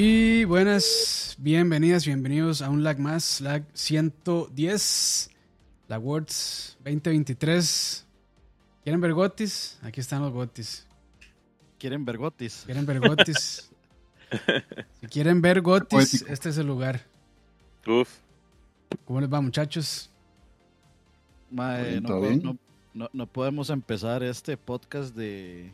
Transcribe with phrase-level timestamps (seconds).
[0.00, 5.28] Y buenas, bienvenidas, bienvenidos a un lag más, lag 110,
[5.88, 8.06] la Words 2023.
[8.84, 9.76] ¿Quieren ver gotis?
[9.82, 10.86] Aquí están los gotis.
[11.80, 12.62] ¿Quieren ver gotis?
[12.64, 13.72] ¿Quieren ver gotis?
[15.00, 17.04] si quieren ver gotis, este es el lugar.
[17.84, 18.08] Uf.
[19.04, 20.12] ¿Cómo les va, muchachos?
[21.50, 22.40] Mae, no, bien?
[22.44, 22.56] no-
[22.94, 25.72] no- no podemos empezar este podcast de,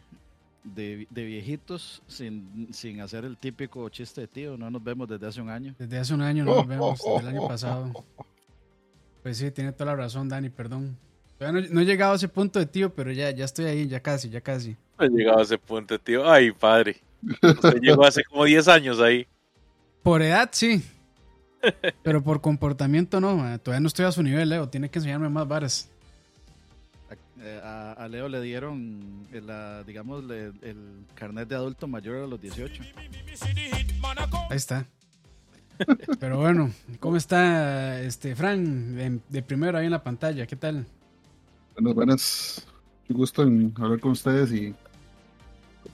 [0.65, 4.57] de, de viejitos sin, sin hacer el típico chiste de tío.
[4.57, 5.75] No nos vemos desde hace un año.
[5.79, 8.05] Desde hace un año no nos vemos, desde el año pasado.
[9.23, 10.97] Pues sí, tiene toda la razón, Dani, perdón.
[11.39, 13.87] Todavía no, no he llegado a ese punto de tío, pero ya, ya estoy ahí,
[13.87, 14.77] ya casi, ya casi.
[14.99, 16.31] No he llegado a ese punto, tío.
[16.31, 16.97] Ay, padre.
[17.43, 19.27] Usted llegó hace como 10 años ahí.
[20.03, 20.85] Por edad, sí.
[22.03, 24.69] Pero por comportamiento no, todavía no estoy a su nivel, Leo.
[24.69, 25.91] Tiene que enseñarme más varas.
[27.63, 32.41] A, a Leo le dieron, la- digamos, le- el carnet de adulto mayor a los
[32.41, 32.83] 18.
[34.51, 34.87] Ahí está.
[36.21, 40.47] Pero bueno, ¿cómo está este Fran de, de primero ahí en la pantalla?
[40.47, 40.87] ¿Qué tal?
[41.75, 42.67] Buenas, buenas.
[43.09, 44.75] Qué gusto en hablar con ustedes y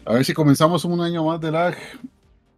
[0.04, 1.74] a ver si comenzamos un año más de lag,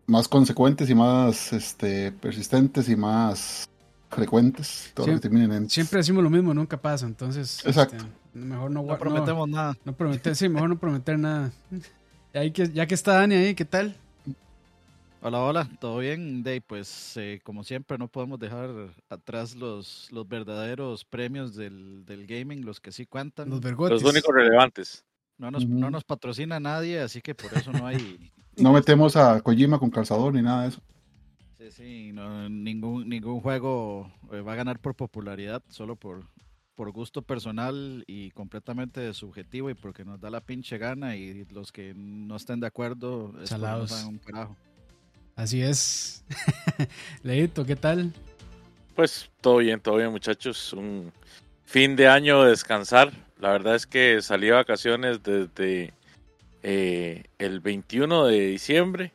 [0.07, 3.69] más consecuentes y más este, persistentes y más
[4.11, 4.91] frecuentes.
[4.95, 7.97] Todo lo que Siem- terminen en Siempre decimos lo mismo, nunca pasa, entonces Exacto.
[7.97, 9.73] este, mejor no, No prometemos nada.
[9.85, 11.53] no, no prometer, sí, mejor no prometer nada.
[12.35, 13.97] Y ahí que, ya que está Dani ahí, ¿qué tal?
[15.25, 16.43] Hola, hola, ¿todo bien?
[16.43, 18.71] Day, pues eh, como siempre no podemos dejar
[19.09, 23.49] atrás los, los verdaderos premios del, del gaming, los que sí cuentan.
[23.49, 24.03] Los vergotes.
[24.03, 25.05] Los únicos relevantes.
[25.39, 28.33] No nos, no nos patrocina nadie, así que por eso no hay...
[28.57, 30.83] No metemos a Kojima con calzador ni nada de eso.
[31.57, 36.25] Sí, sí, no, ningún, ningún juego eh, va a ganar por popularidad, solo por,
[36.75, 41.73] por gusto personal y completamente subjetivo y porque nos da la pinche gana y los
[41.73, 43.93] que no estén de acuerdo Salados.
[44.05, 44.57] un carajo.
[45.37, 46.25] Así es.
[47.23, 48.13] Leito, ¿qué tal?
[48.95, 50.73] Pues todo bien, todo bien, muchachos.
[50.73, 51.13] Un
[51.65, 53.13] fin de año de descansar.
[53.41, 55.93] La verdad es que salí de vacaciones desde
[56.63, 59.13] eh, el 21 de diciembre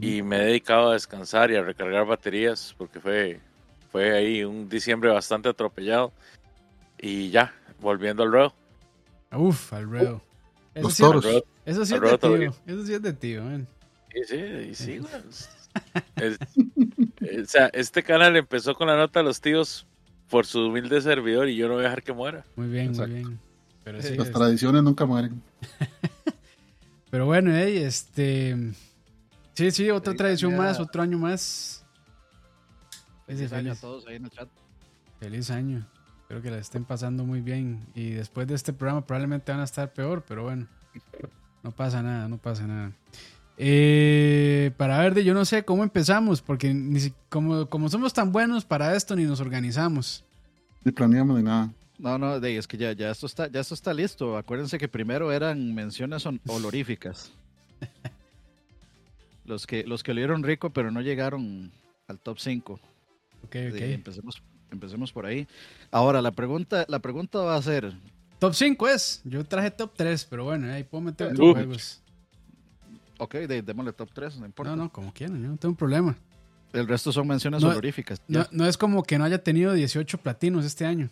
[0.00, 3.40] y me he dedicado a descansar y a recargar baterías porque fue,
[3.90, 6.12] fue ahí un diciembre bastante atropellado.
[7.06, 8.54] Y ya, volviendo al ruedo.
[9.32, 10.22] Uf, al ruedo.
[10.74, 11.02] Eso Los sí,
[11.66, 12.54] eso sí es de tío.
[12.66, 13.68] Eso sí es de tío, man.
[14.12, 15.12] Sí, sí, sí, güey.
[16.16, 16.38] Es-
[17.20, 19.86] eh, o sea, este canal empezó con la nota de los tíos
[20.30, 22.44] por su humilde servidor y yo no voy a dejar que muera.
[22.56, 23.12] Muy bien, Exacto.
[23.12, 23.40] muy bien.
[23.84, 25.42] Pero sí, Las es- tradiciones nunca mueren.
[27.10, 28.56] Pero bueno, hey, este.
[29.54, 30.62] Sí, sí, otra Feliz tradición año.
[30.62, 31.84] más, otro año más.
[33.28, 34.48] Sí, Feliz año a feliz, todos ahí en el chat.
[35.20, 35.86] feliz año.
[36.24, 37.86] Espero que la estén pasando muy bien.
[37.94, 40.66] Y después de este programa probablemente van a estar peor, pero bueno.
[41.62, 42.92] No pasa nada, no pasa nada.
[43.56, 48.12] Eh, para ver, de yo no sé cómo empezamos, porque ni si- como, como somos
[48.12, 50.24] tan buenos para esto, ni nos organizamos.
[50.82, 51.70] Ni planeamos ni nada.
[51.98, 54.36] No, no, de, es que ya, ya, esto está, ya esto está listo.
[54.36, 57.32] Acuérdense que primero eran menciones honoríficas.
[59.44, 61.70] Los que, los que olieron rico, pero no llegaron
[62.08, 62.72] al top 5.
[62.72, 62.80] Ok,
[63.44, 63.56] ok.
[63.80, 64.42] empecemos,
[64.74, 65.46] empecemos por ahí.
[65.90, 67.94] Ahora, la pregunta, la pregunta va a ser,
[68.38, 69.22] Top 5 es.
[69.24, 71.52] Yo traje top 3, pero bueno, ahí puedo meter otros Uh.
[71.54, 72.02] juegos.
[73.18, 74.70] ok, de, démosle top 3, no importa.
[74.76, 76.14] No, no, como quieran, yo no tengo problema.
[76.72, 78.20] El resto son menciones No, honoríficas.
[78.28, 81.08] No, no es como que no haya tenido 18 platinos este año.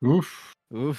[0.00, 0.28] Uf,
[0.70, 0.98] Uf,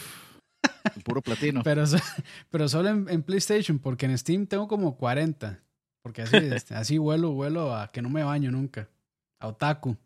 [0.96, 1.62] el puro platino.
[1.66, 1.84] Pero,
[2.52, 5.60] pero solo en, en PlayStation, porque en Steam tengo como 40.
[6.04, 8.88] Porque así, este, así vuelo, vuelo a que no me baño nunca.
[9.40, 9.98] A Otaku.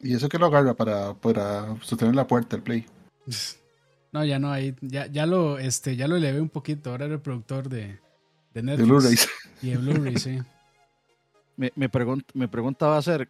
[0.00, 2.86] Y eso que lo agarra para, para sostener la puerta del play.
[4.12, 6.90] No, ya no, ahí, ya, ya lo, este, ya lo elevé un poquito.
[6.90, 7.98] Ahora era el productor de, de
[8.52, 8.86] De Netflix.
[8.88, 9.28] Blu-rays.
[9.60, 10.38] Y de Blu-ray, sí.
[11.56, 13.28] Mi, mi, pregun- mi pregunta va a ser,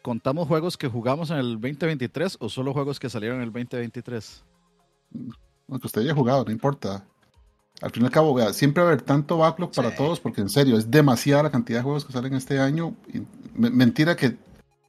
[0.00, 4.44] ¿contamos juegos que jugamos en el 2023 o solo juegos que salieron en el 2023?
[5.68, 7.04] Aunque usted haya jugado, no importa.
[7.80, 9.96] Al fin y al cabo, vea, siempre va a haber tanto backlog para Sí.
[9.96, 12.94] todos, porque en serio, es demasiada la cantidad de juegos que salen este año.
[13.12, 13.22] Y
[13.58, 14.36] me- mentira que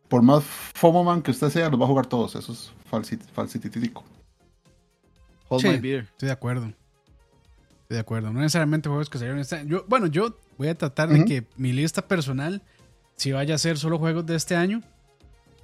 [0.07, 2.35] por más FOMOman que usted sea, los va a jugar todos.
[2.35, 4.03] Eso es falsi- falsitítico.
[5.49, 5.67] Hold Sí.
[5.69, 6.03] My Beer.
[6.11, 6.65] Estoy de acuerdo.
[6.67, 8.31] Estoy de acuerdo.
[8.31, 9.69] No necesariamente juegos que salieron este año.
[9.69, 12.61] Yo, bueno, yo voy a tratar de que mi lista personal,
[13.15, 14.81] si vaya a ser solo juegos de este año,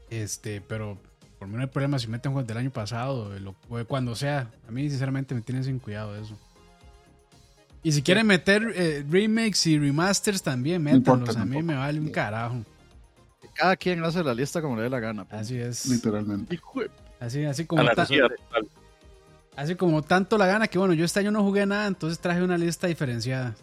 [0.10, 0.98] este, pero
[1.38, 3.78] por mí no hay problema si meten juegos del año pasado o de, lo- o
[3.78, 4.52] de cuando sea.
[4.68, 6.38] A mí, sinceramente, me tienen sin cuidado eso.
[7.82, 11.36] Y si quieren meter eh, remakes y remasters también, No importa métanlos.
[11.38, 11.66] a mí tampoco.
[11.74, 12.58] me vale un carajo.
[13.60, 15.26] Cada quien hace la lista como le dé la gana.
[15.26, 15.42] pues.
[15.42, 15.86] Así es.
[15.88, 16.58] Literalmente.
[17.20, 17.84] Así, así como
[19.58, 22.42] así como tanto la gana que bueno, yo este año no jugué nada, entonces traje
[22.42, 23.56] una lista diferenciada.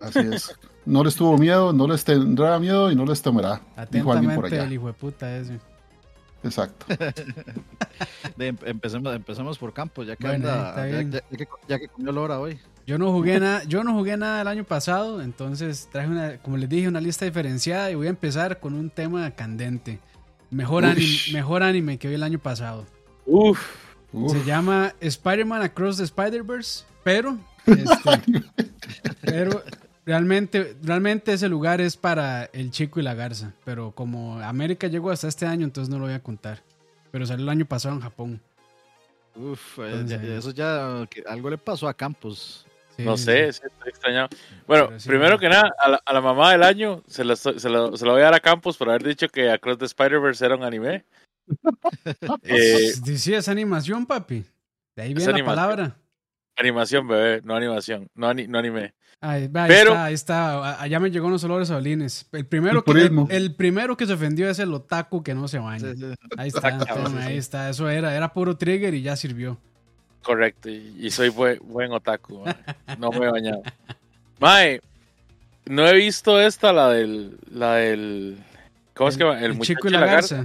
[0.00, 0.54] Así es.
[0.84, 3.60] No les tuvo miedo, no les tendrá miedo y no les temerá.
[3.90, 4.64] Dijo alguien por Atentamente allá.
[4.64, 5.58] el hijo de puta ese.
[6.44, 6.86] Exacto.
[8.36, 11.12] De- em- empecemos, empecemos por Campos, ya que Bueno, anda, ya, bien.
[11.12, 12.58] ya- ya que, ya que comió la hora hoy.
[12.86, 16.56] Yo no jugué nada, yo no jugué nada el año pasado, entonces traje una, como
[16.56, 20.00] les dije, una lista diferenciada y voy a empezar con un tema candente.
[20.50, 22.84] Mejor, anime, mejor anime que vi el año pasado.
[23.24, 23.60] Uf,
[24.12, 24.32] Uf.
[24.32, 28.42] Se llama Spider-Man Across the Spider-Verse, pero, este,
[29.20, 29.62] pero
[30.04, 33.52] realmente, realmente ese lugar es para el chico y la garza.
[33.64, 36.62] Pero como América llegó hasta este año, entonces no lo voy a contar.
[37.10, 38.40] Pero salió el año pasado en Japón.
[39.34, 40.32] Uf, eh, Entonces, ya- ahí.
[40.38, 42.66] eso ya, que algo le pasó a Campos.
[42.96, 43.62] Sí, no sé, sí.
[43.64, 44.28] estoy extrañado.
[44.66, 45.38] Bueno, sí, primero no.
[45.38, 48.12] que nada, a la, a la mamá del año se la, se, la, se la
[48.12, 51.04] voy a dar a Campos por haber dicho que Across the Spider-Verse era un anime.
[52.42, 54.44] Eh, Sí, es animación, papi.
[54.94, 55.46] De ahí viene la animación.
[55.56, 55.96] palabra.
[56.56, 58.92] animación, bebé, no animación, no, ani- no anime.
[59.24, 60.82] Ahí, Pero- está, ahí está.
[60.82, 62.26] Allá me llegó unos olores a olines.
[62.32, 63.28] El primero, El que, el, purismo.
[63.30, 65.92] el primero que se ofendió es el otaku que no se baña.
[65.92, 66.06] Sí, sí.
[66.36, 67.70] Ahí está, toma, ahí está.
[67.70, 69.58] Eso era, era puro trigger y ya sirvió.
[70.22, 72.44] Correcto, y, y soy buen, buen otaku,
[72.98, 73.62] no me he bañado.
[74.40, 74.80] Mae,
[75.66, 78.38] no he visto esta, la del, la del,
[78.94, 79.40] ¿cómo es que va?
[79.40, 80.44] El, chico muchacho y la garza.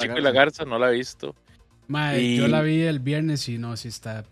[0.00, 1.34] Chico y la garza, no la he visto.
[1.88, 4.24] Mae, Y- Yo la vi el viernes y no, sí está.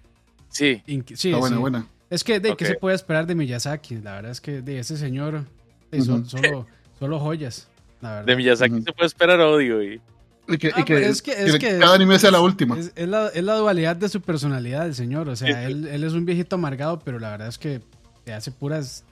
[0.49, 1.61] Sí, Sí, Está buena, sí.
[1.61, 1.87] buena.
[2.11, 2.71] Es que, de, ¿qué Ok.
[2.73, 3.97] se puede esperar de Miyazaki?
[3.99, 5.45] La verdad es que de ese señor,
[5.91, 6.67] de, solo,
[6.99, 7.69] solo joyas.
[8.03, 8.27] La verdad.
[8.27, 10.01] de Miyazaki se puede esperar odio y
[10.49, 12.77] Y que, Ah, y que- es que- es que que- cada anime sea la última.
[12.77, 15.29] Es, es la, es la dualidad de su personalidad, el señor.
[15.29, 17.81] O sea, él, él es un viejito amargado, pero la verdad es que
[18.25, 19.05] te hace puras.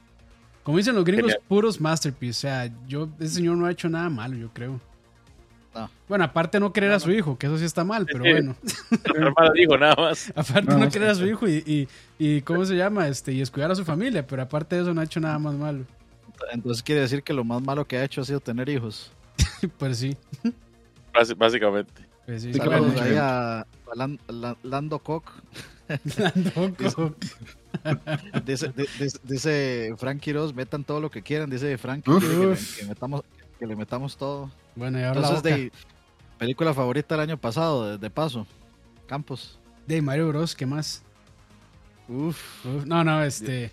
[0.65, 1.45] Como dicen los gringos, Genial.
[1.47, 2.39] puros masterpieces.
[2.39, 4.81] O sea, yo, ese señor no ha hecho nada malo, yo creo.
[5.79, 5.91] No.
[6.09, 8.31] Bueno, aparte no querer a su hijo, que eso sí está mal, pero Sí.
[8.33, 8.57] bueno.
[9.55, 10.33] dijo nada más.
[10.37, 11.89] Aparte No, querer a su hijo y, y,
[12.19, 13.07] y ¿cómo se llama?
[13.09, 15.55] Este, y descuidar a su familia, pero aparte de eso no ha hecho nada más
[15.55, 15.85] malo.
[16.53, 19.13] Entonces quiere decir que lo más malo que ha hecho ha sido tener hijos.
[19.79, 20.17] Pues sí.
[21.37, 21.93] Básicamente.
[22.27, 22.53] Pues sí.
[22.55, 25.25] Saludos ahí a, a Lan- La- Lando Koch.
[26.45, 27.15] tampoco.
[28.45, 31.51] Dice, di- dice, dice Frank Quiroz, metan todo lo que quieran.
[31.51, 33.23] Dice Frank que metamos,
[33.59, 34.51] que le metamos todo.
[34.77, 35.57] Bueno, y ahora la Entonces, boca.
[35.63, 35.73] de
[36.39, 38.47] película favorita del año pasado, de, de paso.
[39.07, 39.59] Campos.
[39.87, 41.03] de Mario Bros, ¿qué más?
[42.09, 42.65] Uf.
[42.67, 43.71] Uf, no, no, este.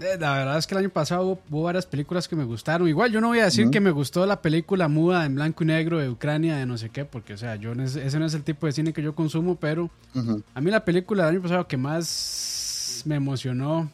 [0.00, 2.86] Eh, La verdad es que el año pasado hubo, hubo varias películas que me gustaron.
[2.88, 5.66] Igual yo no voy a decir que me gustó la película muda en blanco y
[5.66, 8.24] negro de Ucrania, de no sé qué, porque, o sea, yo no es- ese no
[8.26, 9.90] es el tipo de cine que yo consumo, pero
[10.54, 13.90] a mí la película del año pasado que más me emocionó.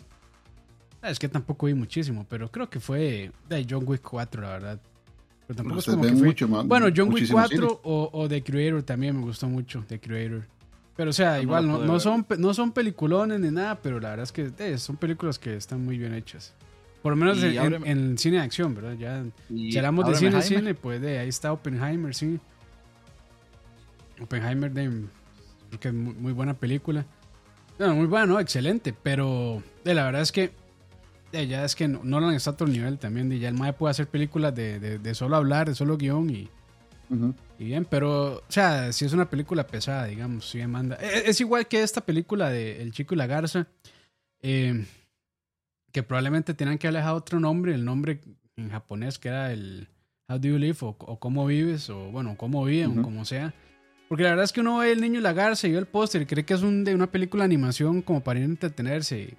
[1.05, 4.49] Eh, Es que tampoco vi muchísimo, pero creo que fue de John Wick 4, la
[4.49, 4.81] verdad.
[5.47, 6.27] Pero tampoco es como que fue.
[6.29, 6.67] mucho más.
[6.67, 7.79] Bueno, John Wick muchísimo 4 cine.
[7.83, 10.47] o, o The Creator también me gustó mucho, The Creator.
[10.97, 14.11] Pero o sea, no igual no, no son, no son peliculones ni nada, pero la
[14.11, 16.55] verdad es que eh, son películas que están muy bien hechas.
[17.03, 18.95] Por lo menos en, en- cine de acción, ¿verdad?
[18.97, 22.39] Ya, si hablamos de cine, cine, pues de ahí está Oppenheimer, sí.
[24.23, 24.85] Oppenheimer, de,
[25.69, 27.05] creo que es muy, muy buena película.
[27.79, 28.41] Bueno, muy buena, ¿no?
[28.41, 30.53] Excelente, pero de la verdad es que
[31.43, 33.29] ya es que no- Nolan está a otro nivel también.
[33.29, 36.31] De ya el MAE puede hacer películas de, de- de solo hablar, de solo guion
[36.31, 36.49] y,
[37.11, 37.35] Ujú.
[37.59, 40.97] y bien, pero, o sea, si es una película pesada, digamos, si manda.
[40.97, 43.67] Es, es igual que esta película de El Chico y la Garza,
[44.43, 44.85] eh,
[45.93, 48.21] que probablemente tenían que haber dejado otro nombre, el nombre
[48.57, 49.89] en japonés que era el
[50.29, 53.01] How do you live o, o cómo vives, o bueno, cómo viven, Ujú.
[53.01, 53.53] o como sea.
[54.09, 55.87] Porque la verdad es que uno ve el niño y la garza y ve el
[55.87, 58.49] póster y cree que es un, de una película de animación como para ir a
[58.49, 59.19] entretenerse.
[59.21, 59.35] Y,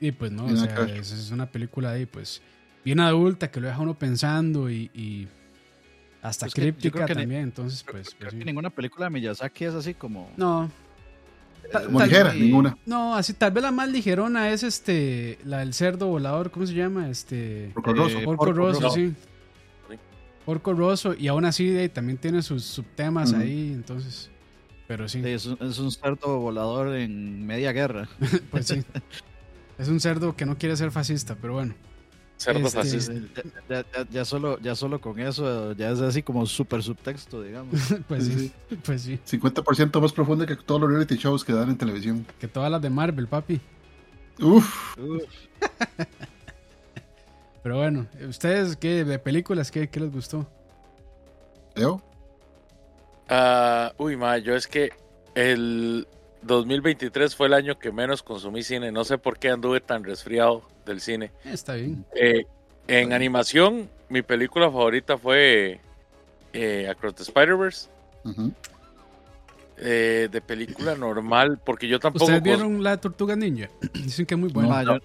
[0.00, 2.40] y pues no, o sea, es, es una película ahí, pues,
[2.84, 5.28] bien adulta que lo deja uno pensando y, y
[6.22, 7.42] hasta Pues críptica ni- también.
[7.42, 8.44] Entonces, Creo, pues, creo pues, que sí.
[8.44, 10.30] ninguna película de Miyazaki es así como.
[10.36, 10.70] No.
[11.72, 12.76] Ta- Como tal- ligera, y- ninguna.
[12.86, 16.74] No, así tal vez la más ligerona es este, la del cerdo volador, ¿cómo se
[16.74, 17.10] llama?
[17.10, 18.18] Este, Porco Rosso.
[18.18, 18.94] Eh, Porco, Porco Rosso, Rosso.
[18.94, 19.14] sí.
[20.46, 24.30] Porco Rosso, y aún así de, también tiene sus subtemas ahí, entonces,
[24.86, 28.08] pero sí, Sí, es, un, es un cerdo volador en media guerra.
[28.50, 28.82] pues sí.
[29.78, 31.74] Es un cerdo que no quiere ser fascista, pero bueno.
[32.36, 33.12] Cerdo Este, fascista.
[33.68, 37.74] Ya, ya- ya solo, ya solo con eso ya es así como súper subtexto, digamos.
[38.08, 39.18] Pues Sí, sí, pues sí.
[39.24, 42.24] 50% más profundo que todos los reality shows que dan en televisión.
[42.38, 43.60] Que todas las de Marvel, papi.
[44.40, 45.22] Uf, Uf,
[47.62, 50.48] Pero bueno, ¿ustedes qué, de películas, qué, qué les gustó?
[51.74, 52.02] Leo.
[53.28, 54.90] Ah, uy, ma, yo es que
[55.34, 56.06] el
[56.42, 58.92] 2023 fue el año que menos consumí cine.
[58.92, 61.32] No sé por qué anduve tan resfriado del cine.
[61.44, 62.04] Eh, está bien.
[62.14, 62.44] Eh,
[62.86, 65.80] en animación, mi película favorita fue
[66.52, 67.88] eh, Across the Spider-Verse.
[69.80, 72.24] Eh, de película normal, porque yo tampoco.
[72.24, 73.68] ¿Ustedes vieron la Tortuga Ninja?
[73.94, 74.98] Dicen que es muy buena.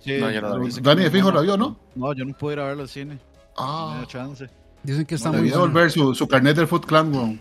[0.00, 0.70] Sí, No, yo no la vi.
[0.80, 1.76] Dani fijo la vio, ¿no?
[1.96, 3.14] No, yo no pude ir a verlo al cine.
[3.14, 3.20] No me
[3.56, 4.46] Ah, dio chance.
[4.84, 5.72] Dicen que está No, muy debía bueno.
[5.72, 7.40] devolver su, su carnet del Foot Clan, weón.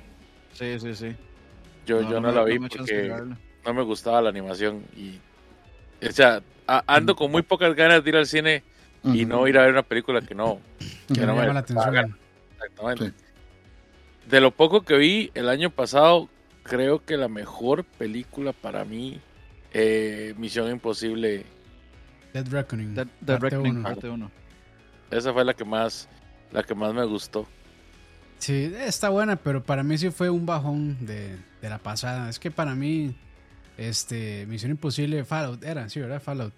[0.54, 1.16] Sí, sí, sí.
[1.86, 3.14] Yo no, yo no, me- la vi porque
[3.66, 5.20] no me gustaba la animación y
[6.06, 8.64] o sea, a- ando con muy pocas ganas de ir al cine
[9.04, 10.60] y no ir a ver una película que no,
[11.14, 12.16] Que no me llama la atención.
[12.56, 13.12] exactamente.
[14.30, 16.30] De lo poco que vi el año pasado,
[16.64, 19.20] creo que la mejor película para mí,
[19.74, 21.46] eh, Misión Imposible,
[22.34, 22.96] Dead Reckoning.
[22.96, 23.84] Dead, Dead parte Reckoning, uno.
[23.84, 24.32] parte 1.
[25.12, 26.08] esa fue la que más,
[26.52, 27.46] la que más me gustó.
[28.44, 32.30] Sí, está buena, pero para mí sí fue un bajón de, de la pasada.
[32.30, 33.16] Es que para mí,
[33.78, 36.22] este, Misión Imposible, Fallout, era, sí, ¿verdad?
[36.22, 36.54] Fallout.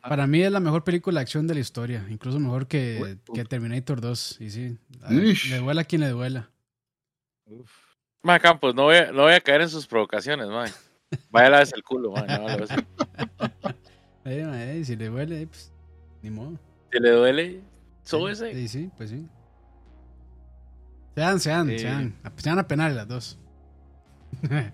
[0.00, 3.44] Para mí es la mejor película de acción de la historia, incluso mejor que, que
[3.44, 4.40] Terminator 2.
[4.40, 4.78] Y sí,
[5.10, 6.50] le duela a quien le duela.
[8.22, 10.70] Ma, Campos, no voy, a, no voy a caer en sus provocaciones, man.
[11.28, 12.26] Vaya a lavarse el culo, man.
[12.28, 12.76] no, lávese.
[14.26, 15.70] Eh, eh, si le duele, pues,
[16.22, 16.58] ni modo.
[16.90, 17.60] Si le duele,
[18.04, 18.54] súbese.
[18.54, 19.28] Sí, sí, pues sí.
[21.14, 21.78] Sean, sean, Eh.
[21.78, 22.14] sean.
[22.36, 23.38] Sean a penales las dos.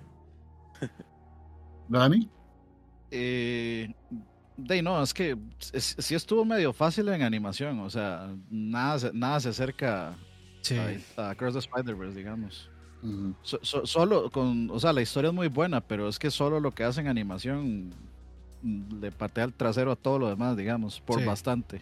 [1.89, 2.29] Dani.
[3.11, 3.93] Eh,
[4.57, 5.37] de no, es que
[5.73, 7.81] es- sí estuvo medio fácil en animación.
[7.81, 10.15] O sea, nada, se- nada se acerca
[10.63, 10.77] Sí.
[11.17, 12.71] a, a Cross the Spider-Verse, digamos.
[13.03, 13.35] Ujú.
[13.43, 16.61] So- so- solo con, o sea, la historia es muy buena, pero es que solo
[16.61, 17.91] lo que hacen animación
[18.63, 21.27] le patea el trasero a todo lo demás, digamos, por Sí.
[21.27, 21.81] bastante.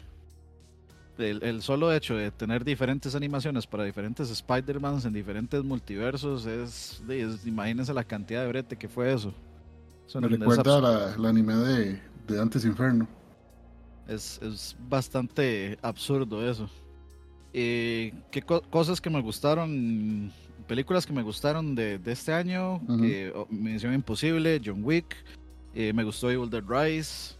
[1.18, 7.02] El, el solo hecho de tener diferentes animaciones para diferentes Spider-Mans en diferentes multiversos es,
[7.08, 9.34] es- imagínense la cantidad de brete que fue eso.
[10.06, 13.08] Eso Me recuerda la, la anime de, de Dantes Inferno.
[14.06, 16.70] Es, es bastante absurdo eso.
[17.52, 20.32] Eh, ¿Qué co- cosas que me gustaron?
[20.66, 22.76] Películas que me gustaron de, de este año.
[22.76, 23.04] Ujú.
[23.04, 25.16] eh, o- Misión Imposible, John Wick.
[25.74, 27.34] eh, me gustó Evil Dead Rise.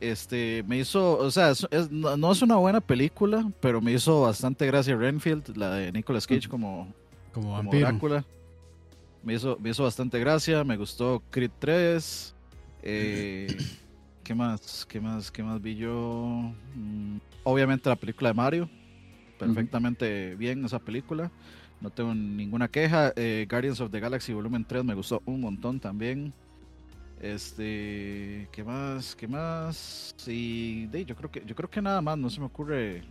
[0.00, 3.92] Este, me hizo, o sea, es- es- no, no es una buena película, pero me
[3.92, 6.88] hizo bastante gracia Renfield, la de Nicolas Cage como,
[7.34, 7.70] Como como.
[7.70, 8.24] Drácula.
[9.22, 10.64] Me hizo, me hizo bastante gracia.
[10.64, 12.34] Me gustó Creed 3.
[12.82, 13.46] Eh,
[14.24, 14.86] ¿Qué más?
[14.88, 15.30] ¿Qué más?
[15.30, 16.52] ¿Qué más vi yo?
[16.74, 18.70] Mm, obviamente la película de Mario.
[19.38, 21.30] Perfectamente bien esa película.
[21.80, 23.12] No tengo ninguna queja.
[23.16, 26.32] Eh, Guardians of the Galaxy Volumen 3 me gustó un montón también.
[27.20, 29.14] Este, ¿qué más?
[29.14, 30.14] ¿Qué más?
[30.26, 33.02] Y de, yo creo que yo creo que nada más, no se me ocurre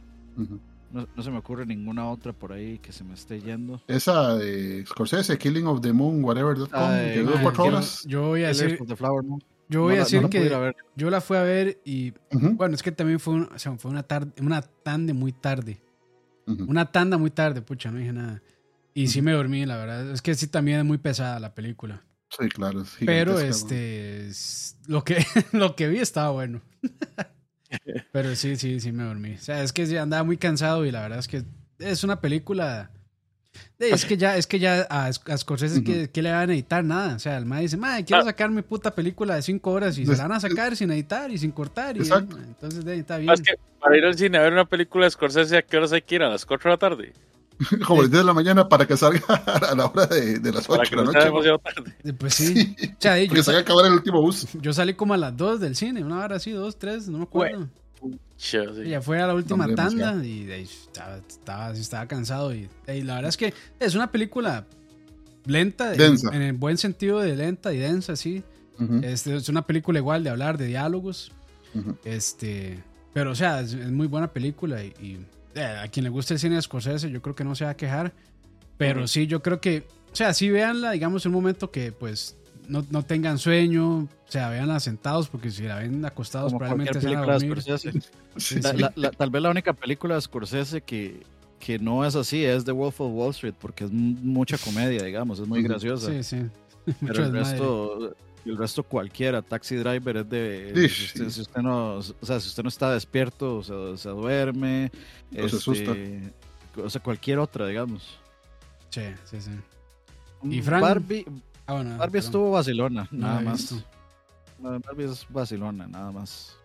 [0.91, 3.81] no, no se me ocurre ninguna otra por ahí que se me esté yendo.
[3.87, 6.57] Esa de Scorsese, Killing of the Moon, whatever.
[6.57, 8.03] dot com, Ay, que cuatro yo, horas.
[8.07, 9.43] yo voy a decir, Flower Moon.
[9.67, 12.73] yo voy No a decir no que a yo la fui a ver y bueno,
[12.73, 15.81] es que también fue, un- o sea, fue una tarde, una tanda muy tarde.
[16.47, 18.41] Una tanda muy tarde, pucha, no dije nada.
[18.95, 20.09] Y sí me dormí, la verdad.
[20.09, 22.01] Es que sí también es muy pesada la película.
[22.29, 22.81] Sí, claro.
[22.81, 25.17] es Pero este es- lo que
[25.51, 26.61] lo que vi estaba bueno.
[28.11, 29.33] Pero sí, sí, sí me dormí.
[29.33, 31.43] O sea, es que sí andaba muy cansado y la verdad es que
[31.79, 32.89] es una película
[33.77, 36.53] Es que ya, es que ya a, Sc- a Scorsese que, que le van a
[36.53, 37.15] editar nada.
[37.15, 38.25] O sea, el mae dice, mae, quiero Ah.
[38.25, 41.29] sacar mi puta película de cinco horas y se la van a sacar sin editar
[41.31, 41.95] y sin cortar.
[41.97, 42.37] Y, Exacto.
[42.37, 43.27] entonces de ahí está bien.
[43.27, 45.91] Más que para ir al cine a ver una película de Scorsese, ¿a qué horas
[45.93, 46.23] hay que ir?
[46.23, 47.13] ¿A las 4 de la tarde?
[47.85, 50.67] Como las 10 de la mañana para que salga a la hora de, de las
[50.67, 51.25] Para 8 que de la noche.
[51.25, 51.93] demasiado tarde.
[52.03, 52.75] Eh, Pues sí.
[52.81, 54.47] O sea, eh, Porque se haga acabar el último bus.
[54.61, 57.23] yo salí como a las dos del cine, una hora así, dos, tres, no me
[57.25, 57.67] acuerdo.
[58.37, 58.57] Sí.
[58.85, 62.55] Ya fue a la última tanda y ahí estaba, estaba, sí estaba cansado.
[62.55, 64.65] Y, y la verdad es que es una película
[65.45, 66.29] lenta, en- Densa.
[66.33, 68.41] En, el buen sentido de lenta y densa, sí.
[69.03, 71.33] Este, es una película igual de hablar, de diálogos.
[72.05, 72.81] Este,
[73.13, 75.25] pero o sea, es, es muy buena película y, y,
[75.55, 77.71] eh, a quien le guste el cine de Scorsese, yo creo que no se va
[77.71, 78.13] a quejar.
[78.77, 82.37] Pero sí, yo creo que, o sea, sí véanla, digamos, en un momento que pues
[82.67, 87.01] no, no tengan sueño, o sea, véanla sentados, porque si la ven acostados Como probablemente
[87.01, 87.61] se van a película de dormir.
[87.63, 87.99] Scorsese.
[88.37, 88.77] Sí, La- sí.
[88.77, 91.23] la- la- tal vez la única película de Scorsese que,
[91.59, 95.39] que no es así es The Wolf of Wall Street, porque es mucha comedia, digamos,
[95.39, 96.09] es muy graciosa.
[96.11, 96.37] Sí, sí.
[97.01, 98.15] Mucho pero el resto,
[98.45, 100.71] el resto cualquiera, Taxi Driver es de...
[100.75, 101.31] Sí, si, usted, sí.
[101.31, 104.91] si usted no, o sea, si usted no está despierto, se, se duerme.
[105.37, 105.95] O se asusta.
[106.83, 108.17] O sea, cualquier otra, digamos.
[108.89, 109.51] Sí, sí, sí.
[110.43, 110.81] ¿Y Frank?
[110.81, 111.25] Barbie,
[111.67, 112.25] Ah, bueno, Barbie perdón.
[112.27, 113.71] estuvo vacilona, No nada más.
[114.57, 116.55] No, Barbie es vacilona, nada más.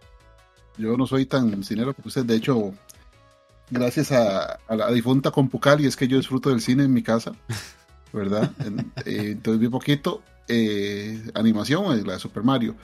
[0.78, 2.24] Yo no soy tan cinero como usted.
[2.24, 2.72] De hecho,
[3.70, 7.32] gracias a, a la difunta Compucali es que yo disfruto del cine en mi casa,
[8.12, 8.50] ¿verdad?
[8.60, 12.74] En- eh, entonces vi poquito eh, animación, eh, la de Super Mario.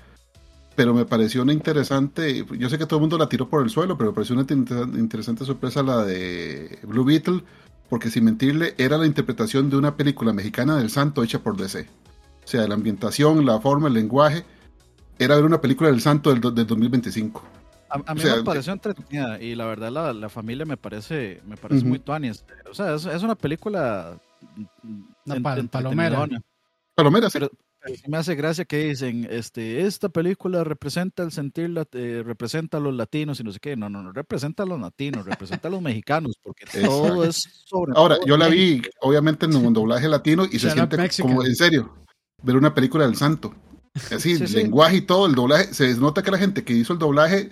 [0.76, 3.70] Pero me pareció una interesante, yo sé que todo el mundo la tiró por el
[3.70, 7.42] suelo, pero me pareció una inter- interesante sorpresa la de Blue Beetle,
[7.88, 11.86] porque sin mentirle, era la interpretación de una película mexicana del santo hecha por DC.
[12.44, 14.44] O sea, la ambientación, la forma, el lenguaje,
[15.18, 17.42] era ver una película del santo del, del 2025.
[17.90, 20.76] A, a mí O sea, me pareció entretenida y la verdad la, la familia me
[20.76, 22.44] parece me parece muy tuanis.
[22.70, 24.16] O sea, es, es una película
[25.26, 26.26] Una pal- palomera.
[27.00, 27.38] Palomera, sí.
[27.38, 27.50] Pero,
[27.82, 32.22] pero sí me hace gracia que dicen, este, esta película representa el sentir, lat- eh,
[32.24, 33.76] representa a los latinos y no sé qué.
[33.76, 36.64] No, no, no representa a los latinos, representa a los mexicanos, porque
[37.20, 38.82] todo es sobre Ahora, yo la México.
[38.84, 41.28] vi, obviamente, en un doblaje latino y se siente Mexican.
[41.30, 41.94] como, en serio,
[42.42, 43.54] ver una película del santo.
[44.14, 46.98] Así, Sí, lenguaje y todo, el doblaje, se nota que la gente que hizo el
[47.00, 47.50] doblaje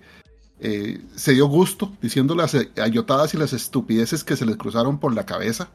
[0.60, 5.14] eh, se dio gusto diciendo las ayotadas y las estupideces que se les cruzaron por
[5.14, 5.68] la cabeza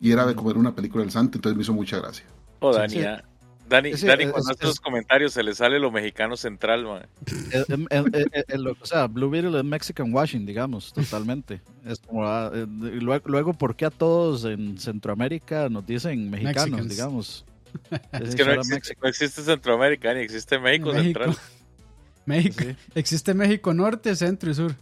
[0.00, 2.24] y era de como ver una película del santo, entonces me hizo mucha gracia.
[2.60, 3.02] Oh, Dani, sí.
[3.04, 3.22] ah.
[3.68, 6.36] Dani, Sí, sí, Dani es- cuando es- hace los comentarios se le sale lo mexicano
[6.36, 7.06] central, man.
[7.50, 11.60] El- el- el- el- el- o sea, Blue Beetle es Mexican washing, digamos, totalmente.
[11.84, 16.70] Es como, ah, eh, luego, luego, ¿por qué a todos en Centroamérica nos dicen mexicanos,
[16.70, 16.88] Mexicans.
[16.90, 17.44] digamos?
[18.12, 21.20] Es que no existe, no existe Centroamérica, ni existe México, México.
[21.24, 21.36] central.
[22.26, 22.56] México.
[22.60, 22.76] Sí.
[22.94, 24.74] Existe México Norte, Centro y Sur.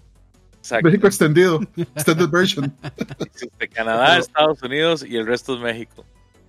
[0.59, 0.87] Exacto.
[0.89, 2.73] México extendido, extended version.
[3.19, 6.05] Existe Canadá, Estados Unidos y el resto es México.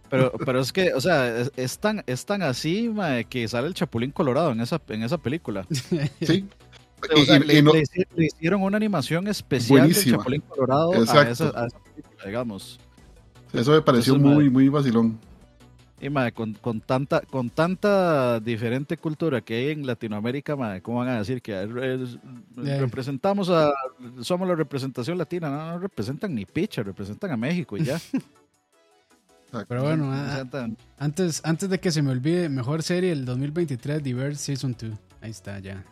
[0.10, 3.68] Pero, pero es que, o sea, es, es tan, es tan así mae, que sale
[3.68, 5.66] el Chapulín Colorado en esa, en esa película.
[6.22, 6.46] Sí.
[7.14, 10.12] O Y- sea, y- le, y no- le hici- le hicieron una animación especial Buenísima.
[10.12, 11.30] del Chapulín Colorado a esa, a
[11.68, 12.80] esa película, digamos.
[13.54, 15.20] eso me pareció Entonces, muy, muy vacilón.
[16.02, 21.00] Y mae, con, con tanta con tanta diferente cultura que hay en Latinoamérica, mae, ¿cómo
[21.00, 21.70] van a decir que es-
[22.02, 22.18] es-
[22.64, 22.80] Yeah.
[22.80, 23.72] representamos a
[24.22, 25.50] somos la representación latina?
[25.50, 28.00] No, no representan ni picha, representan a México y ya.
[29.62, 29.68] Exacto.
[29.70, 30.44] Pero bueno, ah,
[31.00, 34.92] antes, antes de que se me olvide, mejor serie el 2023, Diverse Season 2.
[35.22, 35.84] Ahí está, ya.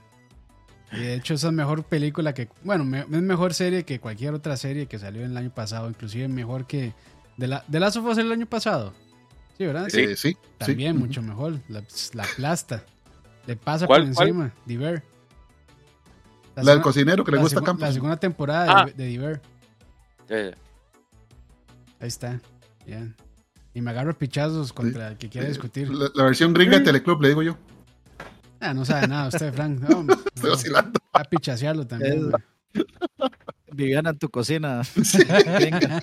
[0.91, 2.49] Y de hecho, esa es mejor película que.
[2.63, 5.89] Bueno, me- es mejor serie que cualquier otra serie que salió el año pasado.
[5.89, 6.93] Inclusive mejor que.
[7.37, 8.93] De la, de Last of Us el año pasado.
[9.57, 9.87] Sí, ¿verdad?
[9.89, 10.15] Sí.
[10.15, 11.01] Sí, También, sí.
[11.01, 11.59] mucho mejor.
[11.67, 12.83] La, la aplasta.
[13.47, 14.27] Le pasa ¿Cuál, por cuál?
[14.27, 14.53] encima.
[14.65, 15.03] Diver.
[16.55, 17.81] La del cocinero que le gusta Campos.
[17.87, 18.85] La segunda temporada Ah.
[18.85, 19.41] de, de Diver.
[20.29, 22.39] Ahí está.
[22.85, 23.07] Ya.
[23.73, 25.89] Y me agarro pichazos contra el que quiera Eh, discutir.
[25.89, 27.57] La, la versión gringa de Teleclub, le digo yo.
[28.59, 29.79] Ah, no sabe nada usted, Frank.
[29.79, 30.99] No, no, Estoy vacilando.
[31.11, 32.31] a pichasearlo también.
[33.71, 34.83] Viviana en tu cocina.
[34.83, 35.17] Sí.
[35.59, 36.01] Venga.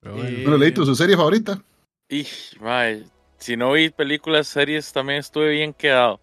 [0.00, 0.56] Pero bueno.
[0.56, 1.62] Leito, su serie favorita.
[2.08, 2.26] Y,
[2.60, 3.04] mae,
[3.38, 6.20] si no vi películas, series, también estuve bien quedado.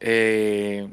[0.00, 0.92] Eh,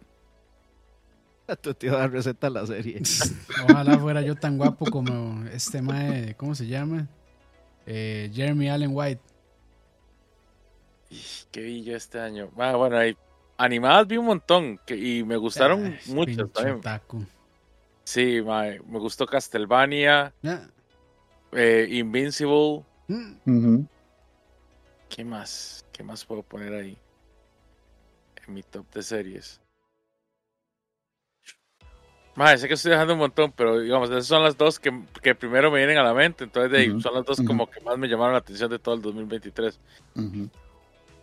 [1.61, 3.01] Tu tío da receta a la serie.
[3.63, 7.07] Ojalá fuera yo tan guapo como este mae, ¿cómo se llama?
[7.85, 9.21] Eh, Jeremy Allen White.
[11.09, 12.49] y, ¿Qué vi yo este año?
[12.57, 13.15] Ah, bueno, hay
[13.57, 16.77] animadas vi un montón que, y me gustaron Ay, muchas pinche también.
[16.77, 17.25] otaku.
[18.05, 20.67] Sí, mae, me gustó Castlevania, Ya.
[21.53, 22.83] eh, Invincible.
[23.07, 23.81] Mm.
[25.09, 25.85] ¿Qué más?
[25.91, 26.97] ¿Qué más puedo poner ahí?
[28.47, 29.61] En mi top de series.
[32.35, 34.91] Mae, sé que estoy dejando un montón, pero digamos, esas son las dos que,
[35.21, 36.45] que primero me vienen a la mente.
[36.45, 38.79] Entonces, de ahí, Ujú, son las dos como que más me llamaron la atención de
[38.79, 39.79] todo el 2023.
[40.15, 40.49] Ujú.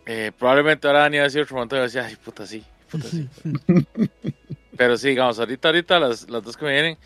[0.05, 2.45] Eh, probablemente ahora Dani va a decir otro montón y va a decir, ay, puta
[2.47, 3.29] sí, puta sí.
[4.77, 6.97] pero sí, digamos, ahorita, ahorita las, las dos que me vienen.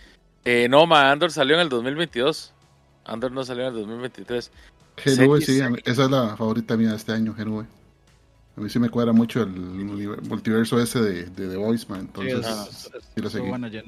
[0.45, 2.53] Eh, no, ma, Andor salió en el 2022.
[3.05, 4.51] Andor no salió en el 2023.
[4.97, 7.65] Genue, sí, esa es la favorita mía de este año, Genue.
[8.57, 12.01] A mí sí me cuadra mucho el multiverso ese de, de The Voice, man.
[12.01, 13.49] Entonces, ah, sí lo Estuvo seguí.
[13.49, 13.83] buena ya.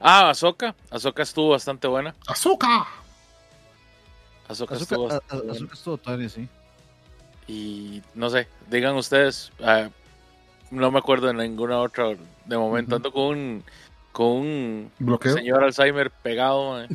[0.00, 0.74] Ah, Ahsoka.
[0.90, 2.14] Ahsoka estuvo bastante buena.
[2.26, 2.86] Ahsoka
[4.48, 5.52] Azúcar, estuvo a- bastante a- buena.
[5.52, 6.48] azúcar estuvo todavía, sí.
[7.46, 9.88] Y no sé, digan ustedes, ah,
[10.70, 12.08] no me acuerdo de ninguna otra
[12.44, 12.90] de momento.
[12.90, 12.96] Ujú.
[12.96, 13.64] Ando con un,
[14.12, 15.34] con un Bloqueo.
[15.34, 16.72] señor Alzheimer pegado.
[16.72, 16.88] man.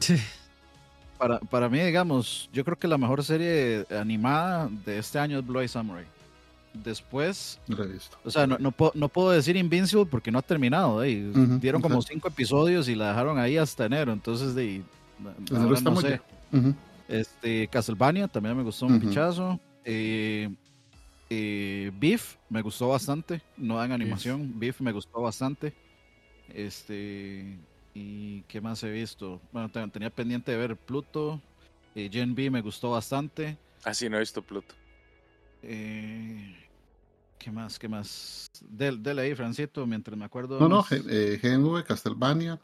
[1.23, 5.45] Para, para mí, digamos, yo creo que la mejor serie animada de este año es
[5.47, 6.03] Blue Eye Samurai.
[6.73, 8.17] Después, No la he visto.
[8.25, 11.01] o sea, no, no, puedo, no puedo decir Invincible porque no ha terminado.
[11.03, 11.31] eh,
[11.61, 14.11] Dieron como cinco episodios y la dejaron ahí hasta enero.
[14.11, 14.81] Entonces, de,
[15.51, 16.19] ahora luego no sé.
[16.51, 16.75] Ujú.
[17.07, 19.07] Este, Castlevania también me gustó un Ujú.
[19.07, 19.59] pichazo.
[19.85, 20.49] Eh,
[21.29, 23.41] eh, Beef me gustó bastante.
[23.55, 24.51] No en animación.
[24.59, 25.73] Beef me gustó bastante.
[26.53, 27.57] Este.
[27.93, 29.39] ¿Y qué más he visto?
[29.51, 31.41] Bueno, te- tenía pendiente de ver Pluto.
[31.95, 33.57] Eh, Gen B me gustó bastante.
[33.83, 34.73] Así no he visto Pluto.
[35.61, 36.55] Eh,
[37.37, 37.77] ¿Qué más?
[37.77, 38.47] ¿Qué más?
[38.61, 40.59] Del, dele ahí, Francito, mientras me acuerdo.
[40.59, 40.91] No, no, más.
[40.91, 42.59] Eh, Genue, Castlevania.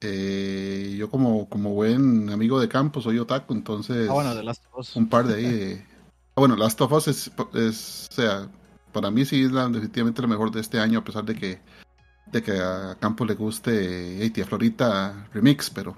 [0.00, 4.64] Eh, yo como, como buen amigo de campo soy otaku, entonces Ah, bueno, de Last
[4.72, 4.96] of Us.
[4.96, 5.44] un par de ahí.
[5.44, 5.86] de-
[6.34, 8.50] Ah, bueno, Last of Us es, es, o sea,
[8.92, 11.60] para mí sí es la, definitivamente la mejor de este año, a pesar de que,
[12.32, 15.96] de que a Campo le guste hey, Tía Florita Remix, pero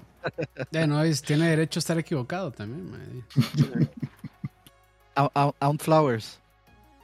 [0.71, 3.25] Ya, no, es- tiene derecho a estar equivocado también.
[5.17, 6.39] Out- Out Flowers.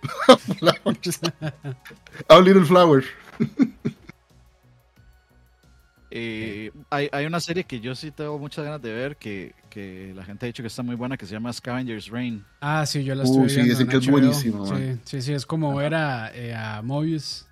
[0.58, 1.20] Flowers.
[2.44, 3.04] Little Flower.
[6.12, 10.12] Eh, hay, hay una serie que yo sí tengo muchas ganas de ver que, que
[10.16, 12.44] la gente ha dicho que está muy buena que se llama Scavenger's Reign.
[12.60, 15.22] Ah, sí, yo la Uh, estuve sí, viendo dicen en que es buenísimo, Sí, sí,
[15.22, 17.46] sí, es como ver a, eh, a Mobius.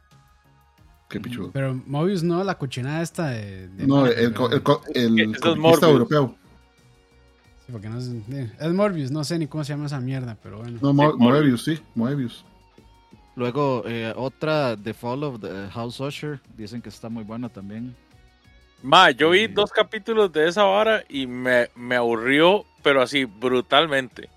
[1.09, 1.51] Qué pichudo.
[1.53, 3.69] Pero Mobius no, la cochinada esta de...
[3.69, 4.81] de No, Marvel, el, co- ¿verdad?
[4.95, 5.37] el, el
[5.83, 6.37] europeo.
[7.67, 10.37] Sí, porque no es, eh, es Morbius, no sé ni cómo se llama esa mierda,
[10.43, 10.79] pero bueno.
[10.83, 12.45] No, Mo- Sí, Moebius, sí, Moebius.
[13.37, 17.95] Luego eh, otra, The Fall of the House Usher, dicen que está muy buena también.
[18.83, 19.53] Ma, yo vi Sí.
[19.53, 24.29] dos capítulos de esa vara y me, me aburrió, pero así brutalmente.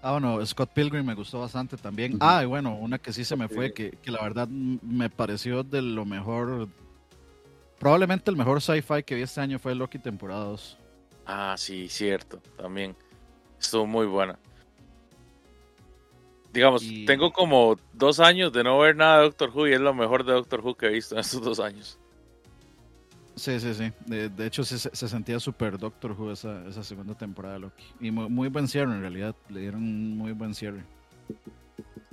[0.00, 2.16] Ah, bueno, Scott Pilgrim me gustó bastante también.
[2.20, 5.62] Ah, y bueno, una que sí se me fue, que, que la verdad me pareció
[5.64, 6.68] de lo mejor.
[7.80, 10.78] Probablemente el mejor sci-fi que vi este año fue Loki temporada 2.
[11.26, 12.94] Ah, sí, cierto, también.
[13.60, 14.38] Estuvo muy buena.
[16.52, 19.80] Digamos, Y- tengo como dos años de no ver nada de Doctor Who y es
[19.80, 21.98] lo mejor de Doctor Who que he visto en estos dos años.
[23.38, 23.92] Sí, sí, sí.
[24.06, 27.84] De, de hecho, se, se sentía súper Doctor Who esa, esa segunda temporada de Loki.
[28.00, 29.34] Y muy, muy buen cierre, en realidad.
[29.48, 30.82] Le dieron un muy buen cierre.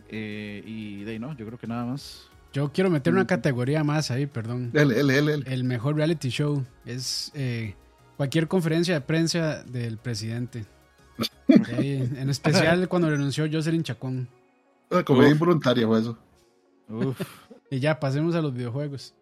[0.10, 2.30] Eh, y de ahí no, yo creo que nada más.
[2.54, 3.28] Yo quiero meter una Mm.
[3.28, 4.72] categoría más ahí, perdón.
[4.74, 5.44] L, L, L, L.
[5.48, 7.76] El mejor reality show es eh,
[8.18, 10.66] cualquier conferencia de prensa del presidente.
[11.48, 14.28] En especial cuando renunció Jocelyn Chacón.
[14.92, 15.34] Ah, Comedia Uf.
[15.36, 16.18] involuntaria fue eso.
[16.90, 17.20] Uf.
[17.72, 19.14] Y ya, pasemos a los videojuegos.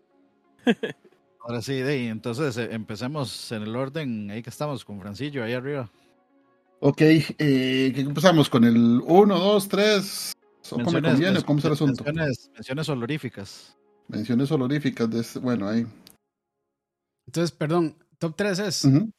[1.45, 5.43] Ahora sí, de ahí, entonces eh, empecemos en el orden ahí que estamos con Francillo,
[5.43, 5.91] ahí arriba.
[6.79, 8.49] Ok, eh, ¿qué empezamos?
[8.49, 10.31] ¿Con el 1, 2, 3?
[10.69, 11.43] ¿Cómo me conviene?
[11.43, 12.03] ¿Cómo es el asunto?
[12.05, 13.77] Menciones, menciones honoríficas.
[14.07, 15.85] Menciones honoríficas de este, bueno, ahí.
[17.27, 18.85] Entonces, perdón, top 3 es.
[18.85, 19.11] Ujú.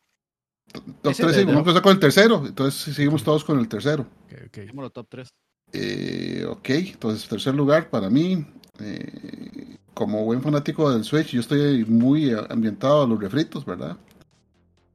[1.02, 2.46] Top Ese 3, de- sí, vamos a empezar con el tercero.
[2.46, 4.06] Entonces seguimos todos con el tercero.
[4.24, 4.92] Ok, ok.
[4.92, 5.28] Top 3.
[5.72, 8.46] Eh, ok, entonces tercer lugar para mí,
[8.78, 13.96] eh, como buen fanático del Switch, yo estoy muy ambientado a los refritos, ¿verdad?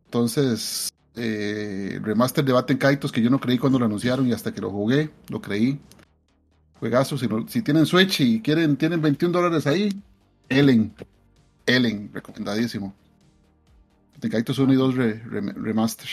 [0.06, 4.54] Entonces, eh, remaster de Batten Kaitos que yo no creí cuando lo anunciaron y hasta
[4.54, 5.80] que lo jugué, lo creí.
[6.80, 9.90] Juegazo, si, no- si tienen Switch y quieren, tienen 21 dólares ahí,
[10.50, 10.94] Ellen,
[11.66, 12.94] Ellen, recomendadísimo.
[14.16, 16.08] Batten Kaitos 1 y 2 re- re- remaster.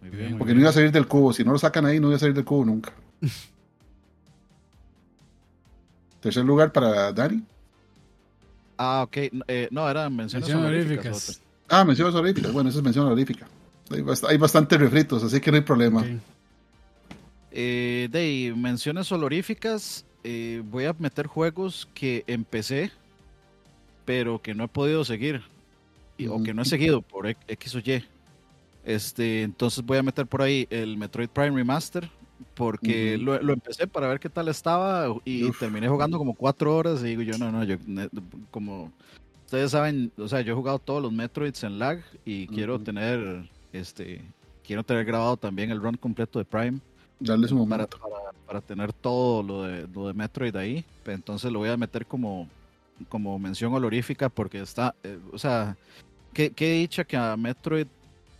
[0.00, 0.56] Muy Bien, muy Porque bien.
[0.58, 2.34] no iba a salir del cubo, si no lo sacan ahí no iba a salir
[2.34, 2.92] del cubo nunca.
[6.20, 7.42] Tercer lugar para Dani.
[8.76, 9.16] Ah, ok.
[9.48, 11.40] eh, no, eran menciones honoríficas.
[11.68, 12.52] Ah, menciones honoríficas.
[12.52, 13.46] Bueno, esa es mención honorífica.
[13.90, 16.00] Hay, bast- hay bastantes refritos, así que no hay problema.
[16.00, 16.06] Ok.
[17.52, 20.04] Eh, de ahí, menciones honoríficas.
[20.26, 22.90] eh, voy a meter juegos que empecé,
[24.06, 25.42] pero que no he podido seguir.
[26.16, 26.70] y- O que no he Ujú.
[26.70, 28.02] seguido por X- X o Y.
[28.84, 32.08] Este, entonces voy a meter por ahí el Metroid Prime Remaster.
[32.54, 35.58] Porque lo, lo empecé para ver qué tal estaba y Uf.
[35.58, 37.76] terminé jugando como cuatro horas y digo yo, no, no, yo
[38.50, 38.92] como
[39.44, 43.48] ustedes saben, o sea, yo he jugado todos los Metroids en lag y quiero tener,
[43.72, 44.22] este,
[44.64, 46.80] quiero tener grabado también el run completo de Prime
[47.20, 47.98] Darle su para, momento.
[47.98, 50.84] para, para tener todo lo de, lo de Metroid ahí.
[51.06, 52.48] Entonces lo voy a meter como,
[53.08, 55.76] como mención honorífica porque está, eh, o sea,
[56.32, 57.86] qué, qué dicha que a Metroid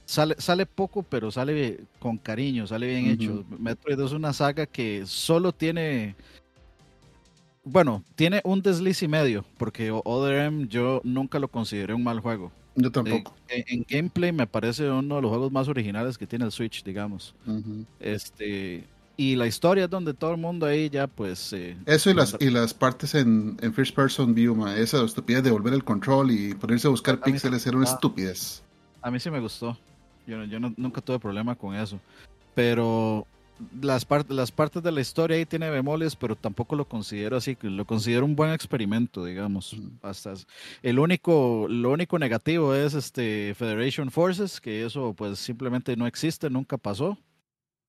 [0.06, 3.12] sale, sale poco, pero sale con cariño, sale bien Ujú.
[3.12, 3.44] hecho.
[3.58, 6.14] Metroid es una saga que solo tiene...
[7.66, 12.20] Bueno, tiene un desliz y medio, porque Other M yo nunca lo consideré un mal
[12.20, 12.52] juego.
[12.76, 13.34] Yo tampoco.
[13.48, 16.82] en, en gameplay me parece uno de los juegos más originales que tiene el Switch,
[16.84, 17.34] digamos.
[18.00, 18.84] Este,
[19.16, 21.52] y la historia es donde todo el mundo ahí ya pues...
[21.54, 25.44] eh, Eso y las, y las partes en, en First Person View, ma, esa estupidez
[25.44, 28.62] de volver el control y ponerse a buscar A píxeles era una estupidez.
[29.00, 29.78] a mí sí me gustó.
[30.26, 32.00] Yo, no- yo no- nunca tuve problema con eso.
[32.54, 33.26] Pero
[33.80, 37.56] las, partes las partes de la historia ahí tiene bemoles, pero tampoco lo considero así.
[37.62, 39.76] Lo considero un buen experimento, digamos.
[40.02, 40.34] Hasta
[40.82, 46.50] el único, lo único negativo es este Federation Forces, que eso pues simplemente no existe,
[46.50, 47.18] nunca pasó.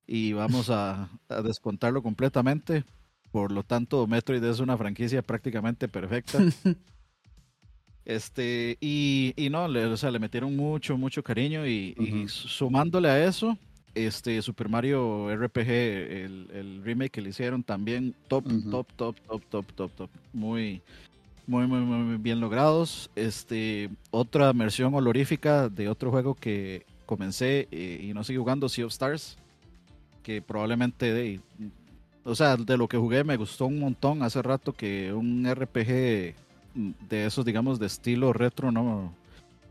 [0.08, 2.84] Y vamos a, a descontarlo completamente.
[3.32, 6.39] Por lo tanto, Metroid es una franquicia prácticamente perfecta.
[8.06, 11.96] Este, y, y no, le, o sea, le metieron mucho, mucho cariño y,
[12.28, 13.58] sumándole a eso,
[13.96, 19.41] este Super Mario RPG, el, el remake que le hicieron también top, top, top, top,
[19.50, 20.10] top, top, top.
[20.34, 20.82] Muy,
[21.48, 23.10] muy, muy, muy muy bien logrados.
[23.15, 28.86] Este, otra versión honorífica de otro juego que comencé eh, y no sigo jugando, Sea
[28.86, 29.38] of Stars,
[30.22, 31.39] que probablemente de,
[32.24, 36.44] o sea, de lo que jugué me gustó un montón hace rato que un RPG
[36.75, 39.13] de esos, digamos, de estilo retro no,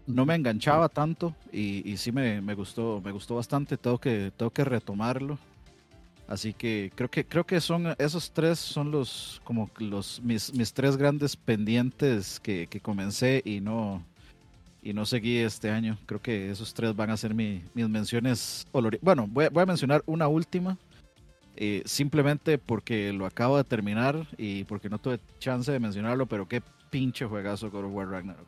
[0.06, 4.32] no me enganchaba tanto y, y sí me, me gustó me gustó bastante tengo que
[4.36, 5.38] tengo que retomarlo
[6.26, 10.72] Así que creo que creo que son esos tres son los como los mis, mis
[10.72, 14.02] tres grandes pendientes que, que comencé y no
[14.82, 15.98] y no seguí este año.
[16.06, 18.66] Creo que esos tres van a ser mi, mis menciones.
[19.00, 20.76] Bueno, voy, voy, a mencionar una última,
[21.56, 26.46] eh, simplemente porque lo acabo de terminar y porque no tuve chance de mencionarlo, pero
[26.46, 26.62] qué
[26.94, 28.46] pinche juegazo God of War Ragnarok.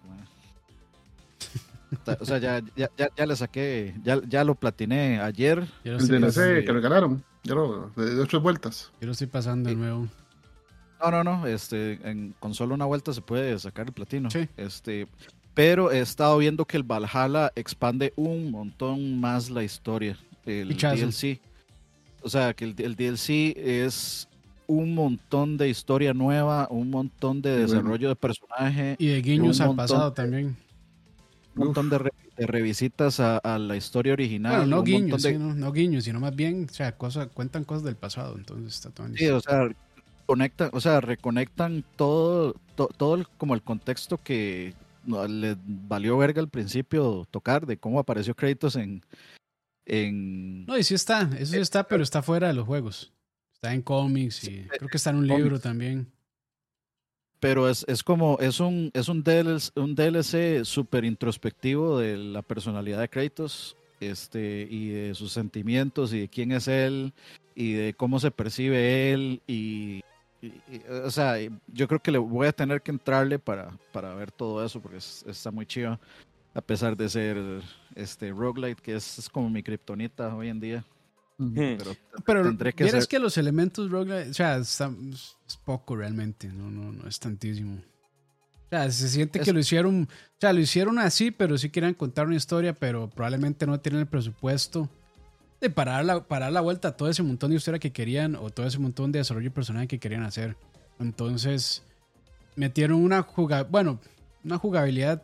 [2.21, 5.67] O sea, ya, ya, ya, ya, le saqué, ya, ya lo platiné ayer.
[5.83, 8.93] El DLC que regalaron, ya lo, de ocho vueltas.
[9.01, 10.07] Yo lo estoy pasando de nuevo.
[11.03, 14.31] No, no, no, este, en, con solo una vuelta se puede sacar el platino.
[14.31, 14.49] Sí.
[14.57, 15.09] Este,
[15.53, 20.17] pero he estado viendo que el Valhalla expande un montón más la historia.
[20.45, 21.41] El DLC.
[22.23, 24.29] O sea, que el, el, DLC es
[24.67, 28.97] un montón de historia nueva, un montón de desarrollo de personaje.
[28.99, 30.57] Y de guiños al pasado también
[31.57, 34.59] un montón de, revisitas a, la historia original.
[34.59, 36.93] Bueno, no guiños, no, guiños, sino más bien, o sea,
[37.29, 39.69] cuentan cosas del pasado, entonces está todo Sí, o sea,
[40.27, 44.75] conectan, o sea, reconectan todo, todo como el contexto que
[45.07, 49.03] le valió verga al principio tocar de cómo apareció créditos en,
[49.87, 50.67] en...
[50.67, 53.13] No, y sí está, eso sí está, pero está fuera de los juegos.
[53.67, 56.13] Está en cómics y creo que está en un libro también
[57.41, 62.43] pero es, es como, es un, es un DLC, un DLC súper introspectivo de la
[62.43, 67.13] personalidad de Kratos este, y de sus sentimientos y de quién es él
[67.55, 70.03] y de cómo se percibe él y,
[71.05, 71.37] o sea,
[71.69, 74.99] yo creo que le voy a tener que entrarle para, para ver todo eso porque
[74.99, 75.99] está muy chido
[76.55, 77.37] a pesar de ser
[77.95, 80.85] este roguelite que es, es como mi kriptonita hoy en día.
[81.39, 83.07] Pero, pero tendré que ser...
[83.07, 84.79] que los elementos roguelite, o sea, es
[85.65, 87.75] poco realmente, no, no, no es tantísimo.
[87.75, 91.95] O sea, se siente que lo hicieron, o sea, lo hicieron así, pero sí querían
[91.95, 94.89] contar una historia, pero probablemente no tienen el presupuesto
[95.61, 98.51] de parar la, parar la vuelta a todo ese montón de historia que querían o
[98.51, 100.57] todo ese montón de desarrollo personal que querían hacer.
[100.99, 101.83] Entonces,
[102.57, 104.01] metieron una jugabilidad, bueno,
[104.43, 105.23] una jugabilidad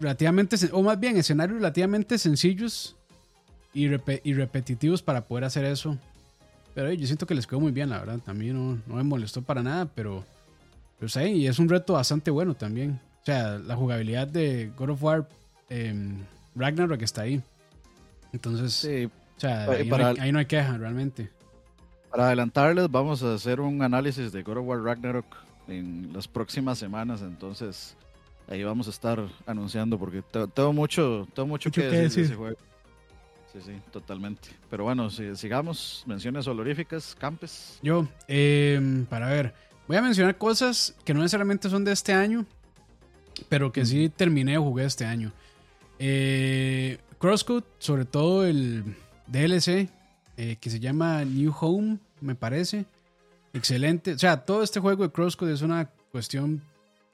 [0.00, 2.95] relativamente, o más bien escenarios relativamente sencillos
[3.76, 5.98] y, repetitivos para poder hacer eso.
[6.74, 8.18] Pero yo siento que les quedó muy bien, la verdad.
[8.24, 8.54] También
[8.86, 10.24] no, me molestó para nada, pero,
[10.98, 13.00] pero sí, y es un reto bastante bueno también.
[13.22, 15.28] O sea, la jugabilidad de God of War
[15.68, 15.94] eh,
[16.54, 17.42] Ragnarok está ahí.
[18.32, 21.30] Entonces, o sea, ahí, no hay, ahí, no hay, queja realmente.
[22.10, 25.26] Para adelantarles, vamos a hacer un análisis de God of War Ragnarok
[25.68, 27.20] en las próximas semanas.
[27.20, 27.96] Entonces,
[28.48, 30.22] ahí vamos a estar anunciando porque
[30.54, 32.56] tengo mucho, tengo mucho, que, decir, de ese juego.
[33.56, 34.50] Sí, sí, totalmente.
[34.68, 37.78] Pero bueno, si, sigamos, menciones honoríficas, Campes.
[37.82, 39.54] Yo, em, para ver,
[39.88, 42.44] voy a mencionar cosas que no necesariamente son de este año,
[43.48, 45.32] pero que sí terminé o jugué este año.
[45.98, 48.84] Eh, Crosscode, sobre todo el
[49.26, 49.88] DLC,
[50.36, 52.84] eh, que se llama New Home, me parece.
[53.54, 54.12] Excelente.
[54.12, 56.60] O sea, todo este juego de Crosscode es una cuestión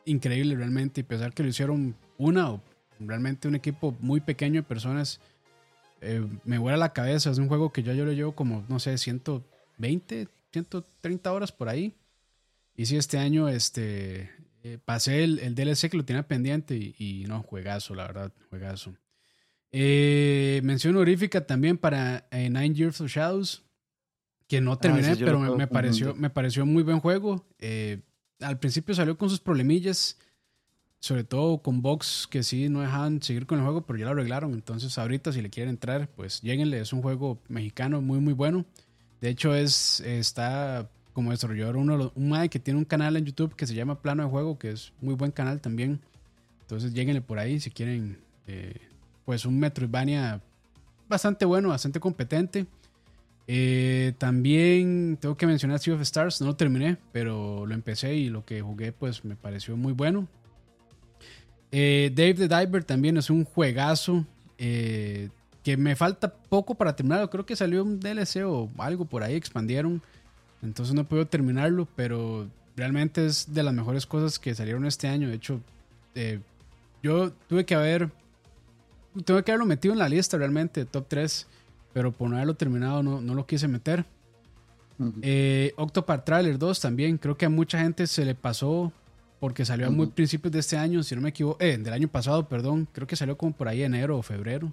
[0.06, 1.02] increíble realmente.
[1.02, 2.60] Y pesar que lo hicieron una o
[2.98, 5.20] realmente un equipo muy pequeño de personas
[6.02, 7.30] eh, me vuela la cabeza.
[7.30, 11.68] Es un juego que yo, yo lo llevo como, no sé, 120, 130 horas por
[11.68, 11.94] ahí.
[12.76, 14.30] Y si este año este,
[14.64, 18.94] eh, pasé el, el, DLC que lo tenía pendiente y, no, juegazo, la verdad, juegazo.
[19.70, 23.62] Eh, mención honorífica también para Nine Years of Shadows,
[24.48, 27.46] que no ah, terminé, pero me, pareció, me pareció muy buen juego.
[28.40, 30.18] al principio salió con sus problemillas
[31.02, 34.12] sobre todo con Vox que sí no dejan seguir con el juego, pero ya lo
[34.12, 34.54] arreglaron.
[34.54, 36.78] Entonces ahorita si le quieren entrar, pues lleguenle.
[36.78, 38.64] Es un juego mexicano muy muy bueno.
[39.20, 43.56] De hecho es está como desarrollador uno un mae que tiene un canal en YouTube
[43.56, 46.00] que se llama Plano de Juego, que es muy buen canal también.
[46.60, 48.76] Entonces lleguenle por ahí si quieren eh,
[49.24, 50.40] pues un Metroidvania
[51.08, 52.66] bastante bueno, bastante competente.
[53.48, 58.28] Eh, también tengo que mencionar Sea of Stars, no lo terminé, pero lo empecé y
[58.28, 60.28] lo que jugué pues me pareció muy bueno.
[61.74, 64.26] Eh, Dave the Diver también es un juegazo
[64.58, 65.30] eh,
[65.64, 67.30] que me falta poco para terminarlo.
[67.30, 70.02] Creo que salió un DLC o algo por ahí, expandieron.
[70.62, 75.28] Entonces no puedo terminarlo, pero realmente es de las mejores cosas que salieron este año.
[75.28, 75.60] De hecho,
[76.14, 76.40] eh,
[77.02, 78.10] yo tuve que haber.
[79.24, 81.46] Tuve que haberlo metido en la lista realmente, top 3.
[81.94, 84.04] Pero por no haberlo terminado, no, no lo quise meter.
[85.76, 87.18] Octopath Trailer 2 también.
[87.18, 88.92] Creo que a mucha gente se le pasó
[89.42, 92.06] porque salió a muy principios de este año, si no me equivoco, eh, del año
[92.06, 94.72] pasado, perdón, creo que salió como por ahí enero o febrero.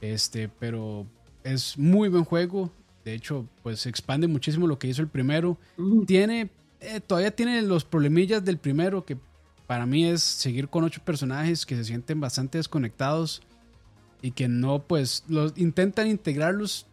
[0.00, 1.06] Este, pero
[1.44, 2.72] es muy buen juego.
[3.04, 5.58] De hecho, pues expande muchísimo lo que hizo el primero.
[6.08, 9.16] Tiene, eh, todavía tiene los problemillas del primero, que
[9.68, 13.42] para mí es seguir con ocho personajes que se sienten bastante desconectados
[14.22, 16.84] y que no, pues, los intentan integrarlos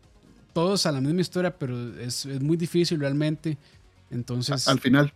[0.53, 3.57] todos a la misma historia, pero es, es muy difícil realmente.
[4.11, 4.67] Entonces.
[4.67, 5.11] Al final.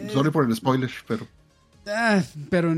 [0.00, 1.26] Eh, Sorry por el spoiler, pero.
[1.86, 2.74] ah, pero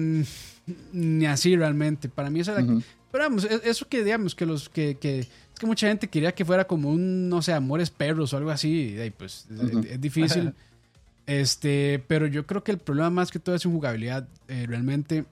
[0.93, 2.09] ni así realmente.
[2.09, 2.63] Para mí eso era.
[3.11, 5.29] Pero vamos, e- eso que digamos que los que, que es
[5.59, 8.97] que mucha gente quería que fuera como un, no sé, amores perros o algo así,
[9.03, 10.53] y pues es- difícil.
[11.27, 14.29] este, pero yo creo que el problema más que todo es su jugabilidad.
[14.49, 15.25] eh, realmente,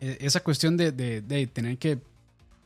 [0.00, 1.98] eh, esa cuestión de, de- de tener que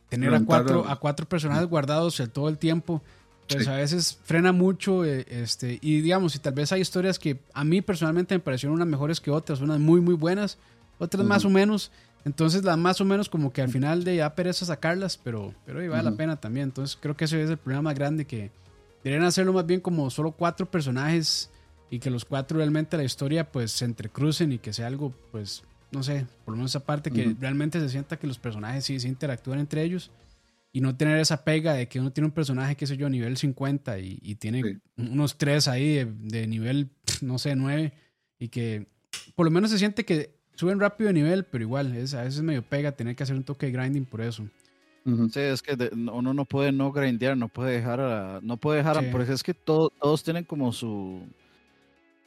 [0.09, 3.03] tener a cuatro, a- a cuatro personajes guardados el- todo el tiempo,
[3.48, 3.70] pues Sí.
[3.70, 5.05] a veces frena mucho.
[5.05, 8.76] eh, este, y digamos, y tal vez hay historias que a mí personalmente me parecieron
[8.76, 10.59] unas mejores que otras, unas muy, muy buenas,
[10.98, 11.90] otras más o menos.
[12.24, 15.81] Entonces, las más o menos como que al final de ya pereza sacarlas, pero, pero
[15.81, 16.64] ahí vale la pena también.
[16.68, 18.50] Entonces, creo que ese es el problema más grande que
[19.02, 21.50] deberían hacerlo más bien como solo cuatro personajes
[21.90, 25.64] y que los cuatro realmente la historia pues se entrecrucen y que sea algo pues
[25.90, 28.98] no sé, por lo menos esa parte que realmente se sienta que los personajes sí
[29.00, 30.11] se interactúan entre ellos
[30.72, 33.37] y no tener esa pega de que uno tiene un personaje, qué sé yo, nivel
[33.37, 34.78] 50 y, y tiene Sí.
[34.96, 36.88] unos tres ahí de, de nivel,
[37.20, 37.92] no sé, 9
[38.38, 38.87] y que
[39.35, 42.37] por lo menos se siente que suben rápido de nivel, pero igual, es, a veces
[42.37, 44.46] es medio pega tener que hacer un toque de grinding por eso.
[45.04, 48.78] Sí, es que de- uno no puede no grindear, no puede dejar a, no puede
[48.78, 49.08] dejar, a- Sí.
[49.12, 51.22] porque es que todo- todos tienen como su,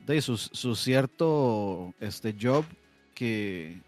[0.05, 2.65] de su, su cierto este job
[3.15, 3.79] que,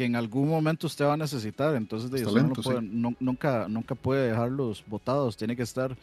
[0.00, 4.28] que en algún momento usted va a necesitar, entonces de, no no- nunca, nunca puede
[4.28, 5.94] dejarlos botados, tiene que estar,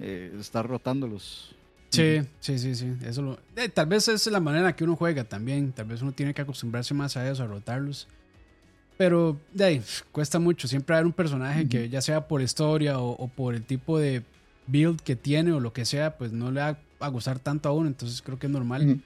[0.00, 1.54] eh, estar rotándolos.
[1.90, 2.92] Sí, sí, sí, sí.
[3.04, 5.70] Eso lo, eh, tal vez esa es la manera que uno juega también.
[5.70, 8.08] Tal vez uno tiene que acostumbrarse más a eso, a rotarlos.
[8.96, 10.66] Pero de ahí, cuesta mucho.
[10.66, 14.24] Siempre haber un personaje que ya sea por historia o, o por el tipo de
[14.66, 17.72] build que tiene o lo que sea, pues no le va a gustar tanto a
[17.72, 17.86] uno.
[17.86, 19.00] Entonces creo que es normal.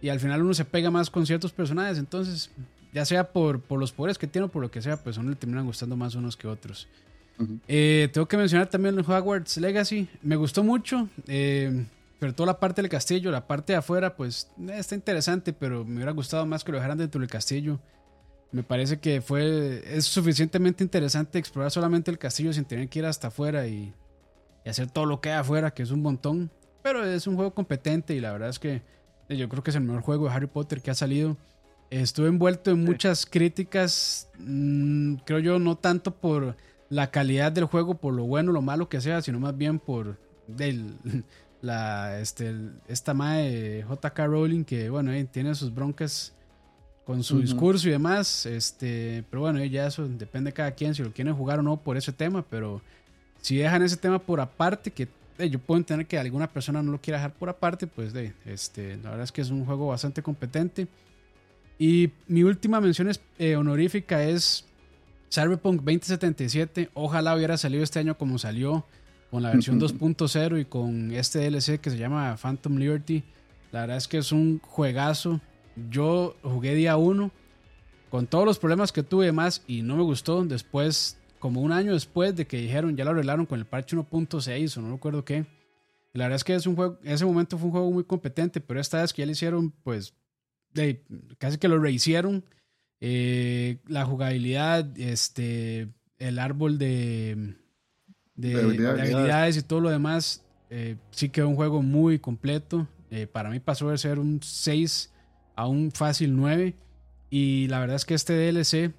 [0.00, 1.98] Y al final uno se pega más con ciertos personajes.
[1.98, 2.48] Entonces,
[2.92, 5.20] ya sea por, por los poderes que tiene o por lo que sea, pues a
[5.20, 6.88] uno le terminan gustando más unos que otros.
[7.66, 10.08] Eh, tengo que mencionar también el Hogwarts Legacy.
[10.22, 11.08] Me gustó mucho.
[11.26, 11.86] eh,
[12.20, 15.84] pero toda la parte del castillo, la parte de afuera, pues eh, está interesante, pero
[15.84, 17.80] me hubiera gustado más que lo dejaran dentro del castillo.
[18.52, 23.06] Me parece que fue es suficientemente interesante explorar solamente el castillo sin tener que ir
[23.06, 23.92] hasta afuera y,
[24.64, 26.48] y hacer todo lo que hay afuera, que es un montón.
[26.84, 28.82] Pero es un juego competente y la verdad es que
[29.28, 31.36] yo creo que es el mejor juego de Harry Potter que ha salido.
[32.00, 36.56] Estuve envuelto en muchas críticas, mm, creo yo, no tanto por
[36.88, 39.78] la calidad del juego, por lo bueno o lo malo que sea, sino más bien
[39.78, 40.94] por del,
[41.60, 46.32] la, este, el- esta mae JK Rowling, que bueno, eh, tiene sus broncas
[47.04, 50.94] con su discurso y demás, este, pero bueno, eh, ya eso depende de cada quien
[50.94, 52.80] si lo quieren jugar o no por ese tema, pero
[53.40, 56.92] si dejan ese tema por aparte, que eh, yo puedo entender que alguna persona no
[56.92, 59.88] lo quiera dejar por aparte, pues de, este, la verdad es que es un juego
[59.88, 60.86] bastante competente.
[61.84, 64.64] Y mi última mención es, eh, honorífica es
[65.32, 66.90] Cyberpunk 2077.
[66.94, 68.86] Ojalá hubiera salido este año como salió,
[69.32, 73.24] con la versión 2.0 y con este DLC que se llama Phantom Liberty.
[73.72, 75.40] La verdad es que es un juegazo.
[75.90, 77.32] Yo jugué día 1
[78.10, 80.44] con todos los problemas que tuve más y no me gustó.
[80.44, 84.76] Después, como un año después de que dijeron ya lo arreglaron con el parche 1.6
[84.76, 85.46] o no recuerdo qué.
[86.12, 88.60] La verdad es que es un juego, en ese momento fue un juego muy competente,
[88.60, 90.14] pero esta vez que ya le hicieron, pues
[91.38, 92.44] casi que lo rehicieron.
[93.04, 97.56] Eh, la jugabilidad, este, el árbol de,
[98.36, 98.96] de, De habilidades.
[98.96, 102.86] de habilidades y todo lo demás, eh, sí quedó un juego muy completo.
[103.10, 105.12] Eh, para mí pasó de ser un 6
[105.56, 106.74] a un fácil 9.
[107.28, 108.92] Y la verdad es que este DLC,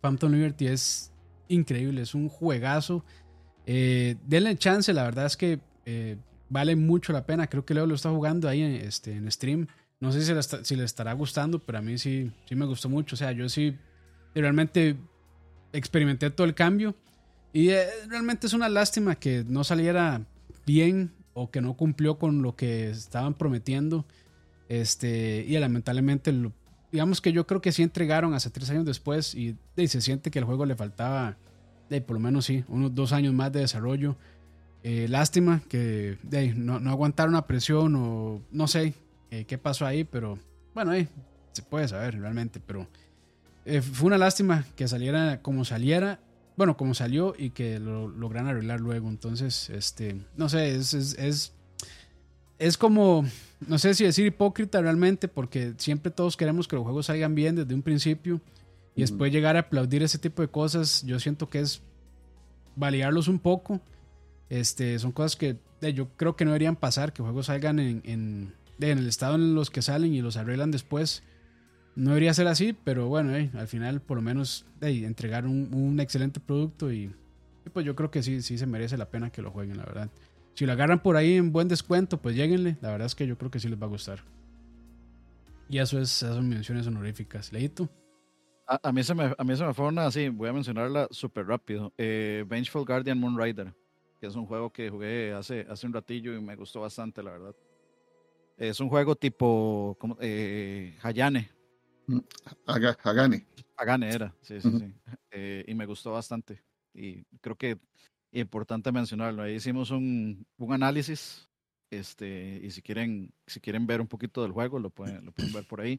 [0.00, 1.12] Phantom Liberty, es
[1.46, 3.04] increíble, es un juegazo.
[3.64, 5.60] Denle chance, la verdad es que
[6.48, 7.46] vale mucho la pena.
[7.46, 9.68] Creo que Leo lo está jugando ahí en, este, en stream.
[10.00, 10.22] No sé
[10.64, 13.14] si le, estará gustando, pero a mí sí, sí me gustó mucho.
[13.14, 13.76] O sea, yo sí
[14.34, 14.96] realmente
[15.72, 16.94] experimenté todo el cambio.
[17.52, 20.22] Y eh, realmente es una lástima que no saliera
[20.66, 24.06] bien o que no cumplió con lo que estaban prometiendo.
[24.68, 26.52] Este, y lamentablemente, lo-
[26.92, 30.30] digamos que yo creo que sí entregaron hasta tres años después y, y se siente
[30.30, 31.36] que el juego le faltaba,
[31.90, 34.16] de, por lo menos sí, unos dos años más de desarrollo.
[34.82, 36.16] Eh, lástima que
[36.56, 38.94] no, no aguantaron la presión o no sé
[39.30, 40.38] eh, qué pasó ahí, pero
[40.74, 41.08] bueno, eh,
[41.52, 42.86] se puede saber realmente, pero
[43.64, 46.20] eh, fue una lástima que saliera como saliera,
[46.56, 49.08] bueno, como salió y que lo lograran arreglar luego.
[49.08, 51.52] Entonces, este, no sé, es, es, es,
[52.58, 53.24] es como,
[53.66, 57.56] no sé si decir hipócrita realmente, porque siempre todos queremos que los juegos salgan bien
[57.56, 58.40] desde un principio
[58.94, 61.82] y después llegar a aplaudir ese tipo de cosas, yo siento que es
[62.76, 63.80] validarlos un poco.
[64.48, 68.02] Este, son cosas que eh, yo creo que no deberían pasar, que juegos salgan en,
[68.04, 71.22] en, en el estado en los que salen y los arreglan después.
[71.96, 76.40] No debería ser así, pero bueno, al final por lo menos eh, entregar un, excelente
[76.40, 77.14] producto y,
[77.72, 80.10] pues yo creo que sí, sí se merece la pena que lo jueguen, la verdad.
[80.54, 82.76] si lo agarran por ahí en buen descuento, pues lleguenle.
[82.80, 84.24] La verdad es que yo creo que sí les va a gustar.
[85.68, 87.52] Y eso es, esas son menciones honoríficas.
[87.52, 87.88] Leito.
[88.66, 91.08] A, a, mí se me, a mí se me fue una así, voy a mencionarla
[91.10, 91.92] súper rápido.
[91.98, 93.74] Eh, Vengeful Guardian Moonrider,
[94.20, 97.32] que es un juego que jugué hace, hace un ratillo y me gustó bastante, la
[97.32, 97.54] verdad.
[98.60, 101.50] Es un juego tipo como, eh, Hayane.
[102.06, 102.18] Mm,
[102.66, 103.46] Hagane.
[103.74, 104.94] Hagane era, sí, sí, sí.
[105.30, 106.62] Eh, y me gustó bastante.
[106.92, 107.78] Y creo que
[108.32, 109.42] importante mencionarlo.
[109.42, 111.48] Ahí hicimos un, un análisis
[111.88, 115.54] este, y si quieren, si quieren ver un poquito del juego, lo pueden, lo pueden
[115.54, 115.98] ver por ahí.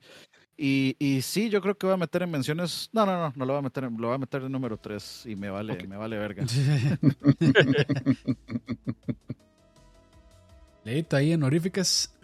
[0.55, 2.91] Y, y sí, yo creo que voy a meter en menciones.
[2.93, 5.25] No, no, no, no lo voy a meter, lo voy a meter en número 3
[5.25, 5.87] y me vale, okay.
[5.87, 6.45] me vale verga.
[10.83, 12.15] Leíto ahí honoríficas.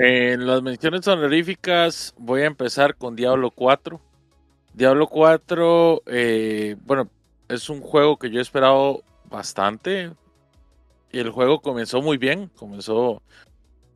[0.00, 4.00] En las menciones honoríficas voy a empezar con Diablo 4.
[4.72, 7.10] Diablo 4, eh, bueno,
[7.48, 10.12] es un juego que yo he esperado bastante.
[11.10, 13.22] Y el juego comenzó muy bien, comenzó,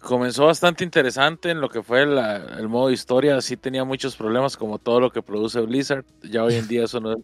[0.00, 3.40] comenzó bastante interesante en lo que fue el modo historia.
[3.40, 6.04] Sí tenía muchos problemas como todo lo que produce Blizzard.
[6.22, 7.18] Ya hoy en día eso no es,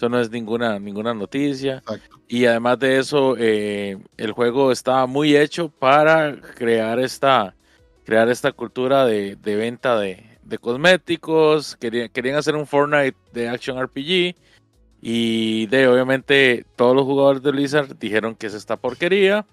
[0.00, 1.74] eso no es ninguna, ninguna noticia.
[1.76, 2.20] Exacto.
[2.26, 7.54] Y además de eso, eh, el juego estaba muy hecho para crear esta,
[8.06, 11.76] crear esta cultura de, de venta de, de cosméticos.
[11.76, 14.36] Querían, querían hacer un Fortnite de Action RPG.
[15.02, 19.44] Y de obviamente todos los jugadores de Blizzard dijeron que es esta porquería.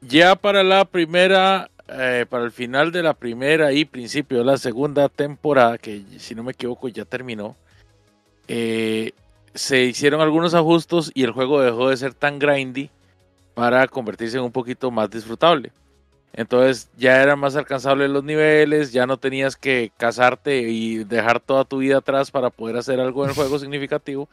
[0.00, 4.56] Ya para la primera, eh, para el final de la primera y principio de la
[4.56, 7.56] segunda temporada, que si no me equivoco ya terminó,
[8.48, 9.12] eh,
[9.54, 12.90] se hicieron algunos ajustes y el juego dejó de ser tan grindy
[13.54, 15.72] para convertirse en un poquito más disfrutable.
[16.32, 21.64] Entonces ya eran más alcanzables los niveles, ya no tenías que casarte y dejar toda
[21.64, 24.28] tu vida atrás para poder hacer algo en el juego significativo,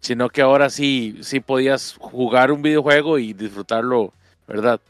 [0.00, 4.12] sino que ahora sí, sí podías jugar un videojuego y disfrutarlo,
[4.48, 4.80] ¿verdad?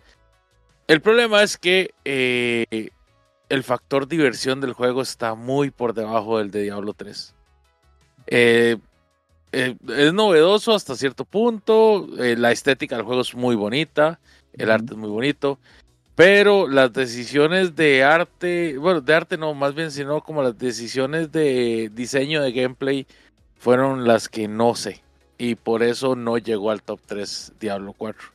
[0.87, 2.91] El problema es que eh,
[3.51, 7.35] el factor diversión del juego está muy por debajo del de Diablo 3.
[8.27, 8.79] Eh,
[9.55, 14.19] eh, es novedoso hasta cierto punto, eh, la estética del juego es muy bonita,
[14.53, 14.75] el uh -huh.
[14.75, 15.59] arte es muy bonito,
[16.15, 21.33] pero las decisiones de arte, bueno, de arte no, más bien, sino como las decisiones
[21.33, 23.07] de diseño de gameplay
[23.59, 25.03] fueron las que no sé.
[25.39, 28.29] Y por eso no llegó al top 3 Diablo 4.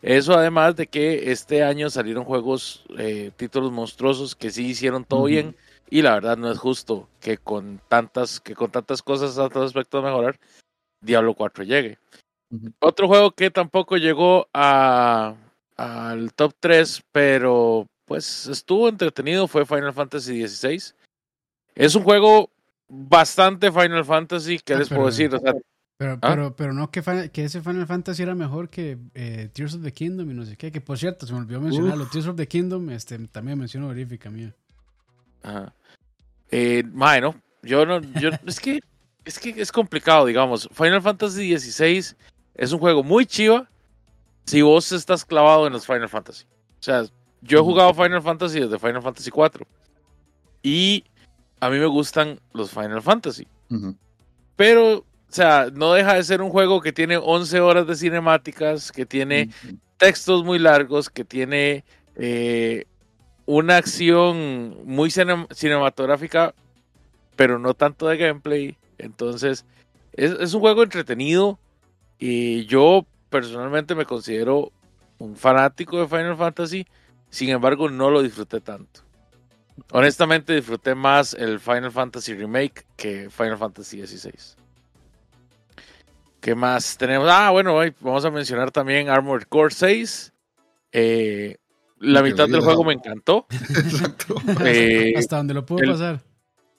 [0.00, 5.20] Eso además de que este año salieron juegos, eh, títulos monstruosos que sí hicieron todo
[5.20, 5.28] uh -huh.
[5.28, 5.56] bien.
[5.90, 10.02] Y la verdad no es justo que con tantas, que con tantas cosas, tantos aspectos
[10.02, 10.38] a mejorar,
[11.00, 11.98] Diablo 4 llegue.
[12.50, 12.74] Uh -huh.
[12.80, 15.34] Otro juego que tampoco llegó a,
[15.76, 20.94] al top 3, pero pues estuvo entretenido, fue Final Fantasy XVI.
[21.74, 22.50] Es un juego
[22.88, 25.34] bastante Final Fantasy, ¿qué ah, les pero, puedo decir?
[25.34, 25.54] O sea,
[25.98, 26.30] pero, ¿ah?
[26.30, 29.92] pero, pero no que, que, ese Final Fantasy era mejor que eh, Tears of the
[29.92, 32.10] Kingdom y no sé qué, que por cierto, se me olvidó mencionarlo, Uf.
[32.10, 34.54] Tears of the Kingdom este, también menciono verifica mía.
[35.42, 35.74] Ajá.
[36.50, 38.80] Eh, bueno, yo no, yo, es que
[39.24, 40.68] es que es complicado, digamos.
[40.72, 42.16] Final Fantasy XVI
[42.54, 43.68] es un juego muy chiva,
[44.46, 46.44] si vos estás clavado en los Final Fantasy.
[46.44, 47.04] O sea,
[47.42, 49.66] yo he jugado Final Fantasy desde Final Fantasy 4.
[50.62, 51.04] Y
[51.60, 53.46] a mí me gustan los Final Fantasy.
[53.68, 53.96] Uh -huh.
[54.56, 58.90] Pero, o sea, no deja de ser un juego que tiene 11 horas de cinemáticas,
[58.90, 59.78] que tiene uh -huh.
[59.98, 61.84] textos muy largos, que tiene
[62.16, 62.86] eh,
[63.48, 66.54] una acción muy cine cinematográfica,
[67.34, 68.76] pero no tanto de gameplay.
[68.98, 69.64] Entonces,
[70.12, 71.58] es, es un juego entretenido.
[72.18, 74.70] Y yo personalmente me considero
[75.18, 76.86] un fanático de Final Fantasy,
[77.30, 79.00] sin embargo no lo disfruté tanto.
[79.92, 84.58] Honestamente disfruté más el Final Fantasy Remake que Final Fantasy XVI.
[86.40, 87.28] ¿Qué más tenemos?
[87.30, 90.34] Ah, bueno, vamos a mencionar también Armored Core 6.
[90.92, 91.56] Eh,
[92.00, 93.46] la mitad del juego me encantó.
[93.70, 94.36] Exacto.
[94.64, 96.20] Eh, Hasta donde lo puedo el, pasar.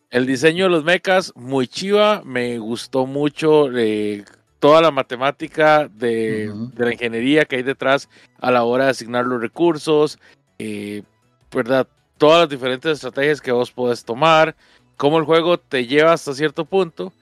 [0.09, 2.21] El diseño de los mechas, muy chiva.
[2.25, 4.23] Me gustó mucho eh,
[4.59, 6.73] toda la matemática de, uh -huh.
[6.73, 8.09] de, la ingeniería que hay detrás
[8.39, 10.19] a la hora de asignar los recursos,
[10.57, 11.03] eh,
[11.53, 11.87] ¿verdad?
[12.17, 14.55] Todas las diferentes estrategias que vos podés tomar,
[14.97, 17.13] cómo el juego te lleva hasta cierto punto,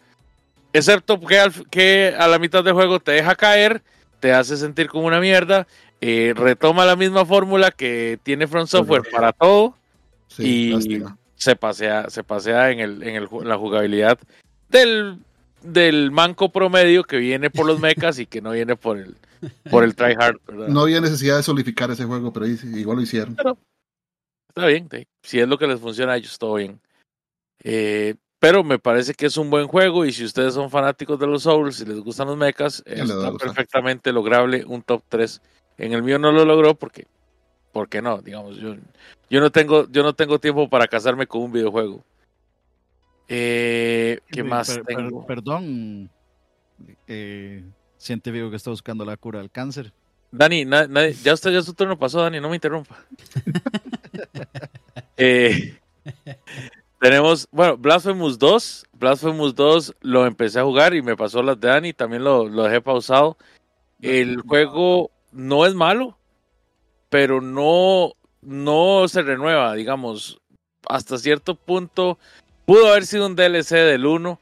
[0.73, 3.83] excepto que, al, que a la mitad del juego te deja caer,
[4.19, 5.67] te hace sentir como una mierda,
[6.01, 9.75] eh, retoma la misma fórmula que tiene Front Software para todo
[10.37, 11.03] y
[11.35, 14.19] se pasea, se pasea en, el, en, el, en la jugabilidad
[14.69, 15.19] del
[15.61, 19.15] del manco promedio que viene por los mechas y que no viene por el
[19.69, 20.39] por el tryhard.
[20.69, 23.35] No había necesidad de solidificar ese juego, pero igual lo hicieron.
[23.35, 23.57] Pero,
[24.49, 24.89] está bien,
[25.21, 26.79] si es lo que les funciona a ellos, todo bien.
[27.63, 31.27] Eh, pero me parece que es un buen juego y si ustedes son fanáticos de
[31.27, 35.41] los Souls y les gustan los mechas, está perfectamente lograble un top 3
[35.77, 37.05] En el mío no lo logró porque,
[37.71, 38.75] porque no, digamos, yo,
[39.29, 42.03] yo no tengo, yo no tengo tiempo para casarme con un videojuego.
[43.27, 45.25] Eh, ¿Qué más Per- per- tengo?
[45.25, 46.09] perdón,
[47.07, 47.63] eh,
[47.97, 49.91] científico que está buscando la cura del cáncer.
[50.31, 53.03] Dani, na- ya usted ya su turno pasó, Dani, no me interrumpa.
[55.19, 55.75] Eh,
[56.99, 58.85] tenemos, bueno, Blasphemous 2.
[58.93, 62.63] Blasphemous 2 lo empecé a jugar y me pasó las de Dani, también lo, lo
[62.63, 63.37] dejé pausado.
[64.01, 66.17] El juego no es malo,
[67.09, 70.39] pero no, no se renueva, digamos.
[70.89, 72.17] Hasta cierto punto
[72.65, 74.39] pudo haber sido un DLC del 1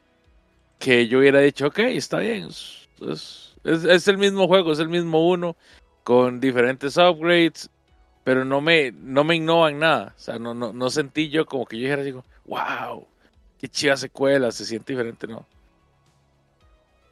[0.79, 4.89] que yo hubiera dicho, ok, está bien, es, es- es- el mismo juego, es el
[4.89, 5.55] mismo uno,
[6.03, 7.69] con diferentes upgrades,
[8.23, 10.13] pero no me, no me innovan nada.
[10.15, 13.05] O sea, no, no, no sentí yo como que yo dijera, digo, wow,
[13.59, 15.45] qué chiva secuela, se siente diferente, ¿no?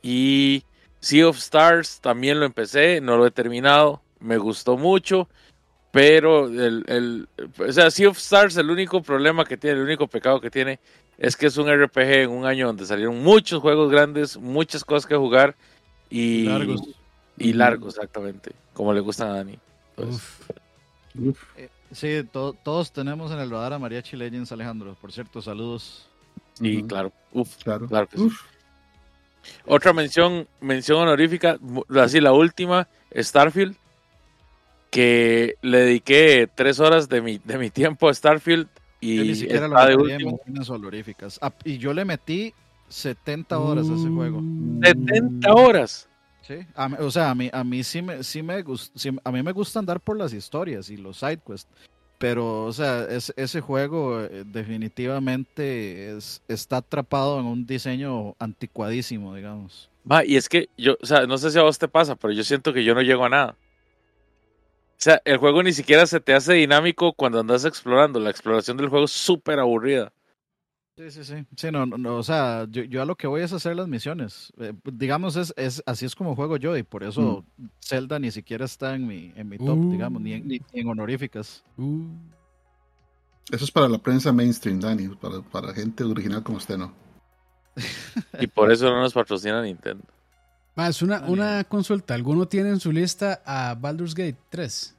[0.02, 0.64] Y
[1.00, 5.28] Sea of Stars también lo empecé, no lo he terminado, me gustó mucho,
[5.92, 7.28] pero el, el,
[7.58, 10.80] o sea, Sea of Stars, el único problema que tiene, el único pecado que tiene,
[11.18, 15.06] es que es un RPG en un año donde salieron muchos juegos grandes, muchas cosas
[15.08, 15.56] que jugar
[16.10, 16.82] y Largos.
[17.38, 19.58] y largos, exactamente, como le gustan a Dani.
[19.96, 20.10] Pues,
[21.16, 21.44] Uf.
[21.58, 24.96] Eh, sí, to- todos tenemos en el radar a Mariachi Legends, Alejandro.
[25.00, 26.08] Por cierto, saludos.
[26.60, 27.88] y claro, uf, Claro.
[27.88, 28.30] claro que sí.
[29.66, 31.58] Otra mención, mención honorífica,
[32.00, 33.76] así la última, Starfield,
[34.90, 38.68] que le dediqué tres horas de mi, de mi tiempo a Starfield
[39.02, 39.76] y Yo ni siquiera lo
[40.08, 41.40] de en honoríficas.
[41.42, 42.54] Ah, y yo le metí
[42.88, 44.38] 70 horas a ese juego.
[44.40, 44.80] Uh.
[44.84, 46.08] 70 horas.
[46.46, 49.42] Sí, a o sea, a mí, a mí sí me, sí me gusta, a mí
[49.42, 51.70] me gusta andar por las historias y los side quests,
[52.18, 59.34] pero, o sea, es- ese juego eh, definitivamente es, está atrapado en un diseño anticuadísimo,
[59.36, 59.90] digamos.
[60.04, 62.34] Ma, y es que yo, o sea, no sé si a vos te pasa, pero
[62.34, 63.56] yo siento que yo no llego a nada.
[64.98, 68.20] O sea, el juego ni siquiera se te hace dinámico cuando andas explorando.
[68.20, 70.14] La exploración del juego es súper aburrida.
[70.96, 71.46] Sí, sí, sí.
[71.58, 73.88] Sí, no, no, no, o sea, yo, yo a lo que voy es hacer las
[73.88, 74.54] misiones.
[74.60, 77.44] Eh, digamos, es, es así es como juego yo y por eso
[77.84, 79.92] Zelda ni siquiera está en mi, en mi top, Uh.
[79.92, 81.64] digamos, ni en, ni en honoríficas.
[81.78, 82.06] Uh.
[83.52, 85.10] Eso es para la prensa mainstream, Dani.
[85.10, 86.94] Para, para gente original como usted, ¿no?
[88.40, 90.04] Y por eso no nos patrocina Nintendo.
[90.76, 91.32] Más una, Dale.
[91.34, 92.14] una consulta.
[92.14, 94.96] ¿Alguno tiene en su lista a Baldur's Gate 3?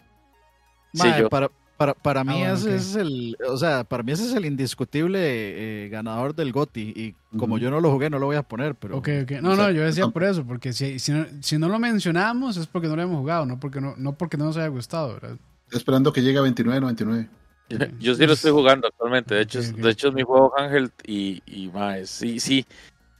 [0.94, 1.28] Sí, yo.
[1.28, 4.44] Para, para, para mí bueno, ese es el, o sea, para mí ese es el
[4.46, 8.42] indiscutible eh, ganador del GOTY y como yo no lo jugué no lo voy a
[8.42, 9.30] poner, pero Ok, ok.
[9.42, 11.78] No, o sea, no, yo decía por eso, porque si, si, no, si no lo
[11.78, 14.68] mencionamos es porque no lo hemos jugado, no porque no, no porque no nos haya
[14.68, 15.36] gustado, ¿verdad?
[15.72, 17.28] Esperando que llegue a 29.99.
[17.98, 19.34] Yo sí lo estoy jugando actualmente.
[19.34, 22.64] De hecho, es- de hecho es mi juego Ángel y, y mae, sí, sí,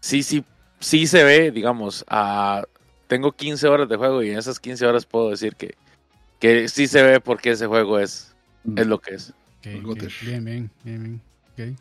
[0.00, 0.44] sí, sí,
[0.78, 2.62] sí se ve, digamos, a,
[3.09, 5.74] tengo 15 horas de juego y en esas 15 horas puedo decir que,
[6.38, 8.34] que sí se ve porque ese juego es,
[8.76, 9.32] es lo que es.
[9.62, 9.82] Bien,
[10.44, 11.20] bien, bien, bien.
[11.74, 11.78] Ok,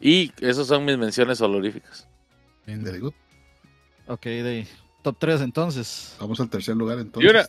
[0.00, 2.06] Y esas son mis menciones honoríficas.
[2.66, 2.82] bien.
[2.82, 3.12] Very good.
[4.08, 4.66] ok, de
[5.02, 6.16] top 3 entonces.
[6.20, 7.48] Vamos al tercer lugar entonces.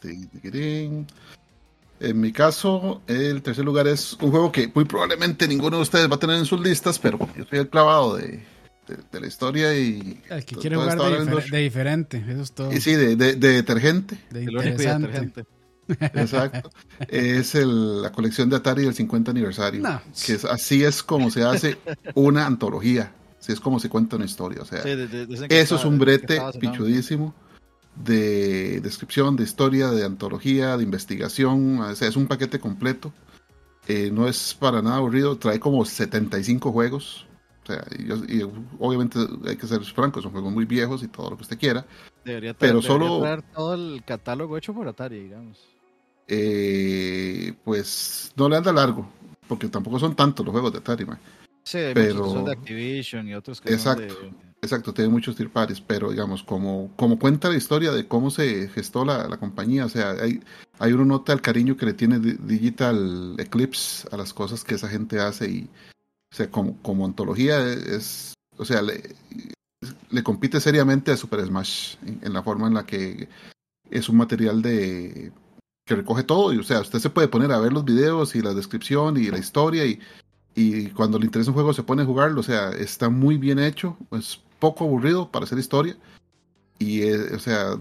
[1.99, 6.09] En mi caso, el tercer lugar es un juego que muy probablemente ninguno de ustedes
[6.11, 8.43] va a tener en sus listas, pero yo soy el clavado de,
[8.87, 10.19] de- de la historia y.
[10.29, 12.73] El que quiere jugar de, difer- diferente, eso es todo.
[12.73, 15.45] y sí, de, de- de detergente, De El único y interesante.
[15.87, 16.69] Exacto.
[17.07, 19.81] es el- la colección de Atari del 50 aniversario.
[19.81, 20.01] No.
[20.25, 21.77] Que es, así es como se hace
[22.15, 23.13] una antología.
[23.39, 24.61] Así es como se cuenta una historia.
[24.61, 27.33] O sea, Sí, de- de- dicen que Eso es un brete pichudísimo
[27.95, 31.79] de descripción, de historia, de antología, de investigación.
[31.79, 33.11] O sea, es un paquete completo.
[33.87, 35.37] Eh, no es para nada aburrido.
[35.37, 37.25] Trae como 75 juegos.
[37.63, 41.07] O sea, y, yo- y obviamente hay que ser francos, son juegos muy viejos y
[41.07, 41.85] todo lo que usted quiera.
[42.25, 45.59] Debería, traer, pero debería solo- traer todo el catálogo hecho por Atari, digamos.
[46.27, 49.07] Eh, pues no le anda largo,
[49.47, 51.05] porque tampoco son tantos los juegos de Atari.
[51.05, 51.19] man.
[51.63, 54.21] Sí, hay Pero- muchos que son de Activision y otros que son Exacto.
[54.21, 54.53] de...
[54.63, 59.03] Exacto, tiene muchos parties, pero digamos, como, como cuenta la historia de cómo se gestó
[59.03, 60.41] la, la compañía, o sea, hay,
[60.79, 64.75] hay uno nota el cariño que le tiene Di- Digital Eclipse a las cosas que
[64.75, 65.69] esa gente hace y,
[66.31, 69.03] o sea, como, como antología es, o sea, le,
[70.11, 73.27] le compite seriamente a Super Smash en, en la forma en la que
[73.91, 75.33] es un material de
[75.85, 78.41] que recoge todo y, o sea, usted se puede poner a ver los videos y
[78.41, 79.99] la descripción y la historia y
[80.55, 83.59] y cuando le interesa un juego se pone a jugarlo, o sea, está muy bien
[83.59, 85.97] hecho, es poco aburrido para hacer historia
[86.79, 87.77] y, eh, o sea,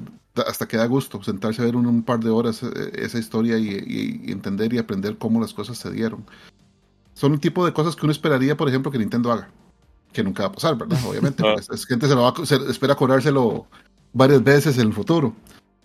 [0.46, 3.59] hasta que da gusto sentarse a ver un, un par de horas eh, esa historia
[3.59, 6.24] y, entender y aprender cómo las cosas se dieron.
[7.14, 9.50] Son un tipo de cosas que uno esperaría, por ejemplo, que Nintendo haga,
[10.12, 10.98] que nunca va a pasar, ¿verdad?
[11.07, 11.53] Obviamente, Ah.
[11.55, 13.66] pues, es gente se lo va a, se espera cobrárselo
[14.14, 15.34] varias veces en el futuro.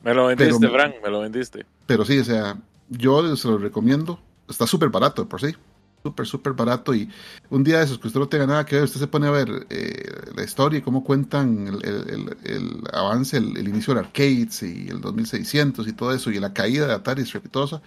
[0.03, 1.65] Me lo vendiste, Pero- Frank, me lo vendiste.
[1.85, 2.57] Pero sí, o sea,
[2.89, 4.19] yo se lo recomiendo.
[4.47, 5.55] Está súper barato por sí.
[6.03, 6.93] Súper, súper barato.
[6.95, 7.09] Y
[7.49, 9.31] un día de esos que usted no tenga nada que ver, usted se pone a
[9.31, 14.05] ver eh, la historia y cómo cuentan el, el- el- el avance, el, inicio del
[14.05, 17.81] arcades y el 2600 y todo eso, y la caída de Atari estrepitosa.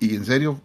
[0.00, 0.60] Y en serio,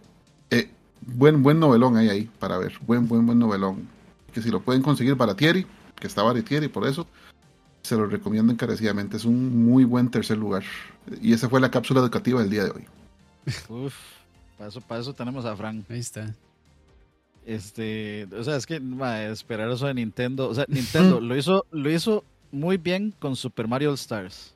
[0.49, 0.70] eh,
[1.01, 2.74] buen, buen novelón hay ahí para ver.
[2.86, 3.88] Buen, buen, buen novelón.
[4.34, 5.66] Que si lo pueden conseguir baratieri,
[5.97, 7.07] que está baratieri por eso,
[7.86, 9.17] se lo recomiendo encarecidamente.
[9.17, 10.63] Es un muy buen tercer lugar.
[11.21, 12.86] Y esa fue la cápsula educativa del día de hoy.
[13.69, 13.95] Uf,
[14.57, 15.86] para eso, para eso tenemos a Frank.
[15.89, 16.33] Ahí está.
[17.45, 21.65] Este, o sea, es que ma, esperar eso de Nintendo, o sea, Nintendo lo hizo,
[21.71, 24.55] lo hizo muy bien con Super Mario All Stars.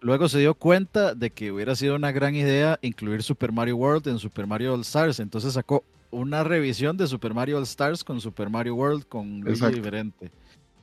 [0.00, 4.06] Luego se dio cuenta de que hubiera sido una gran idea incluir Super Mario World
[4.08, 8.20] en Super Mario All Stars, entonces sacó una revisión de Super Mario All Stars con
[8.20, 9.76] Super Mario World con Luigi Exacto.
[9.76, 10.30] diferente.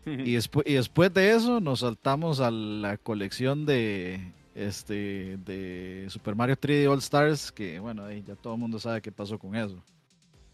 [0.05, 6.35] Y, despu- y después de eso nos saltamos a la colección de este de Super
[6.35, 9.55] Mario 3D All Stars, que bueno, ahí ya todo el mundo sabe qué pasó con
[9.55, 9.81] eso.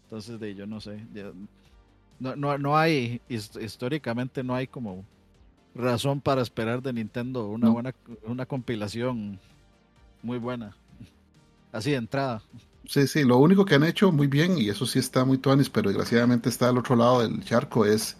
[0.04, 1.32] Entonces, de yo no sé, ya-
[2.18, 5.04] no, no, no hay, his- históricamente no hay como
[5.74, 7.72] razón para esperar de Nintendo una No.
[7.74, 7.94] buena
[8.24, 9.38] una compilación
[10.22, 10.76] muy buena.
[11.72, 12.42] Así de entrada.
[12.86, 15.70] Sí, sí, lo único que han hecho muy bien, y eso sí está muy tuanis,
[15.70, 18.16] pero desgraciadamente está al otro lado del charco, es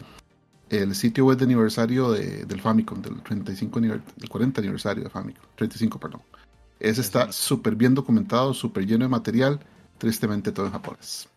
[0.71, 5.11] el sitio web de aniversario de- del Famicom, del 35 aniver- del 40 aniversario de
[5.11, 6.23] Famicom, 35, perdón.
[6.79, 9.61] Ese está súper bien documentado, súper lleno de material,
[9.99, 11.29] tristemente todo en japonés.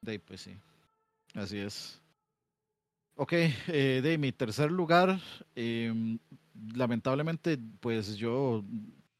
[0.00, 0.56] De ahí, pues sí.
[1.34, 2.00] Así es.
[3.16, 5.20] Ok, eh, de mi tercer lugar,
[5.54, 6.18] em,
[6.74, 8.64] lamentablemente, pues yo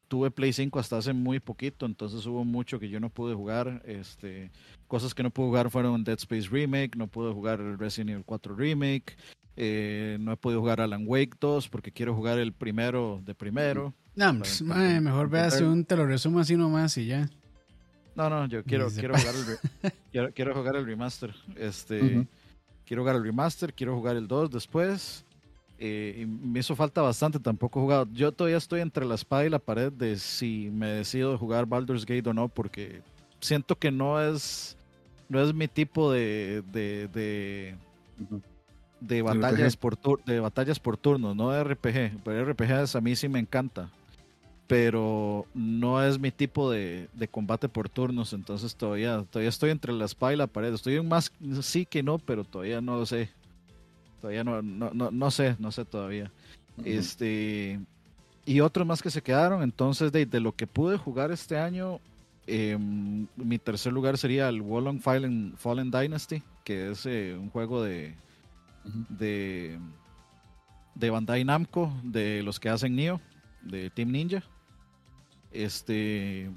[0.08, 3.82] tuve Play 5 hasta hace muy poquito, entonces hubo mucho que yo no pude jugar.
[3.84, 4.50] Este,
[4.90, 8.56] cosas que no pude jugar fueron Dead Space Remake, no pude jugar Resident Evil 4
[8.56, 9.16] Remake,
[9.56, 13.94] eh, no he podido jugar Alan Wake 2 porque quiero jugar el primero de primero.
[14.16, 17.30] No, pues, mae, mejor intentar- un te lo resumo así nomás y ya.
[18.16, 21.32] No, no, yo quiero, quiero jugar el quiero, quiero jugar el remaster.
[21.56, 22.26] Este,
[22.84, 25.24] quiero jugar el remaster, quiero jugar el 2 después.
[25.78, 28.08] eh, y me hizo falta bastante, tampoco he jugado.
[28.12, 32.04] Yo todavía estoy entre la espada y la pared de si me decido jugar Baldur's
[32.04, 33.00] Gate o no, porque
[33.40, 34.76] siento que no es
[35.30, 37.74] no es mi tipo de de, de,
[39.22, 42.22] batallas por tur- de batallas por turnos, no de RPG.
[42.22, 43.90] Pero RPGs a mí sí me encanta.
[44.66, 49.92] Pero no es mi tipo de, de combate por turnos, entonces todavía, todavía estoy entre
[49.92, 50.72] la espada y la pared.
[50.72, 53.30] Estoy en más sí que no, pero todavía no lo sé.
[54.20, 56.30] Todavía no, no, no, no sé, no sé todavía.
[56.84, 57.80] Este
[58.46, 59.62] y otros más que se quedaron.
[59.62, 61.98] Entonces, de, de lo que pude jugar este año,
[62.50, 67.82] em, mi tercer lugar sería el Wolong Fallen, Fallen Dynasty, que es eh, un juego
[67.82, 68.14] de,
[69.08, 69.78] de,
[70.94, 73.20] de Bandai Namco, de los que hacen Nioh,
[73.62, 74.42] de Team Ninja.
[75.52, 76.50] Este,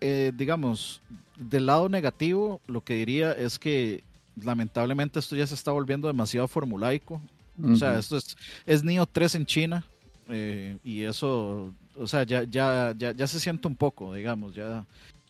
[0.00, 1.02] eh, digamos,
[1.36, 4.02] del lado negativo, lo que diría es que
[4.42, 7.20] lamentablemente esto ya se está volviendo demasiado formulaico.
[7.62, 8.36] O sea, esto es,
[8.66, 9.86] es Neo 3 en China
[10.28, 14.84] eh, y eso, o sea, ya, ya, ya, ya se siente un poco, digamos, ya,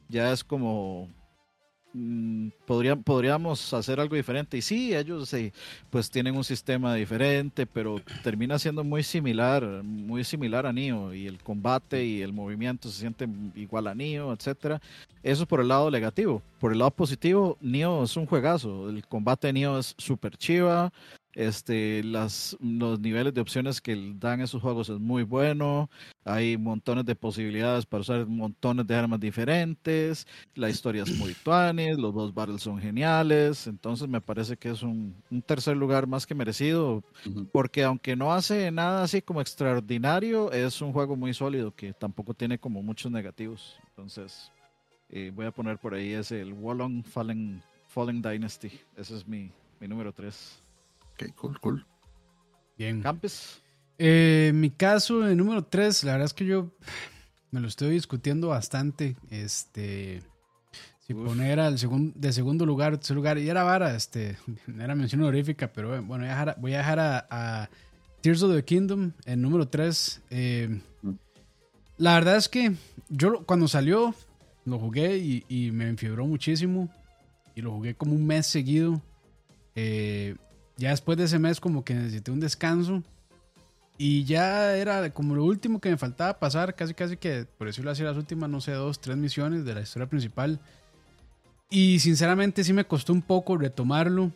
[0.09, 1.09] ya es como,
[1.93, 4.57] mm, podría- podríamos hacer algo diferente.
[4.59, 5.53] Y sí, ellos sí,
[5.91, 11.27] pues tienen un sistema diferente, pero termina siendo muy similar, muy similar a Neo y
[11.27, 14.81] el combate y el movimiento se siente igual a Neo, etcétera.
[15.23, 16.43] Eso por el lado negativo.
[16.61, 18.89] Por el lado positivo, Neo es un juegazo.
[18.91, 20.93] El combate de Neo es súper chiva.
[21.37, 25.91] Este, las, los niveles de opciones que dan esos juegos es muy bueno.
[26.24, 30.26] Hay montones de posibilidades para usar montones de armas diferentes.
[30.55, 33.66] La historia es muy tuanis, los dos battles son geniales.
[33.66, 37.05] Entonces me parece que es un, un tercer lugar más que merecido.
[37.53, 42.32] Porque aunque no hace nada así como extraordinario, es un juego muy sólido que tampoco
[42.32, 43.78] tiene como muchos negativos.
[43.91, 44.51] Entonces
[45.11, 48.70] eh, voy a poner por ahí ese, el Wolong Fallen, Fallen Dynasty.
[48.97, 50.66] Ese es mi, mi número 3.
[51.19, 51.87] Ok, cool, cool.
[52.79, 53.01] Bien.
[53.03, 53.62] Campes.
[53.99, 56.71] Eh, en mi caso, el número 3, la verdad es que yo
[57.51, 59.17] me lo estoy discutiendo bastante.
[59.31, 60.23] Este.
[61.01, 61.25] Si Uf.
[61.27, 64.37] poner al segundo, de segundo lugar, tercer lugar, y era vara, este,
[64.79, 67.71] era mención honorífica, pero bueno, voy a dejar, a- voy a, dejar a, a
[68.21, 70.23] Tears of the Kingdom, el número 3.
[71.99, 72.73] la verdad es que
[73.09, 74.14] yo cuando salió,
[74.64, 76.91] lo jugué y, y me enfiebró muchísimo.
[77.55, 79.01] Y lo jugué como un mes seguido.
[79.77, 80.37] Eh,
[80.77, 83.03] ya después de ese mes como que necesité un descanso.
[83.99, 87.91] Y ya era como lo último que me faltaba pasar, casi casi que, por decirlo
[87.91, 90.61] así, las últimas, no sé, dos, tres misiones de la historia principal.
[91.70, 94.31] Y sinceramente sí me costó un poco retomarlo.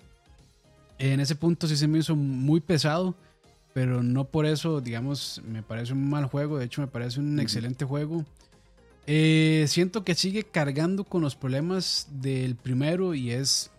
[0.99, 3.15] En ese punto sí se me hizo muy pesado.
[3.73, 6.59] pero no por eso, digamos, me parece un mal juego.
[6.59, 8.25] De hecho, me parece un excelente juego.
[9.07, 13.71] Eh, siento que sigue cargando con los problemas del primero y es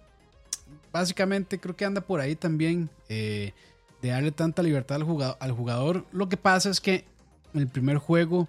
[0.92, 3.54] básicamente creo que anda por ahí también eh,
[4.02, 6.06] de darle tanta libertad al jugador, al jugador.
[6.12, 7.06] Lo que pasa es que
[7.54, 8.48] en el primer juego,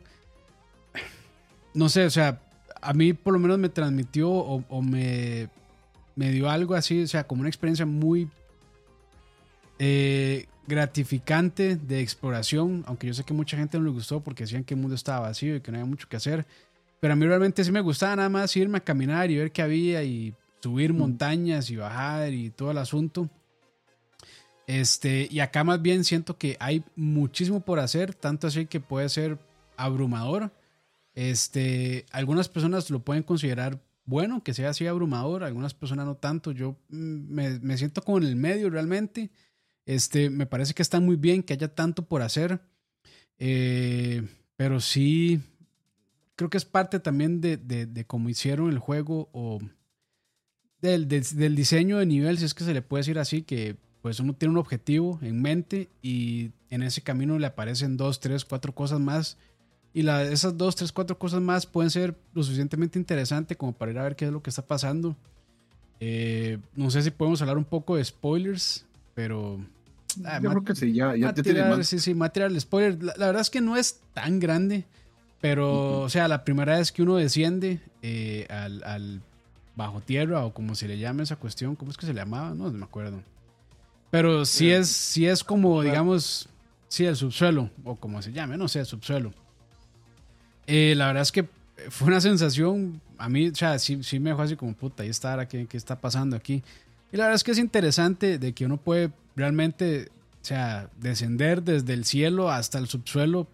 [1.74, 2.40] no sé, o sea,
[2.80, 5.48] a mí por lo menos me transmitió o, me,
[6.16, 8.28] me, dio algo así, o sea, como una experiencia muy
[9.78, 14.64] eh, gratificante de exploración, aunque yo sé que mucha gente no le gustó porque decían
[14.64, 16.46] que el mundo estaba vacío y que no había mucho que hacer.
[17.00, 19.62] Pero a mí realmente sí me gustaba nada más irme a caminar y ver qué
[19.62, 23.28] había y subir montañas y bajar y todo el asunto.
[24.66, 29.08] Este, y acá más bien siento que hay muchísimo por hacer, tanto así que puede
[29.08, 29.38] ser
[29.76, 30.52] abrumador.
[31.14, 36.52] Este, algunas personas lo pueden considerar bueno, que sea así abrumador, algunas personas no tanto.
[36.52, 39.30] Yo mm, me, me siento como en el medio realmente.
[39.84, 42.60] Este, me parece que está muy bien que haya tanto por hacer.
[43.38, 44.22] Eh,
[44.56, 45.40] pero sí,
[46.36, 49.60] creo que es parte también de, de, cómo hicieron el juego o
[50.82, 54.20] del, del, diseño de nivel, si es que se le puede decir así, que pues
[54.20, 58.74] uno tiene un objetivo en mente y en ese camino le aparecen dos, tres, cuatro
[58.74, 59.38] cosas más.
[59.94, 63.92] Y la, esas dos, tres, cuatro cosas más pueden ser lo suficientemente interesante como para
[63.92, 65.16] ir a ver qué es lo que está pasando.
[66.00, 69.60] Eh, no sé si podemos hablar un poco de spoilers, pero
[70.24, 73.02] Ah, Yo creo que sí, ya, ya material, Sí, sí, material spoiler.
[73.02, 74.84] La, verdad es que no es tan grande,
[75.40, 79.22] pero, o sea, la primera vez que uno desciende eh, al,
[79.76, 82.54] bajo tierra o como se le llama esa cuestión, ¿cómo es que se le llamaba?
[82.54, 83.22] No, me acuerdo.
[84.10, 86.48] Pero sí es, sí es como, digamos,
[86.88, 89.32] sí, el subsuelo, o como se llame, no sé, el subsuelo.
[90.66, 91.48] Eh, la verdad es que
[91.88, 95.08] fue una sensación, a mí, o sea, sí, sí me dejó así como, puta, ahí
[95.08, 96.62] está, ¿qué, ¿qué está pasando aquí?
[97.10, 100.10] Y la verdad es que es interesante de que uno puede realmente,
[100.42, 103.46] o sea, descender desde el cielo hasta el subsuelo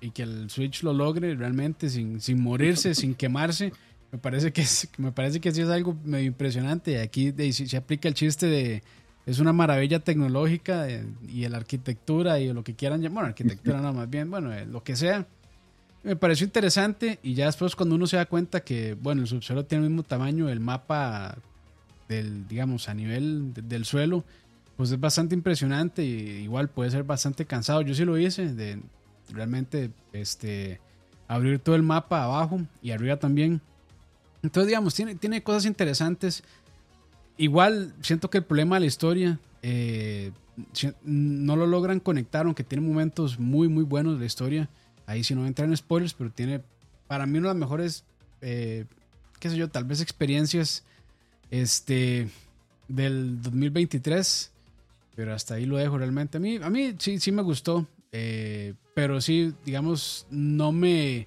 [0.00, 3.72] y que el Switch lo logre realmente sin, sin morirse, sin quemarse.
[4.14, 7.00] Me parece que es, me parece que sí es algo medio impresionante.
[7.00, 8.80] Aquí se aplica el chiste de
[9.26, 13.80] es una maravilla tecnológica eh, y la arquitectura y lo que quieran llamar, bueno, arquitectura
[13.80, 15.26] no más bien, bueno, eh, lo que sea.
[16.04, 19.64] Me pareció interesante y ya después cuando uno se da cuenta que, bueno, el subsuelo
[19.64, 21.36] tiene el mismo tamaño, el mapa
[22.08, 24.22] del, digamos, a nivel del suelo,
[24.76, 27.82] pues es bastante impresionante y igual puede ser bastante cansado.
[27.82, 28.80] Yo sí lo hice, de
[29.32, 30.80] realmente este,
[31.26, 33.60] abrir todo el mapa abajo y arriba también.
[34.44, 36.44] Entonces, digamos, tiene, tiene cosas interesantes.
[37.36, 40.30] Igual siento que el problema de la historia eh,
[41.02, 44.68] no lo logran conectar, aunque tiene momentos muy, muy buenos de la historia.
[45.06, 46.62] Ahí sí no entrar en spoilers, pero tiene
[47.06, 48.04] para mí una de las mejores,
[48.42, 48.84] eh,
[49.40, 50.84] qué sé yo, tal vez experiencias
[51.50, 52.28] este,
[52.86, 54.52] del 2023.
[55.16, 56.36] Pero hasta ahí lo dejo realmente.
[56.36, 57.86] A mí, a mí sí, sí me gustó.
[58.12, 61.26] Eh, pero sí, digamos, no me,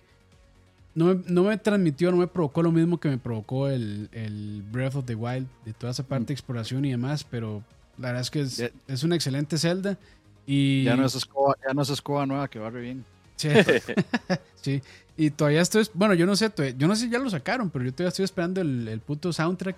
[1.06, 5.06] no me, transmitió, no me provocó lo mismo que me provocó el, el Breath of
[5.06, 7.24] the Wild, de toda esa parte de exploración y demás.
[7.24, 7.64] Pero
[7.98, 9.98] la verdad es que es, es una excelente Zelda.
[10.46, 10.84] Y...
[10.84, 13.06] Ya no es escoba, ya no es escoba nueva que va re bien.
[13.36, 13.50] Sí.
[14.62, 14.82] sí.
[15.16, 17.86] Y todavía estoy, bueno, yo no sé, yo no sé si ya lo sacaron, pero
[17.86, 19.78] yo todavía estoy esperando el, el puto soundtrack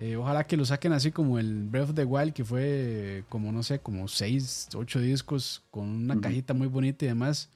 [0.00, 3.52] eh, ojalá que lo saquen así como el Breath of the Wild, que fue como,
[3.52, 7.50] no sé, como 6, 8 discos con una cajita muy bonita y demás.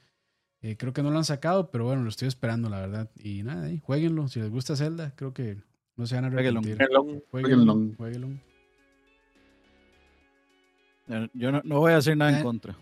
[0.65, 3.11] Eh, creo que no lo han sacado, pero bueno, lo estoy esperando, la verdad.
[3.23, 4.27] Y nada, ahí, jueguenlo.
[4.27, 5.57] Si les gusta Zelda, creo que
[5.95, 6.75] no se van a arrepentir.
[7.29, 7.91] Jueguenlo.
[7.95, 8.29] Jueguenlo.
[11.35, 12.43] Yo no, no, voy a hacer nada en eh.
[12.43, 12.75] contra.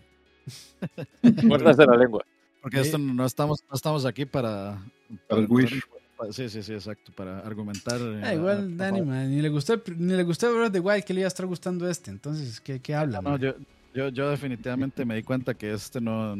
[1.42, 2.24] Muérdase la lengua.
[2.62, 4.82] Porque esto no estamos, no estamos aquí para,
[5.28, 5.82] para, el Wish.
[6.30, 8.00] Sí, sí, sí, exacto, para argumentar.
[8.22, 11.20] Ah, igual, Dani, ni le gustó, ni le gustó Breath of the Wild, que le
[11.20, 13.20] iba a estar gustando este, entonces, ¿qué, qué habla?
[13.20, 13.54] No, yo,
[13.94, 16.36] yo, yo, definitivamente me di cuenta que este no,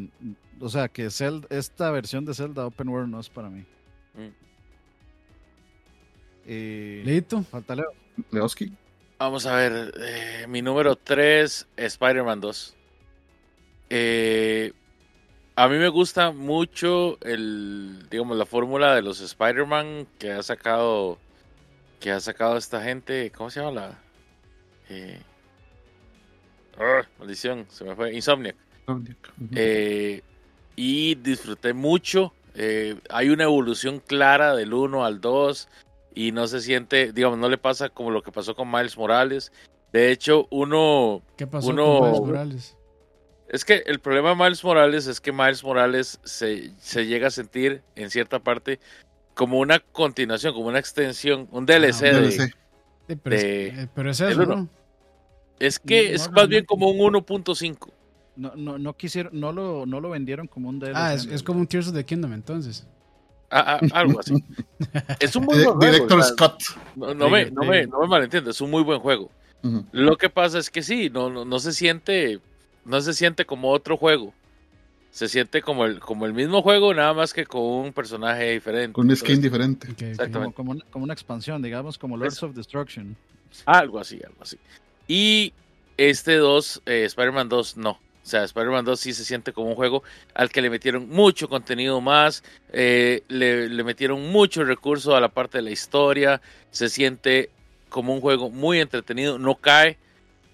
[0.60, 3.64] o sea, que Zelda, esta versión de Zelda Open World no es para mí.
[4.14, 6.50] Mm.
[6.50, 7.02] Y...
[7.04, 7.42] ¿Leito?
[7.44, 7.92] Falta Leo.
[8.30, 8.72] Leoski.
[9.18, 12.76] Vamos a ver, eh, mi número 3, Spider-Man 2.
[13.90, 14.72] Eh,
[15.56, 21.18] a mí me gusta mucho el, digamos, la fórmula de los Spider-Man que ha sacado,
[22.00, 23.98] que ha sacado esta gente, ¿cómo se llama la?
[27.18, 28.56] Maldición, se me fue, Insomniac.
[29.54, 30.22] Eh,
[30.76, 32.32] y disfruté mucho.
[32.54, 35.68] Eh, hay una evolución clara del 1 al 2
[36.14, 39.52] y no se siente, digamos, no le pasa como lo que pasó con Miles Morales.
[39.92, 41.22] De hecho, uno...
[41.36, 42.76] ¿Qué pasó uno, con Miles Morales?
[43.48, 46.72] Es que el problema de Miles Morales es que Miles Morales se,
[47.04, 48.80] llega a sentir en cierta parte
[49.34, 52.20] como una continuación, como una extensión, un DLC, ah,
[53.06, 54.68] de, pero, es, eso,
[55.58, 57.90] Es que es más bien como un 1.5.
[58.36, 60.92] No, no, no quisieron, no lo, no lo vendieron como un DLC.
[60.96, 62.86] Ah, es, es como un Tears of the Kingdom entonces.
[63.50, 64.34] Ah, ah, algo así.
[65.20, 65.92] es un muy buen juego.
[65.92, 66.62] Director o sea, Scott.
[66.96, 67.68] No, no me, no, sí.
[67.68, 69.30] me, no me malentiendo, es un muy buen juego.
[69.92, 72.38] Lo que pasa es que sí, no, no, no se siente,
[72.84, 74.34] no se siente como otro juego.
[75.10, 78.92] Se siente como el, como el mismo juego, nada más que con un personaje diferente.
[78.92, 79.88] Con un skin Entonces, diferente.
[80.10, 80.54] Exactamente.
[80.54, 83.16] como, como, una, como una expansión, digamos, como Lords of Destruction.
[83.64, 84.58] Algo así, algo así.
[85.08, 85.52] Y
[85.96, 87.90] este 2, eh, Spider-Man 2, no.
[87.90, 90.02] O sea, Spider-Man 2 sí se siente como un juego
[90.34, 92.42] al que le metieron mucho contenido más,
[92.72, 96.40] eh, le, le metieron mucho recurso a la parte de la historia,
[96.70, 97.50] se siente
[97.90, 99.98] como un juego muy entretenido, no cae,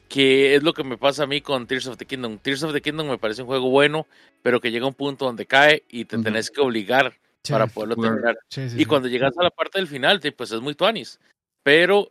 [0.09, 2.39] que es lo que me pasa a mí con Tears of the Kingdom.
[2.39, 4.09] Tears of the Kingdom me parece un juego bueno,
[4.43, 6.25] pero que llega a un punto donde cae y te Ujú.
[6.25, 7.15] tenés que obligar
[7.49, 8.37] para poderlo terminar.
[8.77, 11.21] Y cuando llegas a la parte del final, pues es muy tuanis.
[11.63, 12.11] Pero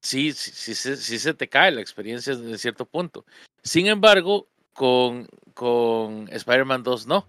[0.00, 3.24] sí, sí, sí, se- sí se te cae la experiencia en cierto punto.
[3.62, 7.26] Sin embargo, con, con Spider-Man 2 no.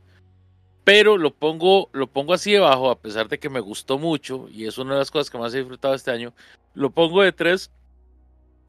[0.83, 4.65] Pero lo pongo, lo pongo así debajo, a pesar de que me gustó mucho, y
[4.65, 6.33] es una de las cosas que más he disfrutado este año.
[6.73, 7.69] Lo pongo de 3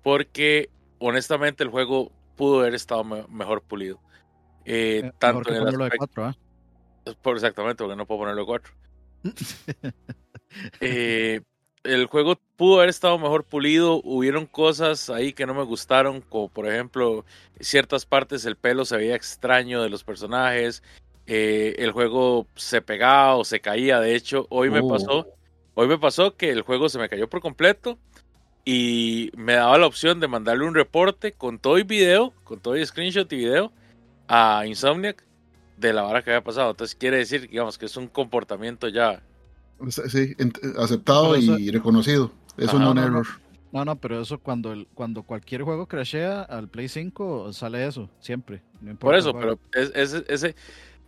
[0.02, 4.00] porque honestamente el juego pudo haber estado me- mejor pulido.
[4.64, 7.14] Eh, Eh, tanto en el ponerlo de aspecto- cuatro, ¿ah?
[7.22, 8.72] por exactamente, porque no puedo ponerlo 4.
[10.80, 11.40] Eh,
[11.84, 14.00] el juego pudo haber estado mejor pulido.
[14.04, 17.24] Hubieron cosas ahí que no me gustaron, como por ejemplo,
[17.60, 20.82] ciertas partes el pelo se veía extraño de los personajes.
[21.26, 24.00] eh, el juego se pegaba o se caía.
[24.00, 24.88] De hecho, hoy me Oh.
[24.88, 25.26] pasó.
[25.74, 27.96] Hoy me pasó que el juego se me cayó por completo
[28.64, 32.76] y me daba la opción de mandarle un reporte con todo y video, con todo
[32.76, 33.72] y screenshot y video
[34.28, 35.24] a Insomniac
[35.76, 36.70] de la vara que había pasado.
[36.72, 39.22] Entonces quiere decir, digamos, que es un comportamiento ya.
[39.90, 40.36] Sí,
[40.78, 42.30] aceptado eso- y reconocido.
[42.56, 42.76] Es Ajá.
[42.76, 43.22] un No, no.
[43.72, 48.10] No, no, pero eso cuando, el, cuando cualquier juego crashea al Play 5 sale eso,
[48.20, 48.60] siempre.
[48.82, 50.54] No importa Por eso, pero es, es- ese,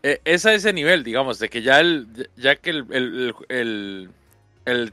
[0.03, 3.35] eh, es a ese nivel, digamos, de que ya el, ya que el, el- el-
[3.51, 4.11] el-
[4.65, 4.93] el-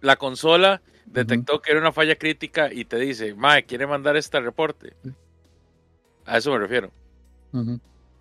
[0.00, 4.40] la consola detectó que era una falla crítica y te dice, Mae, quiere mandar este
[4.40, 4.94] reporte.
[6.26, 6.90] A eso me refiero.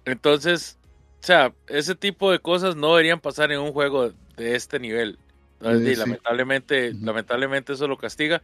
[0.05, 0.77] Entonces,
[1.23, 5.17] o sea, ese tipo de cosas no deberían pasar en un juego de este nivel.
[5.59, 5.99] Entonces, y sí.
[5.99, 8.41] lamentablemente, lamentablemente eso lo castiga.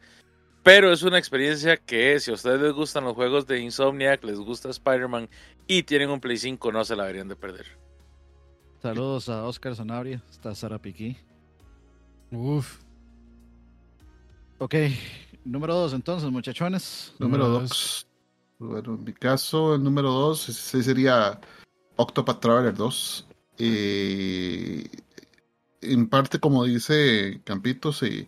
[0.64, 4.38] Pero es una experiencia que si a ustedes les gustan los juegos de Insomniac, les
[4.38, 5.30] gusta Spider-Man
[5.66, 7.66] y tienen un Play 5, no se la deberían de perder.
[8.82, 11.18] Saludos a Oscar Sanabria, está Sara Piquí.
[12.32, 12.80] Uf.
[14.60, 14.76] Ok,
[15.46, 17.14] número dos entonces, muchachones.
[17.20, 18.08] Número Número 2.
[18.60, 21.40] Bueno, en mi caso, el número 2 sería
[21.96, 23.28] Octopath Traveler 2.
[23.60, 24.84] Eh,
[25.82, 28.28] en parte, como dice Campito, sí,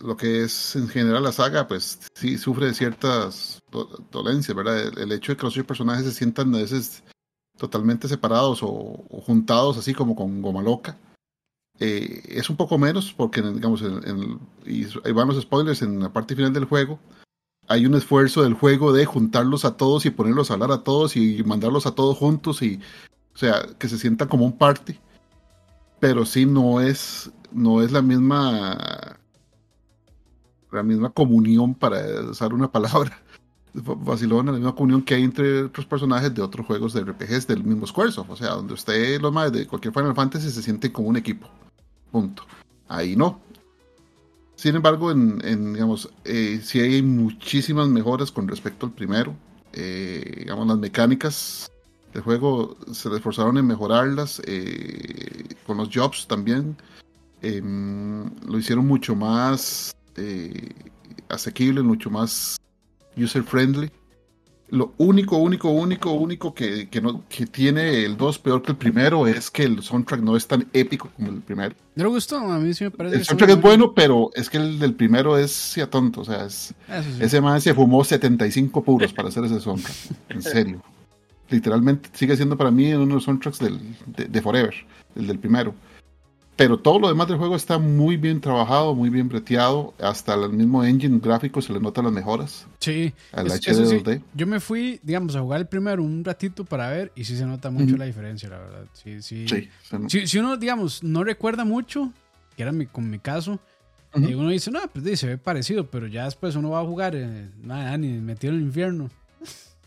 [0.00, 4.98] lo que es en general la saga, pues sí sufre de ciertas do- dolencias, ¿verdad?
[4.98, 7.02] El, hecho de que los personajes se sientan a veces
[7.56, 10.98] totalmente separados o, juntados, así como con goma loca.
[11.80, 16.36] Eh, es un poco menos porque, digamos, en- y van los spoilers en la parte
[16.36, 17.00] final del juego
[17.68, 21.16] hay un esfuerzo del juego de juntarlos a todos y ponerlos a hablar a todos
[21.16, 22.80] y mandarlos a todos juntos y
[23.34, 24.98] o sea que se sientan como un party
[26.04, 29.16] pero sí no es no es la misma
[30.70, 31.98] la misma comunión para
[32.28, 33.22] usar una palabra
[33.72, 37.64] vacilona la misma comunión que hay entre otros personajes de otros juegos de RPGs del
[37.64, 41.08] mismo Squaresoft o sea donde usted los más de cualquier Final Fantasy se sienten como
[41.08, 41.48] un equipo
[42.12, 42.42] punto
[42.86, 43.40] ahí no
[44.56, 49.34] sin embargo, en, en, digamos, eh, sí hay muchísimas mejoras con respecto al primero.
[49.72, 51.68] Eh, digamos, las mecánicas
[52.14, 54.40] del juego se esforzaron en mejorarlas.
[54.46, 56.76] eh, con los jobs también.
[57.42, 60.70] em, lo hicieron mucho más eh,
[61.28, 62.56] asequible, mucho más
[63.16, 63.90] user friendly.
[64.70, 68.78] Lo único, único, único, único que, que, no, que tiene el 2 peor que el
[68.78, 71.74] primero es que el soundtrack no es tan épico como el primero.
[71.96, 72.38] ¿No le gustó?
[72.38, 73.16] A mí sí me parece.
[73.16, 76.22] El soundtrack es bueno, pero es que el del primero es sí, a tonto.
[76.22, 77.18] O sea, es, sí.
[77.20, 79.96] ese man se fumó 75 puros para hacer ese soundtrack.
[80.30, 80.82] En serio.
[81.58, 84.74] Literalmente sigue siendo para mí uno de los soundtracks del, de, de Forever,
[85.14, 85.72] el del primero.
[86.56, 89.94] Pero todo lo demás del juego está muy bien trabajado, muy bien breteado.
[90.00, 93.12] Hasta el mismo engine gráfico se le notan las mejoras Sí.
[93.32, 94.20] al Es- HD sí, 2D.
[94.34, 97.46] yo me fui, digamos, a jugar el primero un ratito para ver y sí se
[97.46, 97.96] nota mucho Ujú.
[97.98, 98.84] la diferencia, la verdad.
[98.94, 99.46] Sí, sí.
[99.48, 99.68] Sí,
[100.08, 102.12] Si, si uno, digamos, no recuerda mucho,
[102.56, 103.60] que era mi, con mi caso,
[104.16, 106.84] y uno dice, no, pues sí, se ve parecido, pero ya después uno va a
[106.84, 109.10] jugar, eh, nada, ni metido en el infierno.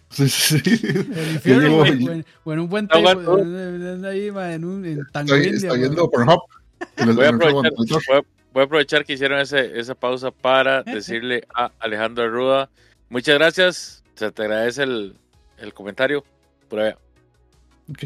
[0.09, 0.87] Sí, sí, sí.
[0.87, 2.87] El infierno, digo, o, yo- en, o en un buen
[4.05, 5.75] ahí, ma, en un en Tango Estoy, India, estoy ma.
[5.85, 6.39] viendo Pornhub.
[6.97, 8.01] en el- Voy a aprovechar, monitor.
[8.07, 8.21] voy a-
[8.53, 12.69] voy a aprovechar que hicieron ese, esa pausa para decirle a Alejandro Arruda,
[13.09, 15.15] muchas gracias, se te agradece el,
[15.57, 16.23] el comentario.
[16.69, 16.97] Por allá.
[17.89, 18.03] Ok.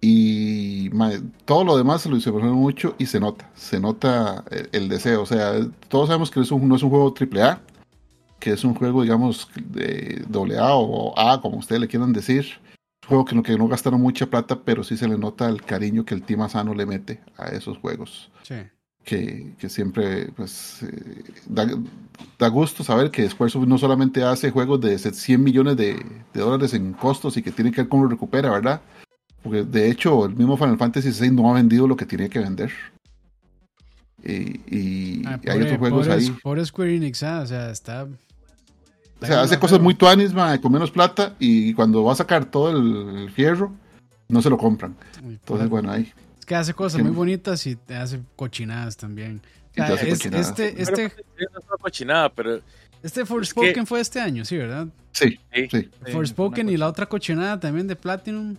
[0.00, 0.90] Y
[1.44, 5.22] todo lo demás se lo hicieron mucho y se nota, se nota el, el deseo.
[5.22, 5.52] O sea,
[5.88, 7.60] todos sabemos que es un- no es un juego AAA,
[8.42, 12.44] que es un juego, digamos, de AA o A, como ustedes le quieran decir.
[13.04, 15.62] Un juego que no, que no gastaron mucha plata, pero sí se le nota el
[15.62, 18.30] cariño que el Team Asano le mete a esos juegos.
[18.42, 18.56] Sí.
[19.04, 21.68] que, que siempre pues, eh, da,
[22.38, 25.94] da gusto saber que Squaresoft no solamente hace juegos de 100 millones de,
[26.34, 28.80] de dólares en costos y que tiene que ver cómo lo recupera, ¿verdad?
[29.42, 32.38] Porque de hecho el mismo Final Fantasy VI no ha vendido lo que tiene que
[32.40, 32.72] vender.
[34.24, 36.36] Y, y Ah, hay otros juegos pobre- ahí.
[36.42, 38.06] pobre Square Enix, ah, o sea, está.
[39.22, 42.44] O sea, hace cosas muy tuanis, mae, con menos plata y cuando va a sacar
[42.44, 43.72] todo el, el fierro,
[44.28, 44.96] no se lo compran.
[45.22, 46.12] Entonces, bueno, ahí.
[46.38, 49.40] Es que hace cosas muy bonitas y te hace cochinadas también.
[49.44, 50.48] O Y te sea, hace es- cochinadas.
[50.48, 51.12] este, este, es
[51.68, 52.60] una cochinada, pero
[53.02, 54.86] este Forspoken que- fue este año, sí, ¿verdad?
[55.12, 55.68] Sí, Sí.
[55.70, 55.88] sí.
[56.12, 58.56] Forspoken y la otra cochinada también de Platinum.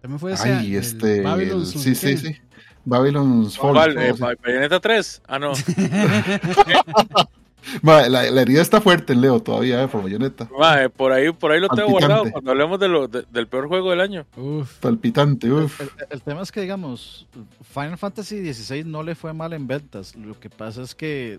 [0.00, 1.18] También fue ese Ay, el este.
[1.18, 2.36] el- Babylon's sí, sí, sí.
[2.84, 3.74] Babylon's Fall.
[3.94, 4.12] todo Eh.
[4.18, 5.22] Bay- Bayonetta 3.
[5.28, 5.52] Ah, no.
[7.82, 10.48] Ma, la, la herida está fuerte, Leo, todavía, eh, por bayoneta.
[10.58, 13.46] Ma, eh, por ahí, por ahí lo tengo guardado cuando hablemos de lo, de- del
[13.46, 14.26] peor juego del año.
[14.36, 14.78] Uf.
[14.80, 15.80] Palpitante, El, uff.
[15.80, 17.26] el- el tema es que, digamos,
[17.72, 20.14] Final Fantasy XVI no le fue mal en ventas.
[20.16, 21.38] Lo que pasa es que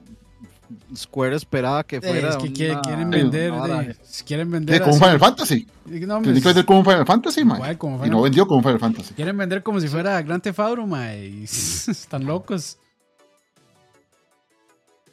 [0.96, 2.30] Square esperaba que Eh, fuera.
[2.30, 3.96] es que una- quieren Sí, vender, una vara- de-
[4.26, 4.94] quieren vender como.
[4.96, 5.68] Final Fantasy.
[5.86, 7.56] No, Tiene hombre, que vender como un Final Fantasy, ma.
[7.56, 9.14] igual como Y no vendió como Final Fantasy.
[9.14, 11.44] quieren vender como si fuera Grand Theft Auto, mae, y
[11.88, 12.78] están locos.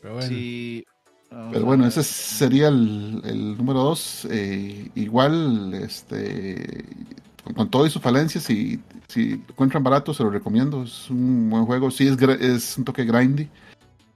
[0.00, 0.28] Pero bueno.
[0.28, 0.84] Sí,
[1.52, 4.26] Pero bueno, ese sería el, el número dos.
[4.30, 6.84] Eh, igual, este,
[7.44, 10.82] con, con todo y sus falencias, si, si encuentran barato, se lo recomiendo.
[10.82, 11.90] Es un buen juego.
[11.90, 13.48] Sí, es, es un toque grindy.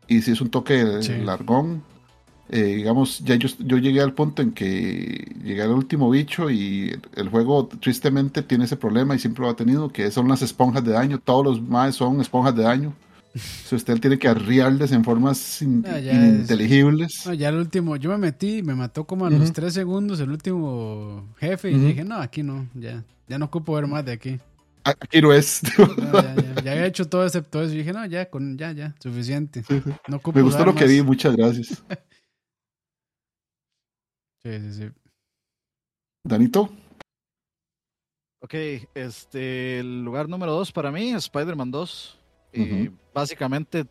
[0.08, 1.12] Y sí, es un toque Sí.
[1.24, 1.82] largón.
[2.50, 6.94] Eh, digamos, ya yo, yo llegué al punto en que llegué al último bicho y
[7.16, 10.84] el juego tristemente tiene ese problema y siempre lo ha tenido, que son las esponjas
[10.84, 11.18] de daño.
[11.20, 12.92] Todos los más son esponjas de daño.
[13.34, 17.26] Si usted tiene que arriarles en formas in- Ah, ya es- ininteligibles.
[17.26, 20.30] No, ya el último, yo me metí, me mató como a los tres segundos el
[20.30, 24.38] último jefe y dije, no, aquí no, ya, ya no ocupo ver más de aquí.
[24.84, 25.62] Aquí no es.
[25.78, 28.70] No, ya, ya, ya había hecho todo excepto eso y dije, no, ya, con, ya,
[28.72, 29.64] ya, suficiente.
[30.08, 31.82] No ocupo Me gustó lo que vi, muchas gracias.
[34.44, 34.90] Sí, sí, sí.
[36.26, 36.70] Danito,
[38.42, 38.52] Ok,
[38.94, 42.18] este, el lugar número dos para mí es Spider-Man 2.
[42.62, 42.96] Ujú.
[43.14, 43.84] básicamente,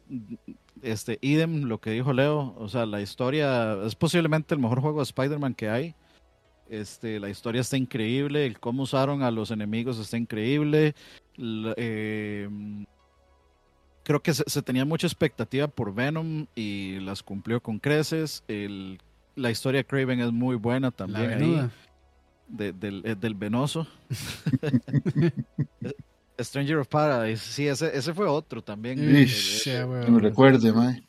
[0.82, 2.56] este, idem lo que dijo Leo.
[2.58, 5.96] O sea, la historia es posiblemente el mejor juego de Spider-Man que hay.
[6.70, 10.96] Este, la historia está increíble, el cómo usaron a los enemigos está increíble.
[11.36, 12.50] la- eh,
[14.04, 18.44] creo que se, se tenía mucha expectativa por Venom y las cumplió con creces.
[18.48, 19.00] El,
[19.36, 21.32] la historia de Craven es muy buena La también.
[21.32, 21.72] ahí venuda.
[22.48, 23.88] de- del, eh, del venoso.
[26.40, 29.00] Stranger of Paradise, sí, ese, ese fue otro también.
[29.18, 30.20] Ish, me güey.
[30.20, 31.04] recuerde, mae.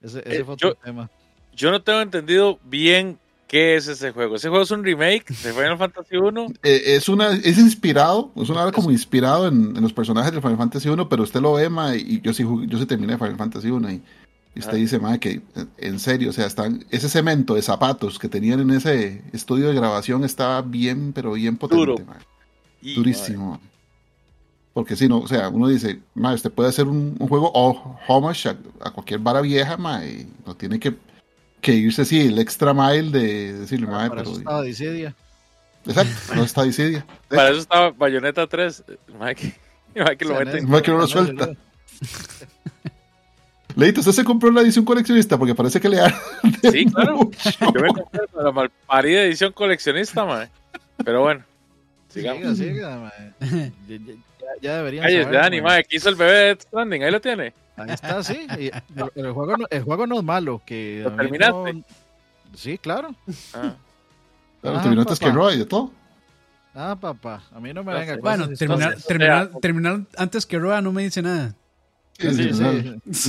[0.00, 1.10] Ese, ese Eh, fue otro yo- tema.
[1.54, 4.36] Yo no tengo entendido bien qué es ese juego.
[4.36, 6.46] Ese juego es un remake de Final Fantasy 1.
[6.62, 10.40] Eh, es una, es inspirado, es una hora como inspirado en, en los personajes de
[10.40, 13.36] Final Fantasy 1, pero usted lo ve, mae, y yo sí, yo sí terminé Final
[13.36, 14.02] Fantasy 1 y,
[14.54, 14.76] y usted Ah.
[14.76, 15.42] dice, mae, que
[15.78, 19.74] en serio, o sea, están, ese cemento de zapatos que tenían en ese estudio de
[19.74, 21.96] grabación estaba bien, pero bien potente, Duro.
[22.06, 22.18] mae.
[22.80, 23.50] Y, durísimo.
[23.50, 23.60] mae.
[24.80, 27.98] Porque si no, o sea, uno dice, mae, usted puede hacer un, un juego o
[28.08, 30.94] homage a, a cualquier vara vieja, mae, y no tiene que,
[31.60, 34.30] que irse así el extra mile de decirle, mae, Para pero...
[34.30, 35.14] eso estaba Dissidia.
[35.84, 37.04] Exacto, no está Dissidia.
[37.28, 38.84] Para eso estaba Bayonetta 3.
[39.20, 39.54] Mike,
[39.94, 40.62] Mike lo O sea, mete.
[40.62, 41.50] no- Mae, que no lo no- suelta.
[43.76, 45.36] Leito, ¿usted se compró la edición coleccionista?
[45.38, 46.16] Porque parece que le arde
[46.72, 47.16] Sí, claro.
[47.18, 47.50] mucho.
[47.60, 50.48] Yo me compré la malparida edición coleccionista, mae.
[51.04, 51.44] Pero bueno,
[52.08, 52.56] sigamos.
[52.58, 53.72] Siga, siga, mae.
[54.60, 55.70] Ya, deberían Ay, es de saber, Dani, mae.
[55.70, 55.84] mae.
[55.84, 57.02] ¿Qué hizo el bebé de Death Stranding?
[57.04, 57.54] Ahí lo tiene.
[57.76, 58.46] Ahí está, sí.
[58.58, 58.72] y el,
[59.14, 60.60] el juego no, el juego no es malo.
[60.66, 61.72] Que ¿Lo a mí terminaste?
[61.74, 61.84] no-
[62.54, 63.14] Sí, claro.
[63.54, 63.74] Ah.
[64.60, 65.30] Claro, Ah, terminó antes que.
[65.30, 65.92] Roy y de todo.
[66.74, 70.80] Ah, papá, a mí no me venga con Bueno, terminar, terminar, terminar antes que Roa
[70.80, 71.54] no me dice nada.
[72.18, 72.52] Sí, Sí,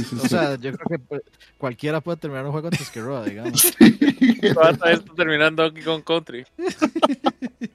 [0.04, 1.22] sí, O sea, yo creo que pues,
[1.58, 3.74] cualquiera puede terminar un juego antes que Roa, digamos.
[4.54, 6.46] Todavía está terminando Donkey Kong Country.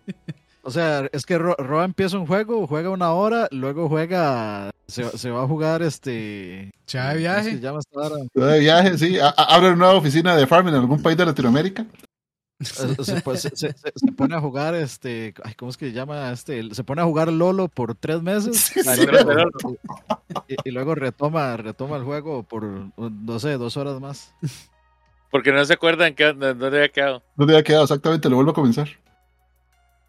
[0.67, 5.17] O sea, es que Ro- Roa empieza un juego, juega una hora, luego juega, se,
[5.17, 6.73] se va a jugar este...
[6.93, 7.51] Va de ¿cómo viaje.
[7.53, 8.17] se llama vara?
[8.35, 9.19] de viaje, sí.
[9.21, 11.87] A- a- Abre una nueva oficina de farming en algún país de Latinoamérica.
[12.61, 15.93] Se, pues, se- se- se- se pone a jugar este, ay, ¿cómo es que se
[15.93, 16.75] llama este?
[16.75, 19.07] Se pone a jugar Lolo por tres meses Sí, y, sí.
[19.07, 19.33] luego,
[20.49, 22.65] y- y luego retoma, retoma el juego por,
[22.97, 24.35] no sé, dos horas más.
[25.31, 27.23] Porque no se acuerdan que, de dónde había quedado.
[27.37, 28.29] ¿Dónde había quedado exactamente?
[28.29, 28.89] Lo vuelvo a comenzar.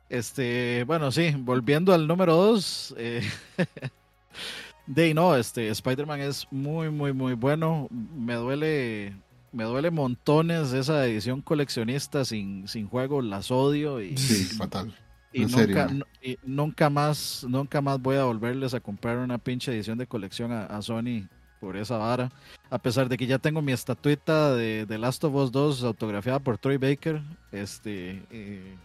[0.10, 2.96] Este, bueno, sí, volviendo al número 2.
[2.98, 3.22] Eh,
[4.86, 7.88] de no, este, Spider-Man es muy, muy, muy bueno.
[7.92, 9.16] Me duele,
[9.52, 14.94] me duele montones esa edición coleccionista sin, sin juego, las odio y, Sí, fatal.
[15.34, 16.08] y en nunca, serio.
[16.22, 20.52] y nunca más, nunca más voy a volverles a comprar una pinche edición de colección
[20.54, 21.28] a, a Sony
[21.60, 22.32] por esa vara.
[22.70, 26.40] A pesar de que ya tengo mi estatuita de, de Last of Us 2 autografiada
[26.40, 27.22] por Troy Baker.
[27.52, 28.76] Este, eh,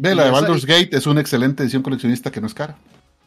[0.00, 2.78] Ve, la de Baldur's Gate es una excelente edición coleccionista que no es cara.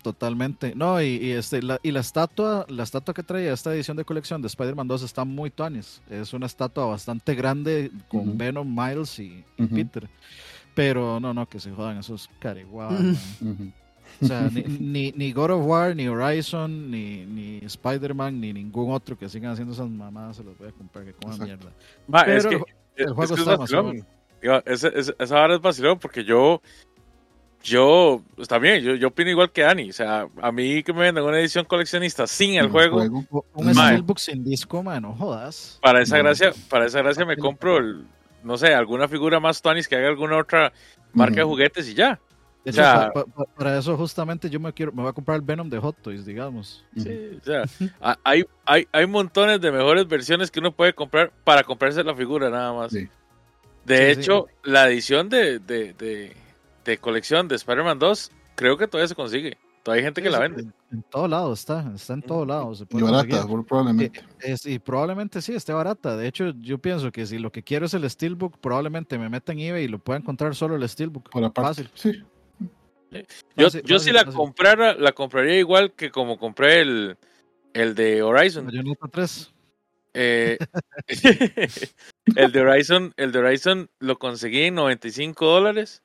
[0.02, 0.74] Totalmente.
[0.76, 4.04] No, y, y este, la, y la estatua, la estatua que traía esta edición de
[4.04, 6.02] colección de Spider-Man 2 está muy tuanis.
[6.10, 8.36] Es una estatua bastante grande con.
[8.36, 9.46] Venom, Miles y.
[9.56, 10.10] Peter.
[10.74, 12.28] Pero no, no, que se jodan esos.
[12.42, 13.72] Ujú.
[14.22, 18.92] O sea, ni, ni, ni God of War, ni Horizon, ni, ni Spider-Man, ni ningún
[18.92, 21.72] otro que sigan haciendo esas mamadas se los voy a comprar, que coman mierda.
[22.08, 22.64] Ma, Pero es que, el,
[22.96, 23.94] el es juego que es está demasiado
[24.66, 26.62] ese- esa vara es vacilón porque yo,
[27.64, 29.90] yo, está bien, yo, yo opino igual que Dani.
[29.90, 32.98] O sea, a mí que me vendan una edición coleccionista sin el juego,
[33.54, 33.74] Un-.
[33.74, 35.80] Steelbook sin disco, man, no jodas.
[35.82, 36.24] para esa No.
[36.24, 38.06] gracia, para esa gracia me compro, el-
[38.44, 40.74] no sé, alguna figura más Tonis que haga alguna otra
[41.14, 42.20] marca de juguetes y ya.
[42.66, 45.14] De O hecho, sea- pa- pa- para eso justamente yo me quiero, me voy a
[45.14, 46.84] comprar el Venom de Hot Toys, digamos.
[46.98, 47.64] Sí, o sea,
[48.24, 52.50] hay, hay, hay montones de mejores versiones que uno puede comprar para comprarse la figura
[52.50, 52.92] nada más.
[52.92, 53.08] Sí.
[53.86, 56.36] De Sí, hecho, la edición de, de, de,
[56.86, 59.58] de colección de Spider-Man 2 creo que todavía se consigue.
[59.84, 60.62] Todavía hay gente que la vende.
[60.62, 62.74] En, en todo lado está, está en todo lado.
[62.74, 64.24] Se Y barata, probablemente.
[64.40, 66.16] Es- y probablemente sí, esté barata.
[66.16, 69.52] De hecho, yo pienso que si lo que quiero es el Steelbook, probablemente me meta
[69.52, 71.30] en eBay y lo pueda encontrar solo el Steelbook.
[71.30, 71.84] Por aparte.
[71.84, 71.92] Fácil.
[71.96, 72.24] Sí.
[73.58, 74.38] Yo, Fácil, yo si la fácil.
[74.38, 77.18] comprara, la compraría igual que como compré el,
[77.74, 78.66] el de Horizon.
[78.66, 79.53] Bayonetta 3.
[80.14, 80.58] Eh,
[82.36, 86.04] el de Horizon, el de Horizon lo conseguí en 95 dólares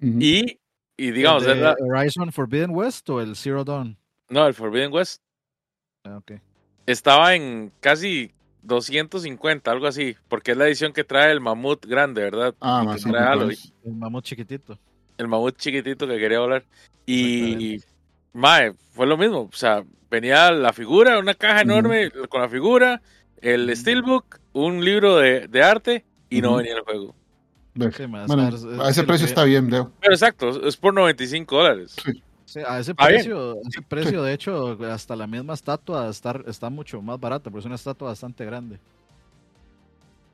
[0.00, 0.58] y,
[0.96, 3.96] y digamos, ¿El de es la- Horizon Forbidden West o el Zero Dawn?
[4.28, 5.22] no, el Forbidden West
[6.04, 6.32] Ah, ok.
[6.86, 12.22] estaba en casi 250, algo así, porque es la edición que trae el mamut grande,
[12.22, 12.54] ¿verdad?
[12.60, 13.04] Ah, más.
[13.06, 13.12] El
[13.94, 14.78] mamut chiquitito.
[15.18, 16.64] el mamut chiquitito que quería volar.
[17.06, 17.80] Y,
[18.32, 19.42] mae, fue lo mismo.
[19.42, 23.02] O sea, venía la figura, una caja enorme con la figura,
[23.40, 23.74] el.
[23.76, 27.16] Steelbook, un libro de, de arte y no venía el juego.
[27.74, 27.90] Ve.
[27.90, 29.90] Sí, más, Bueno, es- es a ese precio está bien, Leo.
[30.00, 31.96] Pero exacto, es por 95 dólares.
[32.44, 33.06] Sí, a ese bien.
[33.08, 37.44] precio, a ese precio, de hecho, hasta la misma estatua está, está mucho más barata,
[37.50, 38.78] porque es una estatua bastante grande.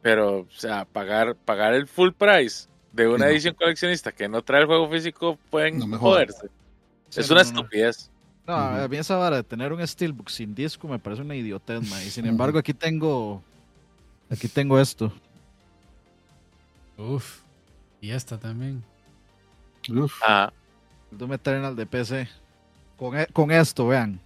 [0.03, 3.27] Pero, o sea, pagar, pagar el full price de una Sí, no.
[3.31, 6.49] edición coleccionista que no trae el juego físico pueden No joderse.
[7.09, 7.59] Sí, es no, una no, no.
[7.61, 8.11] estupidez.
[8.49, 11.83] No, a mí esa vara de tener un Steelbook sin disco me parece una idiotez,
[11.89, 13.43] ma, Y sin embargo, aquí tengo.
[14.31, 15.13] Aquí tengo esto.
[16.97, 17.41] Uf.
[18.01, 18.83] Y esta también.
[19.91, 20.15] Uf.
[21.13, 22.29] El Doom Eternal de PC.
[22.97, 24.19] Con, e- con esto, vean.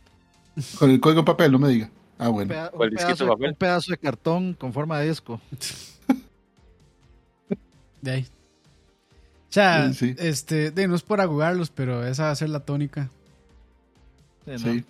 [0.78, 1.90] Con el código papel, no me diga.
[2.18, 2.48] Ah, Un, bueno.
[2.54, 3.48] peda- ¿Cuál un disquito pedazo, papel?
[3.50, 5.40] un pedazo de cartón con forma de disco.
[8.00, 8.22] De ahí.
[8.22, 10.14] O sea, Sí, sí.
[10.18, 13.10] este, de, no es por aguarlos, pero esa va a ser la tónica.
[14.44, 14.58] Sí, ¿no?
[14.58, 14.84] Sí.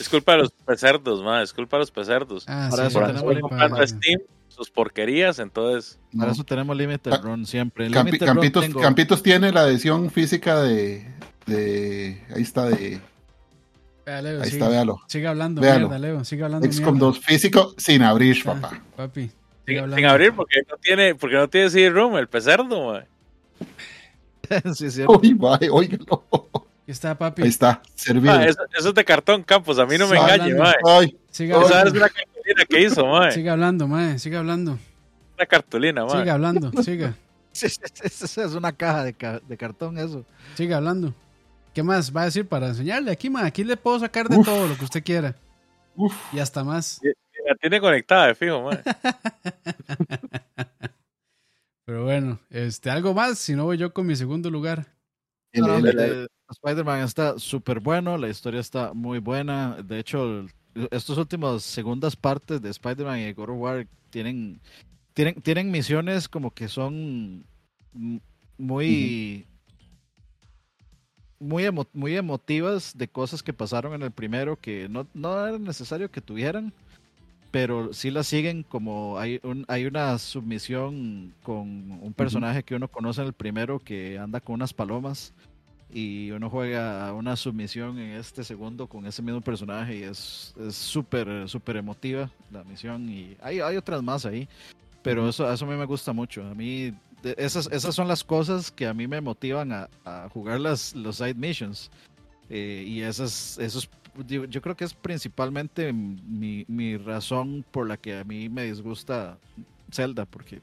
[0.00, 2.44] Es culpa de los pecerdos, ma, es culpa de los pecerdos.
[2.48, 5.98] Ah, Para sí, eso tenemos comprando para- Steam sus porquerías, entonces.
[6.16, 6.32] Para No.
[6.32, 7.86] eso tenemos Limited Ca- Run siempre.
[7.86, 11.06] En Campi- Limited Run Campitos, tengo- Campitos tiene la edición física de,
[11.46, 12.20] de.
[12.34, 13.00] Ahí está, de.
[14.04, 15.00] Vea, Leo, Ahí sigue, está, véalo.
[15.06, 15.88] sigue hablando Véalo.
[15.88, 16.24] mierda, Leo.
[16.24, 17.06] Sigue hablando XCOM mierda.
[17.06, 18.82] 2 físico sin abrir, Ah, papá.
[18.96, 19.30] papi.
[19.66, 23.04] sigue Sin, abrir porque no tiene, porque no tiene CD-ROM, el pecerdo, ma.
[24.74, 25.20] sí, cierto.
[25.22, 25.98] Uy,
[26.92, 27.42] está, papi.
[27.42, 28.34] Ahí está, servido.
[28.34, 30.62] Ma, eso, eso es de cartón, Campos, a mí no me engañe, hablando.
[30.62, 30.74] ma.
[30.86, 31.98] Ay, Sigue Ay, Esa es hablando.
[32.00, 33.30] una cartulina que hizo, ma.
[33.30, 34.18] Sigue hablando, mae.
[34.18, 34.78] Sigue hablando.
[35.36, 36.10] Una cartulina, ma.
[36.18, 36.72] Sigue hablando.
[36.82, 37.14] Siga.
[37.52, 40.24] Es una caja de, ca- de cartón eso.
[40.54, 41.14] Sigue hablando.
[41.74, 43.10] ¿Qué más va a decir para enseñarle?
[43.12, 43.46] Aquí, mae.
[43.46, 44.46] Aquí le puedo sacar de Uf.
[44.46, 45.34] todo lo que usted quiera.
[45.96, 46.14] uf.
[46.32, 47.00] Y hasta más.
[47.46, 48.70] La tiene conectada, de fijo, ma.
[51.84, 53.38] Pero bueno, este, algo más.
[53.38, 54.86] Si no voy yo con mi segundo lugar.
[55.52, 59.82] El- No, el- Spider-Man está súper bueno, la historia está muy buena.
[59.82, 60.46] De hecho,
[60.90, 64.60] estos últimos segundas partes de Spider-Man y God of War tienen,
[65.12, 67.44] tienen, tienen misiones como que son
[68.56, 69.46] muy,
[71.38, 75.58] muy, emo- muy emotivas de cosas que pasaron en el primero que no, no era
[75.58, 76.72] necesario que tuvieran,
[77.50, 82.88] pero sí las siguen como hay, un, hay una submisión con un personaje que uno
[82.88, 85.32] conoce en el primero que anda con unas palomas
[85.90, 90.74] y uno juega una submisión en este segundo con ese mismo personaje y es es
[90.74, 94.46] súper súper emotiva la misión y hay, hay otras más ahí
[95.02, 96.92] pero eso eso a mí me gusta mucho a mí
[97.22, 101.16] esas, esas son las cosas que a mí me motivan a, a jugar las, los
[101.16, 101.90] side missions.
[102.50, 103.90] Eh, y esas, esos,
[104.26, 108.64] yo, yo creo que es principalmente mi, mi razón por la que a mí me
[108.64, 109.38] disgusta
[109.92, 110.60] Zelda, porque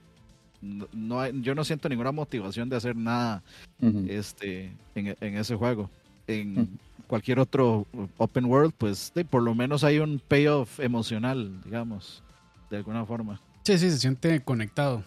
[0.61, 3.43] no, no hay- yo no siento ninguna motivación de hacer nada
[3.81, 4.05] Ujú.
[4.09, 5.89] este, en, en ese juego.
[6.27, 6.67] En Ujú.
[7.07, 7.85] cualquier otro
[8.17, 12.23] open world, pues de- por lo menos hay un payoff emocional, digamos,
[12.69, 13.39] de alguna forma.
[13.63, 15.03] Sí, sí, se siente conectado.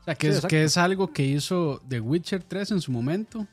[0.00, 0.48] O sea, que, Sí, es, exacto.
[0.48, 3.46] que es algo que hizo The Witcher 3 en su momento.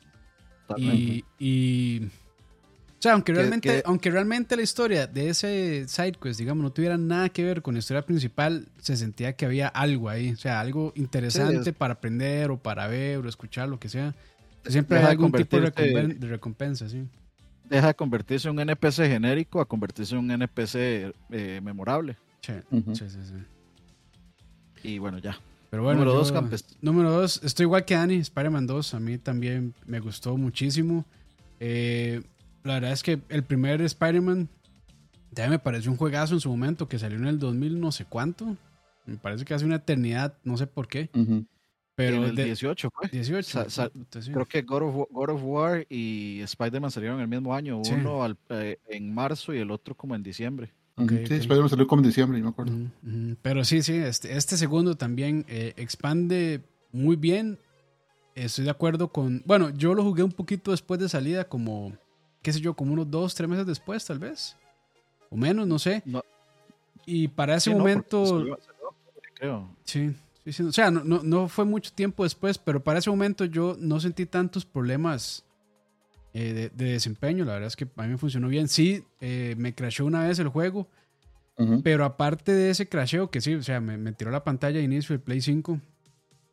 [0.68, 1.02] Totalmente.
[1.02, 2.10] Y, y-
[3.04, 6.70] sea, aunque Que- realmente, que- aunque realmente la historia de ese side quest, digamos, no
[6.72, 10.36] tuviera nada que ver con la historia principal, se sentía que había algo ahí, o
[10.36, 14.14] sea, algo interesante es- para aprender o para ver o escuchar, lo que sea.
[14.66, 17.04] Siempre hay algún tipo de, convertirte- recompen- de recompensa, sí.
[17.68, 22.16] Deja de convertirse en un NPC genérico a convertirse en un NPC eh, memorable.
[22.40, 22.52] Sí,
[22.94, 23.34] sí, sí, sí.
[24.88, 25.38] Y bueno, ya.
[25.70, 26.64] Pero bueno, Número dos, Campes.
[26.82, 31.04] Número dos, estoy igual que Dani, Spider-Man 2, a mí también me gustó muchísimo.
[31.58, 32.22] Eh,
[32.64, 34.48] la verdad es que el primer Spider-Man
[35.30, 38.04] ya me pareció un juegazo en su momento, que salió en el 2000 no sé
[38.04, 38.56] cuánto.
[39.06, 41.10] Me parece que hace una eternidad, no sé por qué.
[41.96, 43.08] Pero en el de- 18 fue.
[43.08, 43.48] 18.
[43.48, 44.32] Sa- sa- puta, sí.
[44.32, 47.80] Creo que God of, God of War y Spider-Man salieron el mismo año.
[47.84, 47.92] Sí.
[47.94, 50.72] Uno al- eh, en marzo y el otro como en diciembre.
[50.96, 51.14] Ok, Ujú.
[51.20, 51.26] ok.
[51.28, 52.72] Sí, Spider-Man salió como en diciembre, yo me acuerdo.
[53.42, 56.62] Pero sí, sí, este, este segundo también eh, expande
[56.92, 57.58] muy bien.
[58.34, 59.42] Estoy de acuerdo con...
[59.46, 61.92] Bueno, yo lo jugué un poquito después de salida, como,
[62.44, 64.56] qué sé yo, como unos dos, tres meses después, tal vez.
[65.30, 66.02] O menos, no sé.
[66.04, 66.22] No.
[67.06, 68.24] Y para ese Sí, no, momento...
[68.24, 68.94] salió- salió,
[69.34, 69.76] creo.
[69.84, 70.14] Sí,
[70.44, 70.62] sí, sí.
[70.62, 73.98] O sea, no, no, no fue mucho tiempo después, pero para ese momento yo no
[73.98, 75.44] sentí tantos problemas
[76.34, 77.44] eh, de, de desempeño.
[77.44, 78.68] La verdad es que a mí me funcionó bien.
[78.68, 80.86] Sí, eh, me crashó una vez el juego,
[81.58, 81.82] Ujú.
[81.82, 84.84] pero aparte de ese crasheo, que sí, o sea, me, me tiró la pantalla de
[84.84, 85.80] inicio del Play 5.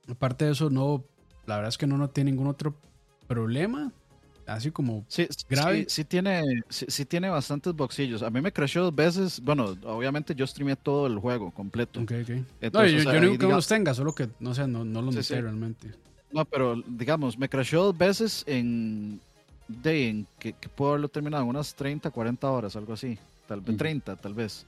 [0.09, 1.03] Aparte de eso, no,
[1.45, 2.75] la verdad es que no noté ningún otro
[3.27, 3.91] problema.
[4.53, 5.81] Así como, Sí, Grave.
[5.81, 8.21] sí, sí tiene, sí, sí tiene bastantes boxillos.
[8.23, 9.39] A mí me crashó dos veces.
[9.41, 11.99] Bueno, obviamente yo streamé todo el juego completo.
[12.01, 12.29] ok, ok.
[12.29, 14.29] No, Entonces, yo, o sea, yo no digo que no diga- los tenga, solo que,
[14.39, 15.91] no sé, no, no los Sí, noté realmente.
[16.31, 19.19] No, pero digamos, me crashó dos veces en,
[19.67, 23.17] de, en que, que puedo haberlo terminado en unas 30, 40 horas, algo así.
[23.47, 23.77] Tal vez Ujú.
[23.77, 24.65] 30, tal vez.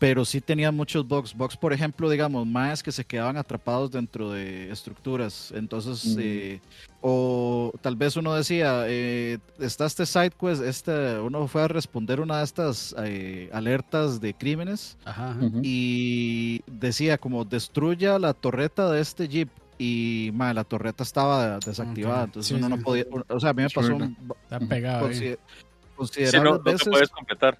[0.00, 1.34] Pero sí tenía muchos bugs.
[1.34, 5.52] Bugs, por ejemplo, digamos, más que se quedaban atrapados dentro de estructuras.
[5.54, 6.20] Entonces, Mm.
[6.22, 6.60] eh,
[7.02, 12.18] o tal vez uno decía, eh, está este side quest, este, uno fue a responder
[12.20, 19.00] una de estas eh, alertas de crímenes Ajá, y decía como destruya la torreta de
[19.02, 22.76] este jeep y ma, la torreta estaba desactivada, entonces Sí, uno sí.
[22.78, 26.72] no podía, o sea, a mí me pasó un- Está pegado consider- Si considerables no,
[26.72, 27.58] no te puedes completar.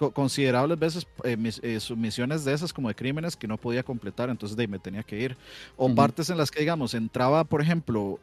[0.00, 3.82] Co- considerables veces eh, mis, eh, sumisiones de esas como de crímenes que no podía
[3.82, 5.36] completar, entonces de ahí me tenía que ir.
[5.76, 8.18] O partes en las que, digamos, entraba, por ejemplo,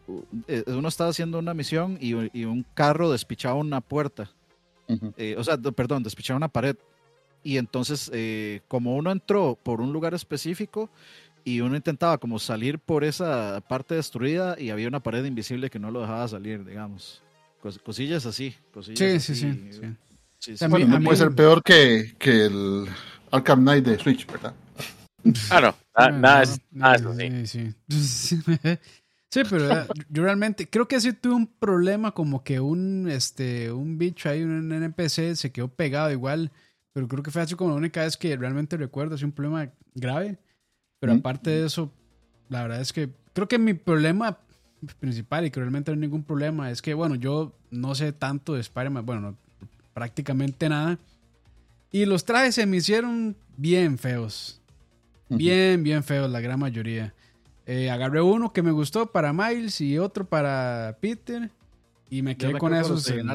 [0.48, 4.32] eh, uno estaba haciendo una misión y, y un carro despichaba una puerta
[5.18, 6.76] eh, o sea, perdón, despichar una pared.
[7.44, 8.10] Y entonces,
[8.68, 10.90] como uno entró por un lugar específico
[11.46, 15.78] y uno intentaba como salir por esa parte destruida y había una pared invisible que
[15.80, 17.22] no lo dejaba salir, digamos.
[17.62, 18.56] Cos- cosillas así.
[18.74, 19.48] Cosillas Sí, sí, sí.
[19.48, 19.96] así, sí.
[20.40, 20.66] Sí, sí.
[20.66, 22.86] Mí- Bueno, no puede ser peor que, que el
[23.32, 24.54] Arkham Knight de Switch, ¿verdad?
[25.52, 27.46] Ah, no, Ah, nada, es- nada es así.
[27.48, 28.38] Sí, sí.
[29.30, 33.72] Sí, pero eh, yo realmente creo que sí tuve un problema como que un este
[33.74, 36.50] un bicho ahí, un NPC se quedó pegado igual,
[36.94, 39.70] pero creo que fue así como la única vez que realmente recuerdo, así un problema
[39.96, 40.38] grave.
[41.02, 41.20] Pero Ujú.
[41.20, 41.92] aparte de eso,
[42.48, 44.38] la verdad es que creo que mi problema
[45.00, 48.54] principal y que realmente no hay ningún problema es que bueno, yo no sé tanto
[48.54, 49.38] de Spider-Man, bueno, no,
[49.98, 51.00] prácticamente nada.
[51.92, 54.62] Y los trajes se me hicieron bien feos.
[55.28, 57.16] Bien, bien feos la gran mayoría.
[57.66, 61.50] Eh, agarré uno que me gustó para Miles y otro para Peter.
[62.12, 63.10] Y me quedé me con esos.
[63.10, 63.28] en-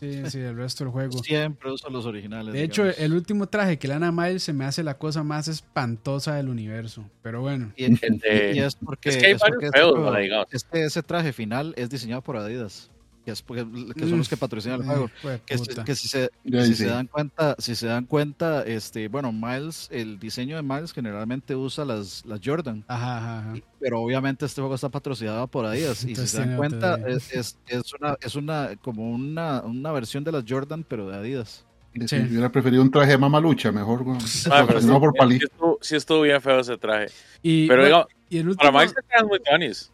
[0.00, 1.22] sí, sí, el resto del juego.
[1.22, 2.52] Siempre uso los originales.
[2.52, 5.22] De hecho, el último traje que le dan a Miles se me hace la cosa
[5.22, 7.04] más espantosa del universo.
[7.22, 7.72] Pero bueno.
[7.76, 10.46] Y, El de- y es porque, es que hay es porque varios este digamos.
[10.50, 12.90] este- ese traje final es diseñado por Adidas.
[13.24, 15.06] Que, es porque, que son los que patrocinan el juego.
[15.06, 15.84] Eh, jue que, si- puta.
[15.84, 20.18] que si se, si se dan cuenta, si se dan cuenta, este, bueno, Miles, el
[20.18, 23.56] diseño de Miles generalmente usa las, las Jordan, Ajá, ajá, ajá.
[23.56, 27.32] y- pero obviamente este juego está patrocinado por Adidas y si se dan cuenta es,
[27.32, 31.64] es, es una es una como una, una versión de las Jordan pero de Adidas.
[31.94, 32.16] Sí, Sí.
[32.16, 34.02] Yo hubiera preferido un traje de mamalucha, mejor.
[34.50, 35.38] Ah, pero no por palí.
[35.38, 37.06] sí estuvo, sí estuvo bien feo ese traje.
[37.42, 38.70] Y, Pero bueno, digamos, y el último.
[38.72, 39.92] para Miles hay trajes muy tuanis.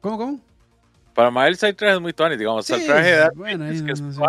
[0.00, 0.40] ¿Cómo, cómo?
[1.16, 2.68] Para Miles hay trajes muy tuanis, digamos.
[2.70, 4.20] el Sí, traje de bueno, ahí es no- que es no sé.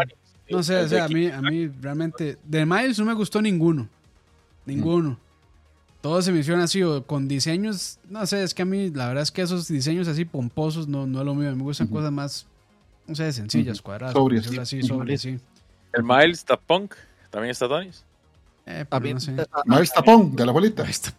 [0.49, 2.37] No sé, El o sea, a mí, a mí realmente.
[2.45, 3.87] De Miles no me gustó ninguno.
[4.65, 5.19] Ninguno.
[6.01, 9.23] todo se menciona así, o con diseños, no sé, es que a mí la verdad
[9.23, 12.47] es que esos diseños así pomposos no, no es lo mío, me gustan cosas más,
[13.07, 14.15] no sé, sencillas, cuadradas,
[14.61, 14.81] así,
[15.17, 15.39] sí.
[15.91, 16.93] El Miles está Punk,
[17.29, 18.05] también está Tonis.
[18.65, 19.35] Eh, pero no sé.
[19.65, 20.83] Miles Tapón, de la abuelita.
[20.83, 21.13] Está.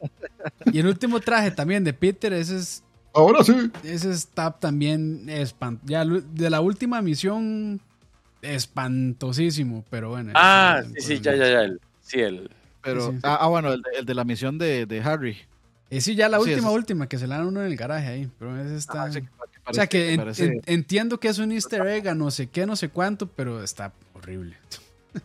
[0.72, 2.82] y el último traje también de Peter, ese es,
[3.12, 3.70] Ahora sí.
[3.82, 7.80] ese está también espant ya de la última misión
[8.42, 10.32] espantosísimo, pero bueno.
[10.34, 11.60] Ah, sí, sí, ya, ya, ya.
[11.62, 12.50] El, sí, el.
[12.82, 13.18] Pero, Sí, sí.
[13.24, 15.36] Ah, ah, bueno, el de, el de la misión de, de Harry.
[15.90, 18.06] Eh, sí, ya la Sí, última, última, que se la dan uno en el garaje
[18.06, 19.04] ahí, pero ese está...
[19.04, 19.20] Ah, sí,
[19.66, 22.46] o sea que en- parece- en- entiendo que es un easter egg a no sé
[22.46, 24.56] qué, no sé cuánto, pero está horrible.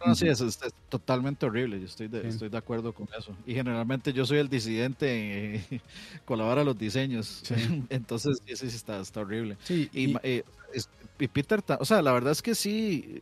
[0.05, 1.79] No, sí, es, es- es totalmente horrible.
[1.79, 2.27] Yo estoy de, Sí.
[2.29, 3.35] estoy de acuerdo con eso.
[3.45, 5.81] Y generalmente yo soy el disidente en
[6.25, 7.41] colabora los diseños.
[7.43, 7.53] Sí.
[7.89, 9.57] Entonces, sí, sí, está, está horrible.
[9.63, 10.43] Sí, Y, eh,
[10.73, 10.89] es-
[11.19, 13.21] y Peter, o sea, la verdad es que sí.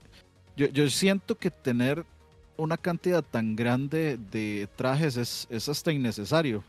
[0.56, 2.06] Yo, yo siento que tener
[2.57, 6.64] una cantidad tan grande de trajes es, es hasta innecesario.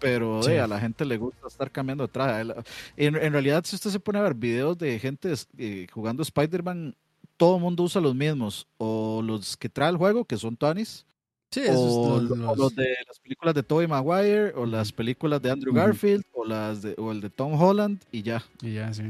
[0.00, 0.52] Pero Sí.
[0.56, 2.52] a la gente le gusta estar cambiando de traje.
[2.96, 6.96] En realidad, si usted se pone a ver videos de gente eh, jugando Spider-Man,
[7.36, 8.66] todo el mundo usa los mismos.
[8.78, 11.06] O los que trae el juego, que son Tonys,
[11.50, 15.40] sí, o, los- lo- o los- de las películas de Tobey Maguire, o las películas
[15.42, 15.74] de Andrew.
[15.74, 18.42] Garfield, o, las de, o el de Tom Holland, y ya.
[18.62, 19.04] Y ya, sí.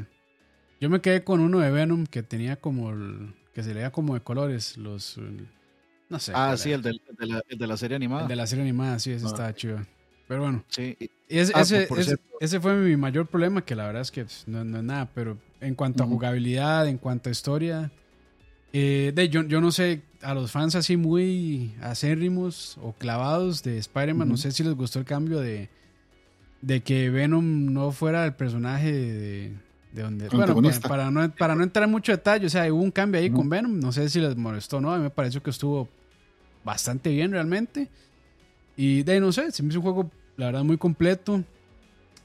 [0.80, 4.14] Yo me quedé con uno de Venom que tenía como el, que se leía como
[4.14, 5.48] de colores, los el-
[6.08, 6.32] no sé.
[6.34, 8.22] Ah, sí, el de, el de la, el de la serie animada.
[8.22, 9.28] El de la serie animada, sí, ese Ah.
[9.28, 9.78] estaba chido.
[10.28, 11.88] Pero bueno, Sí, y- ese, Ah, ese,
[12.40, 15.08] ese- fue mi mayor problema, que la verdad es que pues, no, no es nada,
[15.14, 17.90] pero en cuanto a jugabilidad, en cuanto a historia,
[18.78, 23.78] eh, de, yo, yo no sé, a los fans así muy acérrimos o clavados de
[23.78, 25.70] Spider-Man, no sé si les gustó el cambio de,
[26.60, 29.52] de que Venom no fuera el personaje de,
[29.92, 30.28] de donde...
[30.28, 30.54] Bueno,
[30.86, 33.48] para, no, para no entrar en mucho detalle, o sea, hubo un cambio ahí con
[33.48, 35.88] Venom, no sé si les molestó no, a mí me pareció que estuvo
[36.62, 37.88] bastante bien realmente.
[38.76, 41.42] Y de ahí, no sé, se me hizo un juego, la verdad, muy completo.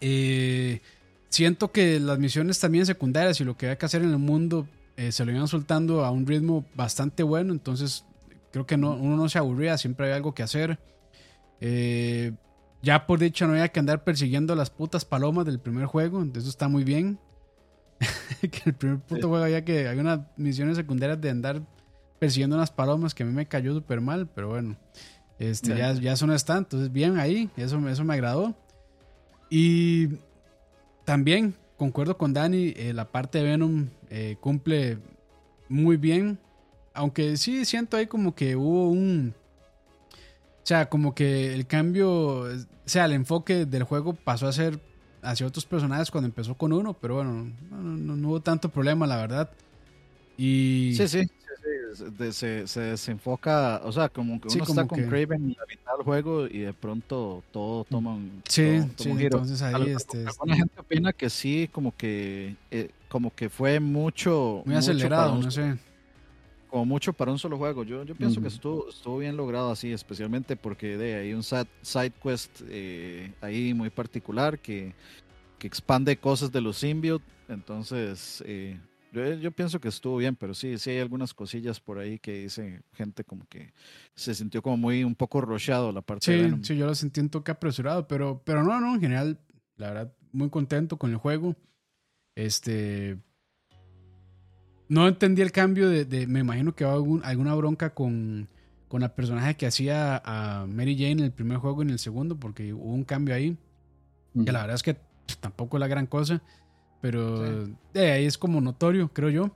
[0.01, 0.81] Eh,
[1.29, 4.67] siento que las misiones también secundarias y lo que había que hacer en el mundo
[4.97, 7.53] eh, se lo iban soltando a un ritmo bastante bueno.
[7.53, 8.05] Entonces,
[8.51, 10.79] creo que no, uno no se aburría, siempre había algo que hacer.
[11.59, 12.33] Eh,
[12.81, 16.23] ya por dicho, no había que andar persiguiendo las putas palomas del primer juego.
[16.35, 17.19] Eso está muy bien.
[18.41, 19.87] que el primer puto juego había que.
[19.87, 21.61] Hay unas misiones secundarias de andar
[22.19, 24.77] persiguiendo unas palomas que a mí me cayó súper mal, pero bueno.
[25.39, 28.55] Este, ya, ya eso no está, entonces bien ahí, eso, eso me agradó.
[29.49, 30.09] Y
[31.03, 34.99] también concuerdo con Dani, eh, la parte de Venom eh, cumple
[35.69, 36.39] muy bien,
[36.93, 39.33] aunque sí siento ahí como que hubo un...
[40.63, 42.11] O sea, como que el cambio,
[42.43, 42.47] o
[42.85, 44.79] sea, el enfoque del juego pasó a ser
[45.23, 49.17] hacia otros personajes cuando empezó con uno, pero bueno, no, no- hubo tanto problema, la
[49.17, 49.51] verdad.
[50.37, 50.93] Y...
[50.97, 51.23] Sí, sí,
[51.99, 55.43] de- se, se desenfoca, o sea, como que Sí, uno como está con que- Craven
[55.43, 59.09] en la mitad del juego y de pronto todo toma un, Sí, todo toma sí,
[59.11, 59.37] un giro.
[59.37, 64.63] entonces ahí este, Alguna gente opina que sí, como que eh, como que fue mucho
[64.65, 65.77] muy mucho acelerado, un no sé.
[66.69, 67.83] como mucho para un solo juego.
[67.83, 68.55] Yo, yo pienso que Ujú.
[68.55, 73.73] estuvo, estuvo bien logrado así, especialmente porque de hay un side, side quest eh, ahí
[73.73, 74.93] muy particular que,
[75.59, 77.25] que expande cosas de los symbiote.
[77.49, 78.79] Entonces, eh,
[79.11, 82.43] yo, yo pienso que estuvo bien, pero sí, sí hay algunas cosillas por ahí que
[82.43, 83.73] dice gente como que
[84.15, 86.63] se sintió como muy un poco rocheado la parte de Sí, Venom.
[86.63, 89.39] sí, yo lo sentí un toque apresurado, pero, pero no, no, en general,
[89.77, 91.55] la verdad, muy contento con el juego.
[92.35, 93.17] Este.
[94.87, 96.05] No entendí el cambio de.
[96.05, 98.47] de- me imagino que va algún- alguna bronca con,
[98.87, 101.99] con la personaje que hacía a Mary Jane en el primer juego y en el
[101.99, 103.57] segundo, porque hubo un cambio ahí.
[104.33, 106.41] Que la verdad es que pff, tampoco es la gran cosa,
[107.01, 107.63] pero
[107.93, 109.51] eh, ahí es como notorio, creo yo.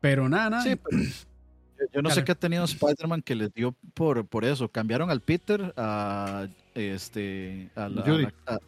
[0.00, 0.62] Pero nada, nada.
[0.62, 1.02] Sí, pero
[1.78, 4.68] yo, yo no sé qué ha tenido Spider-Man que les dio por, por eso.
[4.68, 8.26] Cambiaron al Peter a este a la, Judy.
[8.46, 8.58] a- a-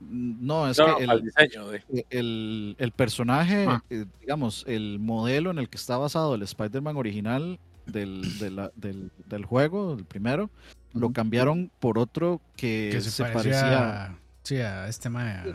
[0.00, 1.82] no, es No, que el, diseño de.
[2.10, 3.82] el, el personaje, Ah.
[3.88, 8.72] eh, digamos, el modelo en el que está basado el Spider-Man original del, de la-
[8.76, 10.50] del, del juego, el primero,
[10.92, 15.54] lo cambiaron por otro que, que se, se, parecía, parecía sí, a este mae.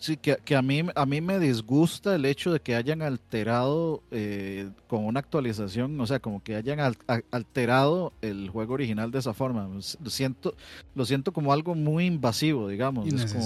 [0.00, 4.02] Sí, que, que a, mí, a mí me disgusta el hecho de que hayan alterado
[4.10, 9.10] eh, con una actualización, o sea, como que hayan al- a- alterado el juego original
[9.10, 9.68] de esa forma.
[10.06, 10.54] Siento,
[10.94, 13.06] lo siento como algo muy invasivo, digamos.
[13.12, 13.44] Es como.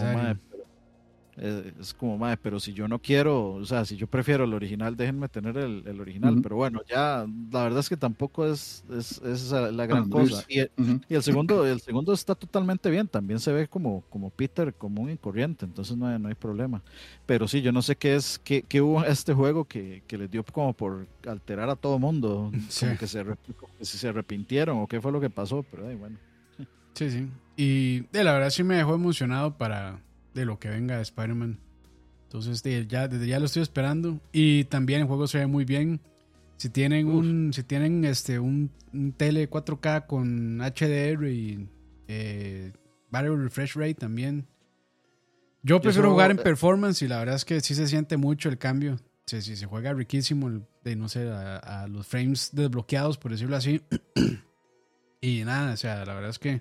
[1.37, 4.07] "Mae, pero- eh, es como, "Mae, pero si yo no quiero, o sea, si yo
[4.07, 6.35] prefiero el original, déjenme tener el, el original.
[6.35, 6.43] Ujú.
[6.43, 10.45] Pero bueno, ya, la verdad es que tampoco es, es, es la gran cosa.
[10.49, 11.01] Y, Ujú.
[11.09, 15.11] y el segundo, el segundo está totalmente bien, también se ve como, como Peter común
[15.11, 16.83] y corriente, entonces no hay, no hay problema.
[17.27, 20.31] Pero sí, yo no sé qué es, qué, qué hubo este juego que, que les
[20.31, 22.87] dio como por alterar a todo mundo, Sí.
[22.87, 26.17] como que se, como que se arrepintieron o qué fue lo que pasó, pero bueno.
[26.95, 27.29] Sí, sí.
[27.57, 29.99] Y de la verdad sí me dejó emocionado para
[30.35, 31.61] de lo que venga de Spider-Man.
[32.25, 34.21] Entonces de, ya, desde ya lo estoy esperando.
[34.33, 36.01] Y también el juego se ve muy bien.
[36.57, 41.69] Si tienen un, si tienen este un, un tele 4K con HDR y
[42.09, 42.73] eh,
[43.11, 44.47] Refresh Rate también.
[45.63, 48.59] Yo prefiero jugar en performance y la verdad es que sí se siente mucho el
[48.59, 48.99] cambio.
[49.27, 53.31] Sí, sí, se juega riquísimo el- de no sé, a, a los frames desbloqueados, por
[53.31, 53.81] decirlo así.
[55.21, 56.61] y nada, o sea, la verdad es que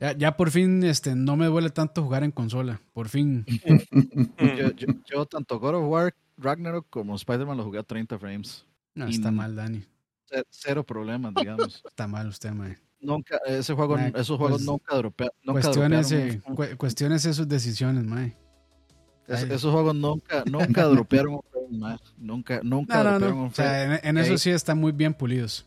[0.00, 2.80] ya, ya por fin este, no me duele tanto jugar en consola.
[2.92, 3.44] Por fin.
[4.38, 8.64] Yo, yo- yo tanto God of War, Ragnarok como Spider-Man lo jugué a 30 frames.
[8.94, 9.84] No, Y- está mal, Dani.
[10.24, 11.82] Ce- Cero problemas, digamos.
[11.88, 12.78] Está mal usted, mae.
[13.00, 14.94] Nunca, ese juego, esos juegos pues, nunca,
[15.42, 16.40] nunca Cuestiones, dropearon eh,
[16.72, 18.36] cu- cuestiones sus decisiones, mae.
[19.26, 21.96] es- esos juegos nunca, nunca dropearon un frame, mae.
[22.18, 23.42] Nunca, nunca No, no, dropearon no.
[23.44, 24.00] un O sea, frame.
[24.02, 25.66] en, en eso sí están muy bien pulidos.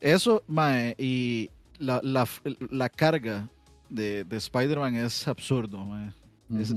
[0.00, 2.26] Eso, mae, y la, la,
[2.70, 3.48] la carga
[3.88, 5.86] de, de Spider-Man es absurdo.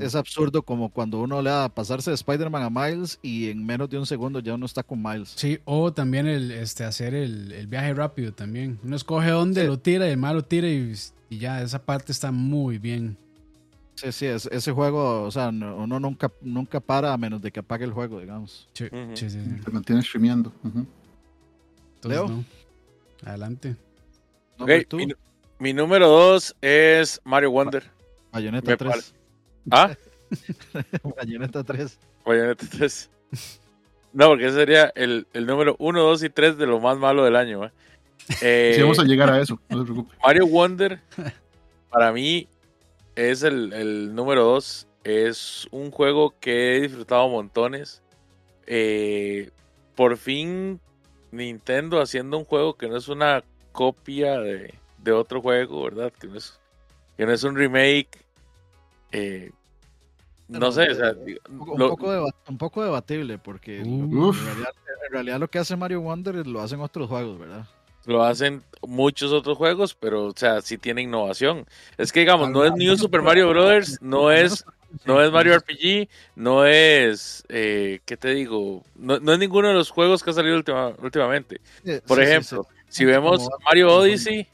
[0.01, 3.63] Es, absurdo como cuando uno le da a pasarse de Spider-Man a Miles y en
[3.63, 5.33] menos de un segundo ya uno está con Miles.
[5.35, 8.79] Sí, o también el este hacer el, el viaje rápido también.
[8.83, 9.67] Uno escoge dónde Sí.
[9.67, 10.93] lo tira y el malo tira y,
[11.29, 13.15] y ya, esa parte está muy bien.
[13.93, 17.51] Sí, sí, es- ese juego, o sea, no- uno nunca, nunca para a menos de
[17.51, 18.67] que apague el juego, digamos.
[18.73, 19.39] Sí, sí, sí, sí.
[19.63, 20.51] Se mantiene streameando.
[20.63, 20.89] Entonces,
[22.05, 22.27] Leo.
[22.27, 22.43] no.
[23.23, 23.75] Adelante.
[24.59, 25.07] Mi,
[25.59, 27.83] mi número dos es Mario Wonder.
[28.31, 29.15] Bayonetta me 3.
[29.71, 29.95] ¿Ah?
[31.17, 31.99] Bayonetta 3.
[32.25, 33.09] Bayonetta 3.
[34.13, 37.23] No, porque ese sería el, el número 1, 2 y 3 de lo más malo
[37.23, 37.59] del año.
[37.59, 37.71] ¿va?
[38.41, 40.15] Eh, Sí, vamos a llegar a eso, no se preocupe.
[40.23, 40.99] Mario Wonder,
[41.89, 42.47] para mí,
[43.15, 44.87] es el, el número 2.
[45.03, 48.01] Es un juego que he disfrutado montones.
[48.67, 49.49] Eh,
[49.95, 50.79] por fin,
[51.31, 53.43] Nintendo haciendo un juego que no es una
[53.83, 56.11] copia de, de otro juego, ¿verdad?
[56.19, 56.59] Que no es,
[57.15, 58.09] que no es un remake.
[59.13, 59.51] Eh,
[60.49, 63.79] no sé, o sea, eh, Un poco, un lo- poco deba- un poco debatible, porque
[63.79, 64.33] lo- Uh.
[64.33, 64.73] En, realidad,
[65.07, 67.65] en realidad lo que hace Mario Wonder lo hacen otros juegos, ¿verdad?
[68.05, 71.65] Lo hacen muchos otros juegos, pero, o sea, sí tiene innovación.
[71.97, 74.65] Es que, digamos, no es New Super Mario Brothers, no es,
[75.05, 75.53] no es Mario.
[75.57, 78.83] RPG, no es, eh, ¿qué te digo?
[78.95, 81.61] No, no es ninguno de los juegos que ha salido última- últimamente.
[81.85, 82.78] Sí, Por sí, sí, ejemplo, sí.
[82.89, 84.47] Si vemos Mario Odyssey,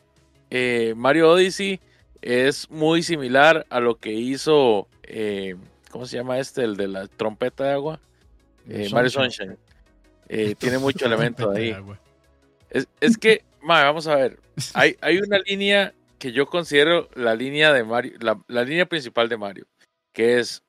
[0.50, 1.80] eh, Mario Odyssey
[2.22, 5.56] es muy similar a lo que hizo, eh,
[5.90, 6.64] ¿cómo se llama este?
[6.64, 8.00] El de la trompeta de agua.
[8.70, 9.58] Eh, Mario Sunshine.
[10.58, 11.76] Tiene mucho elemento de ahí.
[12.70, 14.40] Es, es que, ma, vamos a ver.
[14.74, 19.30] Hay, hay una línea que yo considero la línea de Mario, la, la línea principal
[19.30, 19.68] de Mario,
[20.14, 20.64] que es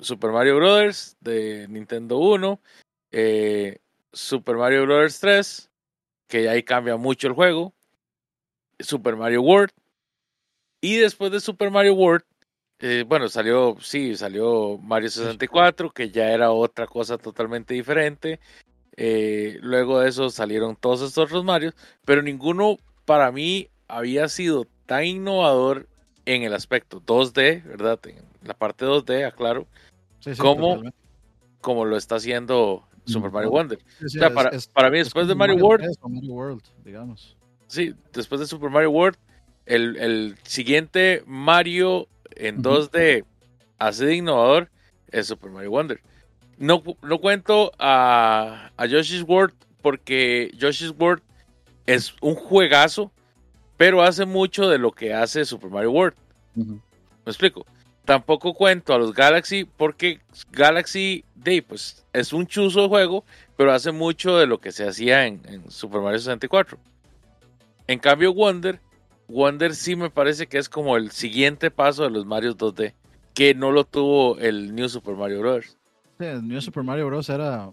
[0.00, 2.60] Super Mario Brothers de Nintendo 1,
[3.12, 3.78] eh,
[4.12, 5.70] Super Mario Brothers 3,
[6.32, 7.74] que ahí cambia mucho el juego,
[8.80, 9.70] Super Mario World,
[10.80, 12.24] y después de Super Mario World,
[12.78, 18.40] eh, bueno, salió, sí, salió Mario 64, que ya era otra cosa totalmente diferente.
[18.96, 21.74] Eh, luego de eso salieron todos estos otros Mario,
[22.06, 25.86] pero ninguno para mí había sido tan innovador
[26.24, 28.00] en el aspecto 2D, ¿verdad?
[28.06, 29.66] En la parte 2D, aclaro,
[30.20, 30.68] Sí, sí, ¿Cómo?
[30.68, 30.98] totalmente.
[31.60, 33.30] como lo está haciendo Super.
[33.30, 33.78] Mario Wonder.
[33.78, 35.98] Sí, sí, O sea, es- para, es- para mí, es después de Mario World, 3
[36.02, 37.36] o Mario World, digamos.
[37.66, 39.16] sí, después de Super Mario World,
[39.66, 42.68] el, el siguiente Mario en Ujú.
[42.90, 43.24] 2D
[43.78, 44.70] así de innovador
[45.10, 46.00] es Super Mario Wonder.
[46.58, 51.22] No, no cuento a, a Yoshi's World porque Yoshi's World
[51.86, 53.10] es un juegazo,
[53.76, 56.16] pero hace mucho de lo que hace Super Mario World.
[56.54, 56.76] ¿Me
[57.26, 57.66] explico?
[58.04, 60.20] Tampoco cuento a los Galaxy porque
[60.50, 63.24] Galaxy Day pues es un chuzo de juego,
[63.56, 66.78] pero hace mucho de lo que se hacía en, en Super Mario 64.
[67.86, 68.80] En cambio Wonder,
[69.28, 72.94] Wonder sí me parece que es como el siguiente paso de los Mario 2D,
[73.34, 75.76] que no lo tuvo el New Super Mario Bros.
[76.18, 77.28] Sí, el New Super Mario Bros.
[77.28, 77.72] era,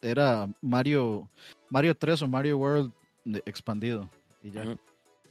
[0.00, 1.28] era Mario,
[1.70, 2.92] Mario 3 o Mario World
[3.46, 4.08] expandido.
[4.42, 4.62] Y ya.
[4.62, 4.78] Ujú.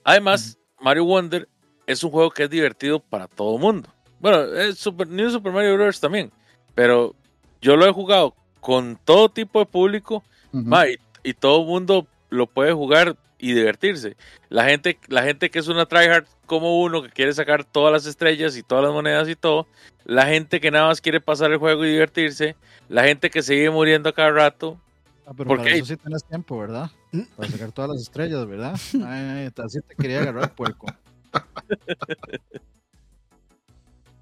[0.04, 1.48] Además, Mario Wonder
[1.86, 3.90] es un juego que es divertido para todo mundo.
[4.22, 6.00] Bueno, es Super, New Super Mario Bros.
[6.00, 6.32] también,
[6.76, 7.16] pero
[7.62, 10.24] yo lo he jugado con todo tipo de público
[10.54, 10.64] Ujú.
[10.64, 14.16] Ma, y, y todo el mundo lo puede jugar y divertirse.
[14.50, 18.06] La gente, la gente que es una tryhard como uno, que quiere sacar todas las
[18.06, 19.68] estrellas y todas las monedas y todo.
[20.06, 22.56] La gente que nada más quiere pasar el juego y divertirse.
[22.90, 24.80] La gente que sigue muriendo a cada rato.
[25.26, 26.92] Ah, pero ¿Por para eso sí tienes tiempo, ¿verdad?
[27.36, 28.80] Para sacar todas las estrellas, ¿verdad?
[28.94, 29.02] Ay,
[29.48, 30.88] ay, así te quería agarrar, puerco.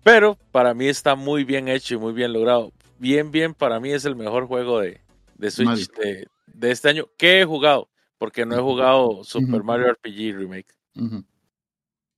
[0.04, 2.72] Pero para mí está muy bien hecho y muy bien logrado.
[2.98, 5.02] Bien, bien, para mí es el mejor juego de,
[5.36, 7.90] de Switch de, de este año que he jugado.
[8.18, 9.64] Porque no he jugado Super.
[9.64, 10.76] Mario RPG Remake.
[10.96, 11.24] Ujú.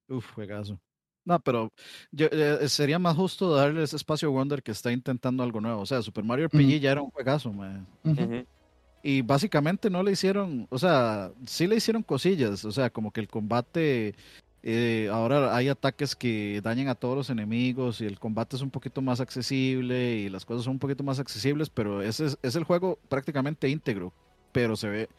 [0.09, 0.79] Uf, juegazo.
[1.23, 1.71] No, pero
[2.11, 5.81] yo, eh, sería más justo darle ese espacio a Wonder que está intentando algo nuevo.
[5.81, 7.87] O sea, Super Mario RPG ya era un juegazo, man.
[9.03, 13.19] Y básicamente no le hicieron, o sea, sí le hicieron cosillas, o sea, como que
[13.19, 14.13] el combate,
[14.63, 18.69] eh, ahora hay ataques que dañan a todos los enemigos y el combate es un
[18.69, 22.55] poquito más accesible y las cosas son un poquito más accesibles, pero ese es, es
[22.55, 24.13] el juego prácticamente íntegro,
[24.51, 25.09] pero se ve,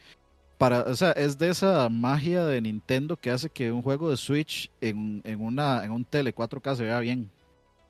[0.57, 4.17] para, o sea, es de esa magia de Nintendo que hace que un juego de
[4.17, 7.29] Switch en, en una, en un tele 4K se vea bien.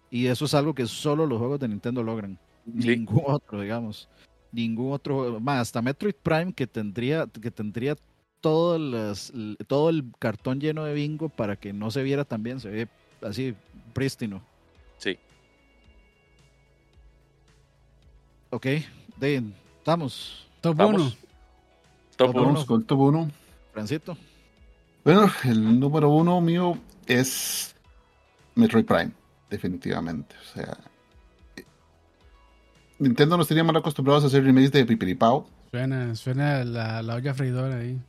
[0.10, 2.40] Y eso es algo que solo los juegos de Nintendo logran
[2.80, 2.88] Sí.
[2.96, 4.08] ningún otro, digamos.
[4.52, 5.40] Ningún otro juego.
[5.40, 7.96] Más, hasta Metroid Prime que tendría, que tendría
[8.44, 9.32] todo, las-
[9.68, 12.88] todo el cartón lleno de bingo para que no se viera tan bien, se ve
[13.22, 13.56] así
[13.94, 14.44] prístino.
[14.98, 15.18] Sí.
[18.50, 18.66] Ok,
[19.18, 19.44] de,
[19.80, 21.02] estamos, Top Vamos.
[21.02, 21.12] 1.
[22.18, 22.44] Top Top uno.
[22.46, 23.32] Vamos con el top uno.
[23.72, 24.18] Francito.
[25.04, 27.74] Bueno, el número uno mío es
[28.56, 29.12] Metroid Prime,
[29.50, 30.36] definitivamente.
[30.38, 30.78] O sea,
[33.00, 35.48] Nintendo nos tenía mal acostumbrados a hacer remakes de Pipiripao.
[35.72, 38.00] Suena, suena la, la olla freidora ahí.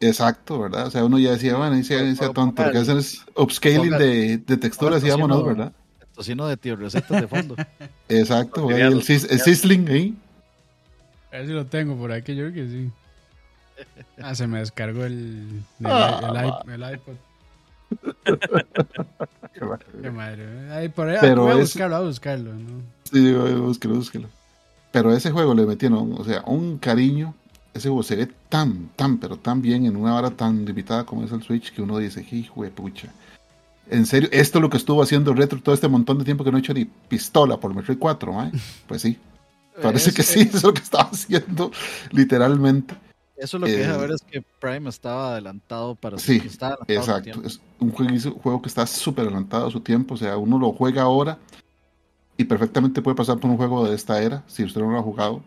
[0.00, 0.86] Exacto, ¿verdad?
[0.86, 2.00] O sea, uno ya decía, bueno, ahí sea
[2.32, 5.44] tonto, lo que hacen es upscaling de, de texturas y vámonos.
[5.44, 5.72] ¿verdad?
[6.14, 7.54] Tocino de tío, recetas de fondo.
[8.08, 10.16] Exacto, Porque el, sizzling ahí.
[11.32, 12.90] A ver si lo tengo por aquí, yo creo que sí.
[14.22, 17.14] Ah, se me descargó el, el, Ah, el i- el iPod.
[20.02, 20.44] Qué madre.
[20.46, 20.70] ¿eh?
[20.72, 22.52] Ahí por ahí, Pero voy a es- buscarlo, voy a buscarlo.
[22.54, 22.82] ¿no?
[23.04, 24.28] Sí, búsquelo, búsquelo.
[24.92, 27.34] Pero ese juego le metieron, o sea, un cariño.
[27.72, 31.24] Ese juego se ve tan, tan, pero tan bien en una hora tan limitada como
[31.24, 33.08] es el Switch que uno dice, hijo de pucha.
[33.88, 36.50] En serio, esto es lo que estuvo haciendo Retro todo este montón de tiempo que
[36.50, 38.50] no he hecho ni pistola por Metroid 4, ¿eh?
[38.86, 39.18] Pues sí,
[39.80, 41.70] parece Es- que sí, eso es lo que estaba haciendo,
[42.10, 42.94] literalmente.
[43.36, 46.46] Eso lo que deja Eh, ver es que Prime estaba adelantado para Sí, su
[46.88, 50.58] Exacto, es un juego, juego que está súper adelantado a su tiempo, o sea, uno
[50.58, 51.38] lo juega ahora
[52.36, 55.02] y perfectamente puede pasar por un juego de esta era, si usted no lo ha
[55.02, 55.42] jugado,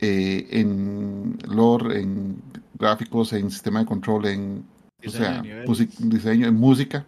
[0.00, 2.40] eh, en lore, en
[2.78, 4.64] gráficos, en sistema de control, en
[4.98, 5.68] o Diseño sea, niveles.
[5.68, 7.06] musi- diseño, en música,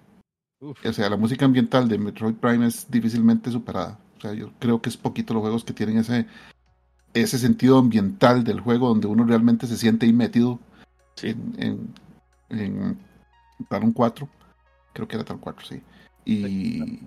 [0.61, 0.79] Uf.
[0.85, 4.81] o sea, la música ambiental de Metroid Prime es difícilmente superada, o sea, yo creo
[4.81, 6.27] que es poquito los juegos que tienen ese,
[7.15, 10.59] ese sentido ambiental del juego donde uno realmente se siente ahí metido
[11.17, 11.29] Sí.
[11.29, 11.95] en, en,
[12.51, 12.99] en
[13.69, 14.29] Talon 4.
[14.93, 15.83] Creo que era Talon 4, sí.
[16.25, 17.01] Y,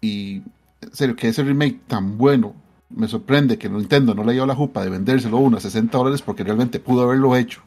[0.00, 0.36] y
[0.80, 2.54] en serio, que ese remake tan bueno,
[2.90, 6.22] me sorprende que Nintendo no le dio la jupa de vendérselo uno a 60 dólares
[6.22, 7.62] porque realmente pudo haberlo hecho.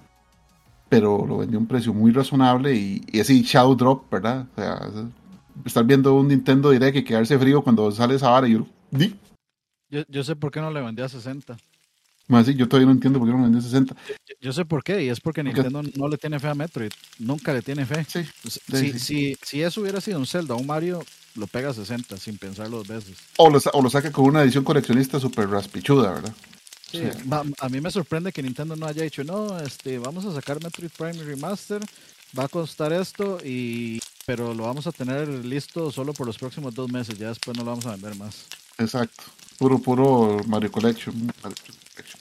[0.89, 4.47] Pero lo vendió a un precio muy razonable y, y así Shadow Drop, ¿verdad?
[4.55, 8.47] O sea, es- estar viendo un Nintendo Direct y quedarse frío cuando sale esa vara
[8.47, 9.15] y yo, di.
[9.89, 11.55] Yo, yo sé por qué no le vendí a 60.
[12.27, 13.93] Más así, yo todavía no entiendo por qué no vendió a 60.
[14.27, 15.43] Yo, yo sé por qué, y es porque.
[15.43, 16.91] Nintendo no le tiene fe a Metroid.
[17.19, 18.05] Nunca le tiene fe.
[18.07, 18.99] Sí, Si, Sí, sí.
[18.99, 21.03] si, si eso hubiera sido un Zelda un Mario,
[21.35, 23.17] lo pega a 60 sin pensarlo dos veces.
[23.37, 26.33] O lo, o lo saca con una edición coleccionista súper raspichuda, ¿verdad?
[26.91, 27.03] Sí,
[27.59, 30.91] a mí me sorprende que Nintendo no haya dicho, no, este, vamos a sacar Metroid
[30.91, 31.81] Prime Remaster,
[32.37, 36.73] va a costar esto, y pero lo vamos a tener listo solo por los próximos
[36.75, 38.45] dos meses, ya después no lo vamos a vender más.
[38.77, 39.23] Exacto.
[39.57, 41.15] Puro, puro Mario Collection.
[41.41, 41.57] Mario
[41.95, 42.20] Collection.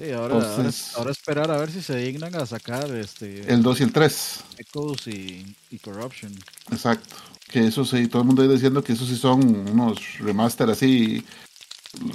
[0.00, 3.62] Sí, ahora, ahora- Entonces- ahora esperar a ver si se dignan a sacar este El
[3.62, 4.40] 2 y el 3.
[4.56, 6.32] Echoes y, y Corruption.
[6.72, 7.16] Exacto.
[7.48, 11.22] Que eso sí, todo el mundo ahí diciendo que esos sí son unos remaster así.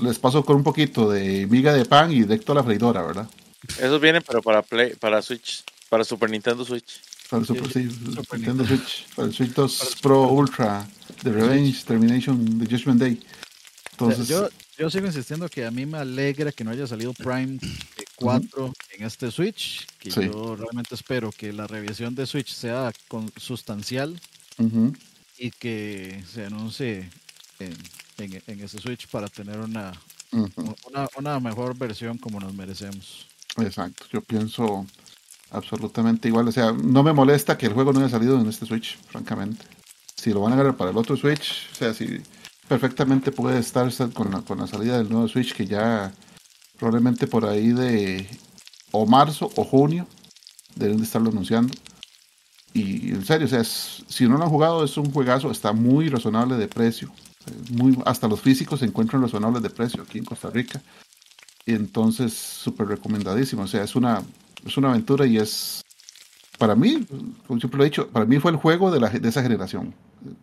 [0.02, 3.30] Les paso con un poquito de miga de pan y directo a la freidora, ¿verdad?
[3.78, 7.02] Esos vienen, pero para Play, para Switch, para Super Nintendo Switch.
[7.30, 9.06] Para el Super, Sí, sí, Super Nintendo Switch.
[9.16, 10.88] Para el Switch 2 Para el Pro Super- Ultra.
[11.24, 13.20] The Revenge, Termination, The Judgment Day.
[13.92, 17.60] Entonces, yo, yo sigo insistiendo que a mí me alegra que no haya salido Prime
[17.62, 20.22] eh, 4 en este Switch, que Sí.
[20.26, 24.20] yo realmente espero que la revisión de Switch sea con- sustancial
[25.38, 27.10] y que se anuncie
[27.60, 27.74] en,
[28.18, 29.92] en- en ese Switch para tener una,
[30.32, 33.28] una, una mejor versión como nos merecemos.
[33.58, 34.86] Exacto, yo pienso
[35.52, 36.48] absolutamente igual.
[36.48, 39.66] O sea, no me molesta que el juego no haya salido en este Switch, francamente.
[40.16, 42.22] Si lo van a agarrar para el otro Switch, o sea, si
[42.68, 46.12] perfectamente puede estar con la, con la salida del nuevo Switch, que ya
[46.78, 48.28] probablemente por ahí de
[48.92, 50.08] o marzo o junio
[50.76, 51.74] deben de estarlo anunciando.
[52.74, 55.72] Y en serio, o sea, es- si no lo han jugado, es un juegazo, está
[55.74, 57.12] muy razonable de precio.
[57.72, 60.82] Muy, hasta los físicos se encuentran razonables de precio aquí en Costa Rica.
[61.66, 63.64] Y entonces, súper recomendadísimo.
[63.64, 64.24] O sea, es una,
[64.66, 65.82] es una aventura y es,
[66.58, 67.06] para mí,
[67.48, 69.94] como siempre lo he dicho, para mí fue el juego de, la, de esa generación.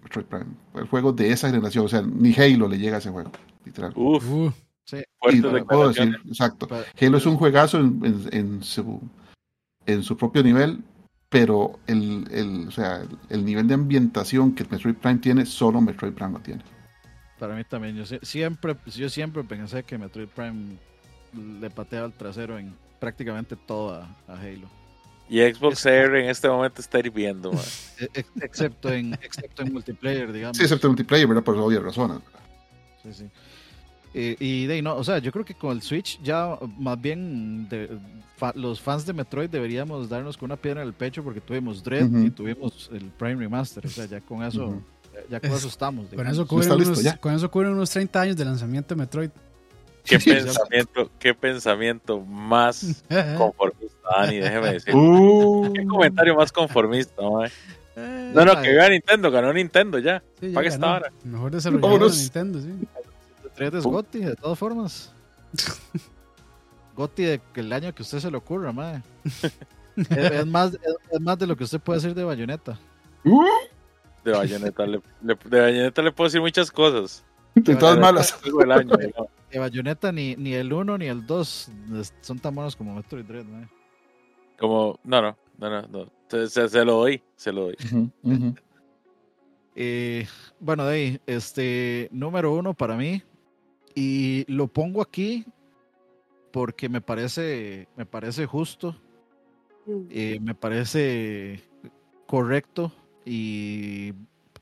[0.02, 0.46] Metroid Prime.
[0.74, 1.84] El juego de esa generación.
[1.84, 3.30] O sea, ni Halo le llega a ese juego,
[3.64, 3.92] literal.
[3.96, 4.52] Uf, Uh,
[4.84, 4.96] Sí,
[5.30, 6.68] Y puedo decir, exacto.
[7.00, 9.00] Halo es un juegazo en, en- en su,
[9.86, 10.82] en su propio nivel,
[11.28, 15.80] pero el, el, o sea, el nivel de ambientación que el Metroid Prime tiene, solo
[15.80, 16.62] Metroid Prime lo tiene.
[17.38, 20.76] Para mí también, yo siempre, yo siempre pensé que Metroid Prime
[21.60, 24.68] le pateaba el trasero en prácticamente todo a, Halo.
[25.28, 27.52] Y Xbox Air en este momento está hirviendo,
[27.98, 30.56] e, excepto en, excepto en multiplayer, digamos.
[30.56, 31.42] Sí, excepto en multiplayer, ¿verdad?
[31.42, 32.18] Por obvias razones.
[33.02, 33.24] Sí, sí.
[34.14, 37.66] Eh, y de no, o sea, yo creo que con el Switch ya más bien
[38.54, 42.10] los fans de Metroid deberíamos darnos con una piedra en el pecho porque tuvimos Dread
[42.10, 43.86] y tuvimos el Prime Remaster.
[43.86, 44.82] O sea, ya con eso,
[45.30, 46.08] ya con eso estamos.
[46.14, 49.30] Con eso, cubren unos, con eso cubren unos 30 años de lanzamiento de Metroid.
[50.04, 53.04] Qué pensamiento, qué pensamiento más
[53.38, 54.94] conformista, Dani, déjeme decir.
[54.94, 55.72] Uh.
[55.72, 57.22] Qué comentario más conformista,
[57.94, 60.22] eh, no, no, que gane Nintendo, ganó Nintendo ya.
[60.54, 61.12] ¿Para qué está ahora?
[61.24, 62.88] Mejor desarrollador de Nintendo, sí.
[63.54, 65.12] Tres es Gotti, de todas formas.
[66.96, 69.02] Gotti de que el año que usted se le ocurra, madre.
[69.96, 70.72] es, más,
[71.10, 72.78] es, más de lo que usted puede decir de Bayonetta.
[74.24, 77.22] De Bayonetta le, de Bayonetta le puedo decir muchas cosas.
[77.54, 78.38] De todas malas.
[79.52, 81.70] De Bayonetta ni, ni el 1 ni el 2
[82.22, 83.68] son tan buenos como Metroid Dread, madre.
[84.58, 87.76] Como, no, no, no, no, Se, se, lo doy, se lo doy.
[89.74, 90.26] Eh,
[90.60, 93.22] bueno, de ahí, este, número uno para mí,
[93.94, 95.46] y lo pongo aquí
[96.50, 98.94] porque me parece, me parece justo,
[99.86, 100.02] mm.
[100.10, 101.62] eh, me parece
[102.26, 102.92] correcto
[103.24, 104.12] y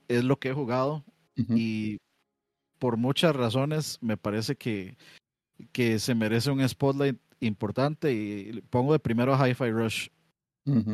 [0.09, 1.05] es lo que he jugado.
[1.37, 1.99] Y
[2.81, 4.97] por muchas razones me parece que,
[5.71, 10.09] que se merece un spotlight importante y pongo de primero a Hi-Fi Rush.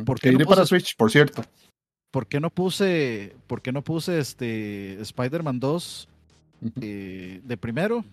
[0.05, 1.41] porque no para Switch, por cierto.
[2.11, 6.07] ¿Por qué no puse, por qué no puse este Spider-Man 2
[6.81, 8.05] eh, de primero?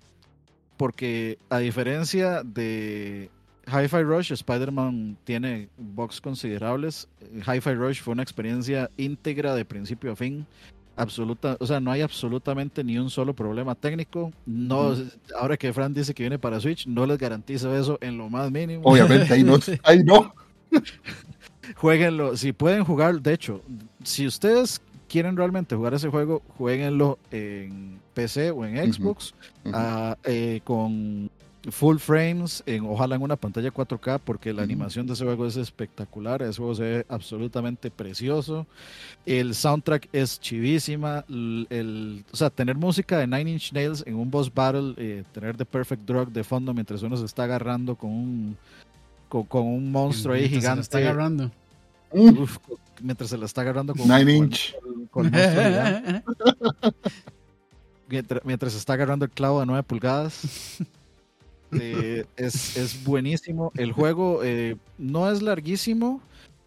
[0.76, 3.30] porque a diferencia de
[3.66, 7.08] Hi-Fi Rush, Spider-Man tiene bugs considerables.
[7.46, 10.46] Hi-Fi Rush fue una experiencia íntegra de principio a fin.
[10.96, 14.32] Absoluta, o sea, no hay absolutamente ni un solo problema técnico.
[14.46, 14.94] No,
[15.38, 18.50] ahora que Fran dice que viene para Switch, no les garantizo eso en lo más
[18.50, 18.82] mínimo.
[18.84, 20.32] Obviamente, ahí no, ahí no.
[21.76, 23.62] Jueguenlo, si pueden jugar, de hecho,
[24.04, 29.34] si ustedes quieren realmente jugar ese juego, jueguenlo en PC o en Xbox
[29.72, 31.30] ah, eh, con
[31.70, 35.56] full frames, en, ojalá en una pantalla 4K, porque la animación de ese juego es
[35.56, 38.66] espectacular, ese juego se ve absolutamente precioso,
[39.24, 44.30] el soundtrack es chivísima, el, o sea, tener música de Nine Inch Nails en un
[44.30, 48.10] boss battle, eh, tener The Perfect Drug de fondo mientras uno se está agarrando con
[48.10, 48.56] un,
[49.28, 50.82] con, un monstruo ahí gigante.
[50.82, 51.50] Se está agarrando.
[53.00, 54.74] mientras se la está agarrando con, Nine Inch.
[55.10, 55.30] Con,
[58.44, 60.78] mientras, se está agarrando el clavo de 9 pulgadas.
[61.80, 63.72] Eh, es, es, buenísimo.
[63.76, 66.20] El juego eh, no es larguísimo.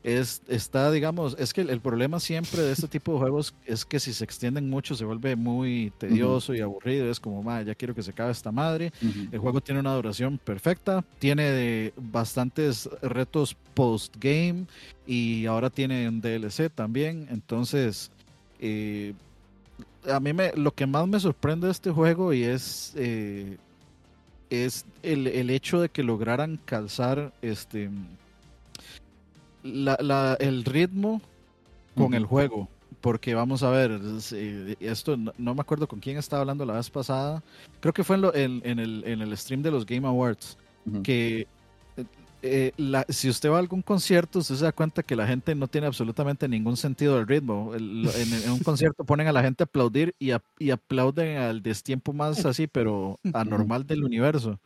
[0.03, 3.99] Es, está, digamos, es que el, problema siempre de este tipo de juegos es que
[3.99, 7.09] si se extienden mucho se vuelve muy tedioso y aburrido.
[7.11, 8.93] Es como, ya quiero que se acabe esta madre.
[9.31, 14.65] El juego tiene una duración perfecta, tiene bastantes retos post-game
[15.05, 17.27] y ahora tiene un DLC también.
[17.29, 18.09] Entonces,
[18.59, 19.13] eh,
[20.09, 23.57] a mí me, lo que más me sorprende de este juego y es, eh,
[24.49, 27.89] es el, el, hecho de que lograran calzar este
[29.63, 31.21] la, la, el ritmo
[31.95, 32.69] con el juego.
[33.01, 34.01] Porque vamos a ver,
[34.79, 37.43] esto no, me acuerdo con quién estaba hablando la vez pasada.
[37.79, 40.57] Creo que fue en, en, el, en el stream de los Game Awards.
[41.03, 41.47] Que
[42.43, 45.55] eh, la, si usted va a algún concierto, usted se da cuenta que la gente
[45.55, 47.73] no tiene absolutamente ningún sentido del ritmo.
[47.75, 52.45] en, un concierto ponen a la gente a aplaudir y, y aplauden al destiempo más
[52.45, 54.59] así, pero anormal del universo.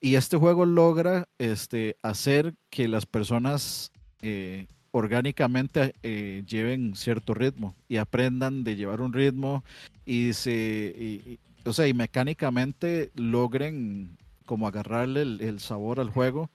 [0.00, 3.90] Y este juego logra este, hacer que las personas
[4.22, 9.64] eh, orgánicamente eh, lleven cierto ritmo y aprendan de llevar un ritmo
[10.06, 14.16] y se, o sea, y mecánicamente logren
[14.46, 16.50] como agarrarle el sabor al juego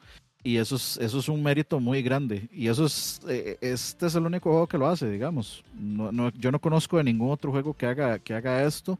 [0.45, 2.47] y eso es, eso es un mérito muy grande.
[2.53, 5.63] Y eso es, eh, este es el único juego que lo hace, digamos.
[5.73, 8.99] No, no, yo no conozco de ningún otro juego que haga, que haga esto,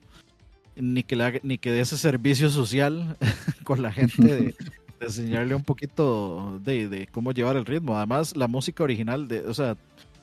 [0.75, 3.15] ni que, le ni que dé ese servicio social
[3.63, 4.55] con la gente de,
[4.99, 7.95] enseñarle un poquito de, de, cómo llevar el ritmo.
[7.95, 9.77] Además, la música original, de, o sea,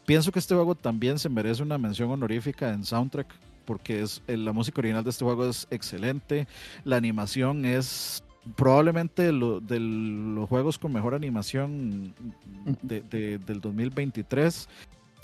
[0.04, 3.28] pienso que este juego también se merece una mención honorífica en soundtrack,
[3.64, 6.48] porque es, la música original de este juego es excelente,
[6.82, 8.24] la animación es
[8.56, 12.14] probablemente lo, de los juegos con mejor animación
[12.82, 14.68] de, del 2023.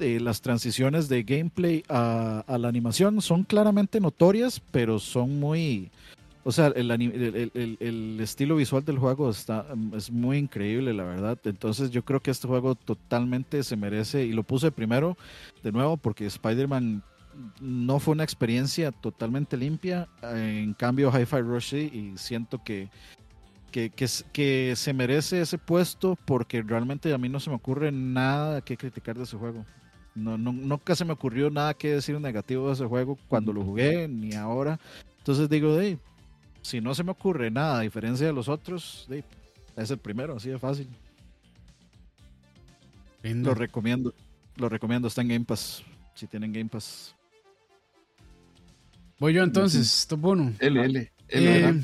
[0.01, 5.91] Eh, las transiciones de gameplay a, la animación son claramente notorias, pero son muy,
[6.45, 9.67] o sea, el, el, el, el, estilo visual del juego está,
[9.97, 11.37] es muy increíble, la verdad.
[11.45, 15.17] Entonces yo creo que este juego totalmente se merece, y lo puse primero
[15.65, 17.03] de nuevo porque Spider-Man
[17.61, 20.09] no fue una experiencia totalmente limpia.
[20.23, 22.89] En cambio, Hi-Fi Rush y siento que,
[23.71, 28.61] que, que, se merece ese puesto porque realmente a mí no se me ocurre nada
[28.61, 29.65] que criticar de ese juego.
[30.15, 33.65] No, no, nunca se me ocurrió nada que decir negativo de ese juego cuando lo
[33.65, 34.81] jugué, ni ahora.
[35.19, 35.99] Entonces digo, hey,
[36.63, 39.09] si no se me ocurre nada a diferencia de los otros,
[39.77, 40.89] es el primero, así de fácil.
[43.23, 44.15] Lo recomiendo.
[44.57, 45.85] Lo recomiendo, está en Game Pass.
[46.15, 47.15] Si tienen Game Pass.
[49.19, 50.55] Voy yo entonces, top 1.
[50.61, 51.13] L, L.
[51.29, 51.81] Eh,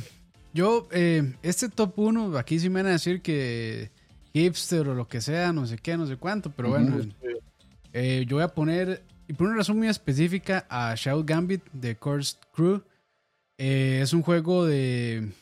[0.53, 3.91] yo, eh, este top 1, aquí sí me van a decir que
[4.33, 6.99] hipster o lo que sea, no sé qué, no sé cuánto, pero bueno,
[7.93, 11.97] eh, yo voy a poner, y por una razón muy específica, a Shadow Gambit de
[11.97, 12.83] Course Crew.
[13.59, 15.33] es un juego de,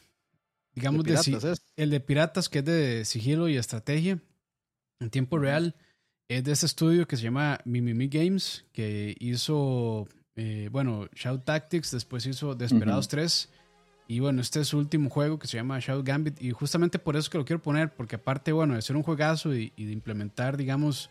[0.74, 4.18] digamos, de, el de piratas, que es de sigilo y estrategia
[4.98, 5.74] en tiempo real.
[6.28, 11.90] Es de este estudio que se llama Mimimi Games, que hizo eh, bueno, Shadow Tactics,
[11.90, 13.48] después hizo Desperados 3.
[14.08, 16.42] Y bueno, este es su último juego que se llama Shadow Gambit.
[16.42, 19.54] Y justamente por eso que lo quiero poner, porque aparte, bueno, de ser un juegazo
[19.54, 21.10] y, de implementar, digamos,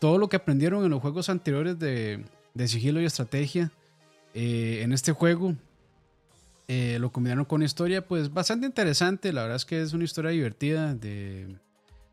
[0.00, 2.24] todo lo que aprendieron en los juegos anteriores de,
[2.66, 3.70] sigilo y estrategia,
[4.34, 5.54] eh, en este juego
[6.66, 9.32] eh, lo combinaron con una historia, pues bastante interesante.
[9.32, 10.94] La verdad es que es una historia divertida.
[10.94, 11.56] De,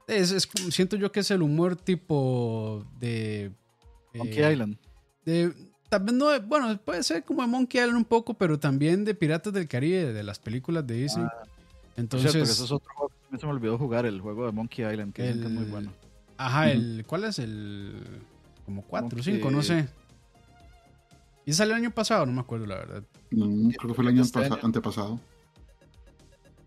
[0.07, 3.51] es, siento yo que es el humor tipo de.
[4.13, 4.77] Monkey Island.
[5.23, 5.53] De,
[5.91, 9.51] también no, bueno, puede ser como de Monkey Island un poco, pero también de Piratas
[9.51, 11.25] del Caribe, de las películas de Disney.
[11.25, 11.43] Ah,
[11.97, 13.11] Entonces, cierto, eso es otro juego.
[13.37, 15.91] Se me olvidó jugar el juego de Monkey Island, que es muy bueno.
[16.37, 18.21] Ajá, el, ¿cuál es el?
[18.63, 19.89] Como 4 o 5, no sé.
[21.45, 22.25] ¿Y salió el año pasado?
[22.25, 23.03] No me acuerdo, la verdad.
[23.31, 24.23] No, creo que fue el año
[24.63, 25.19] antepasado.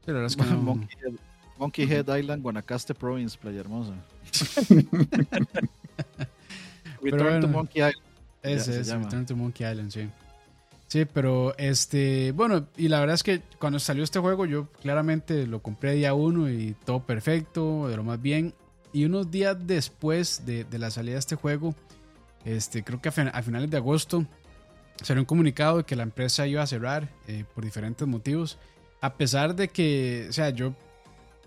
[0.04, 0.58] Sí, la verdad es que no.
[0.58, 1.14] Monkey, Head,
[1.56, 3.94] Monkey Head Island, Guanacaste Province, Playa Hermosa.
[7.00, 7.40] Return bueno.
[7.40, 8.13] to Monkey Island.
[8.44, 10.08] Ese es, Return to Monkey Island, sí.
[10.86, 15.46] Sí, pero este, bueno, y la verdad es que cuando salió este juego yo claramente
[15.46, 18.54] lo compré día uno y todo perfecto, de lo más bien.
[18.92, 21.74] Y unos días después de, la salida de este juego,
[22.44, 24.24] este, creo que a, finales de agosto,
[25.02, 28.58] salió un comunicado de que la empresa iba a cerrar eh, por diferentes motivos.
[29.00, 30.74] A pesar de que, o sea, yo,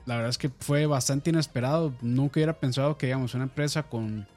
[0.06, 1.94] la verdad es que fue bastante inesperado.
[2.02, 4.28] Nunca hubiera pensado que, digamos, una empresa con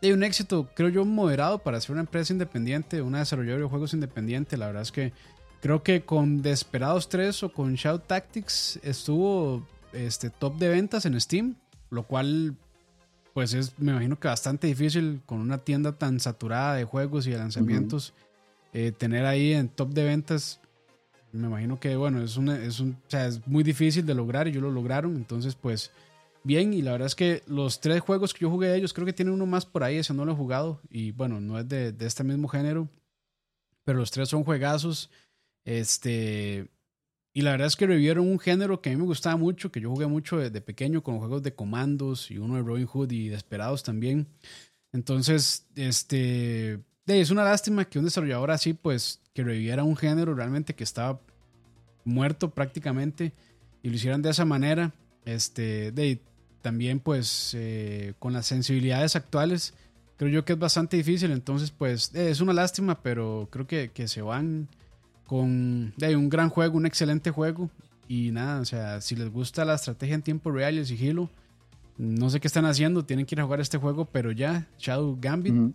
[0.00, 3.94] de un éxito, creo yo, moderado para ser una empresa independiente, una desarrolladora de juegos
[3.94, 4.56] independiente.
[4.56, 5.12] La verdad es que
[5.60, 11.20] creo que con Desperados 3 o con Shout Tactics estuvo este, top de ventas en
[11.20, 11.56] Steam,
[11.90, 12.56] lo cual
[13.38, 17.30] pues es, me imagino que bastante difícil con una tienda tan saturada de juegos y
[17.30, 18.12] de lanzamientos,
[18.72, 20.60] eh, tener ahí en top de ventas.
[21.30, 24.48] Me imagino que, bueno, es, una, es, un, o sea, es muy difícil de lograr
[24.48, 25.14] y ellos lo lograron.
[25.14, 25.92] Entonces, pues,
[26.48, 26.72] bien.
[26.74, 29.12] Y la verdad es que los tres juegos que yo jugué de ellos, creo que
[29.12, 30.80] tienen uno más por ahí, ese no lo he jugado.
[30.90, 32.88] Y bueno, no es de, este mismo género.
[33.84, 35.10] Pero los tres son juegazos.
[35.64, 36.68] Este.
[37.32, 39.80] Y la verdad es que revivieron un género que a mí me gustaba mucho, que
[39.80, 43.28] yo jugué mucho de, pequeño con juegos de comandos y uno de Robin Hood y
[43.28, 44.26] Desperados también.
[44.92, 46.80] Entonces, este.
[47.06, 51.20] Es una lástima que un desarrollador así, pues, que reviviera un género realmente que estaba
[52.04, 53.32] muerto prácticamente
[53.82, 54.92] y lo hicieran de esa manera.
[55.24, 56.22] Este, de,
[56.62, 59.74] también pues eh, con las sensibilidades actuales
[60.18, 61.30] creo yo que es bastante difícil.
[61.30, 64.68] Entonces pues eh, es una lástima, pero creo que, se van
[65.26, 67.70] con de, un gran juego, un excelente juego.
[68.08, 71.30] Y nada, o sea, si les gusta la estrategia en tiempo real y el sigilo,
[71.98, 75.18] no sé qué están haciendo, tienen que ir a jugar este juego, pero ya, Shadow
[75.20, 75.74] Gambit,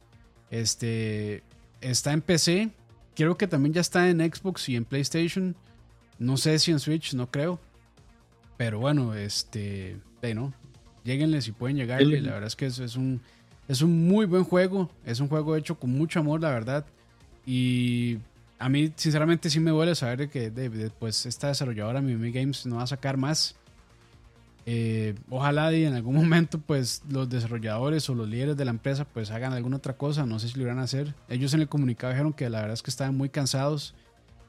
[0.49, 1.43] este,
[1.79, 2.71] está en PC,
[3.15, 5.55] creo que también ya está en Xbox y en PlayStation,
[6.17, 7.59] no sé si en Switch, no creo,
[8.57, 10.53] pero bueno, este, de no,
[11.03, 12.21] Lléguenle si pueden llegarle.
[12.21, 13.21] La verdad es que es, es, un,
[13.67, 14.89] es un muy buen juego.
[15.05, 16.85] Es un juego hecho con mucho amor, la verdad.
[17.45, 18.17] Y
[18.59, 22.83] a mí, sinceramente, sí me duele saber que después esta desarrolladora, Mimi Games, no va
[22.83, 23.55] a sacar más.
[24.65, 29.03] Eh, ojalá y en algún momento pues los desarrolladores o los líderes de la empresa
[29.03, 31.13] pues hagan alguna otra cosa, no sé si lo irán a hacer.
[31.29, 33.93] Ellos en el comunicado dijeron que la verdad es que estaban muy cansados,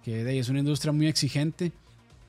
[0.05, 1.72] que es una industria muy exigente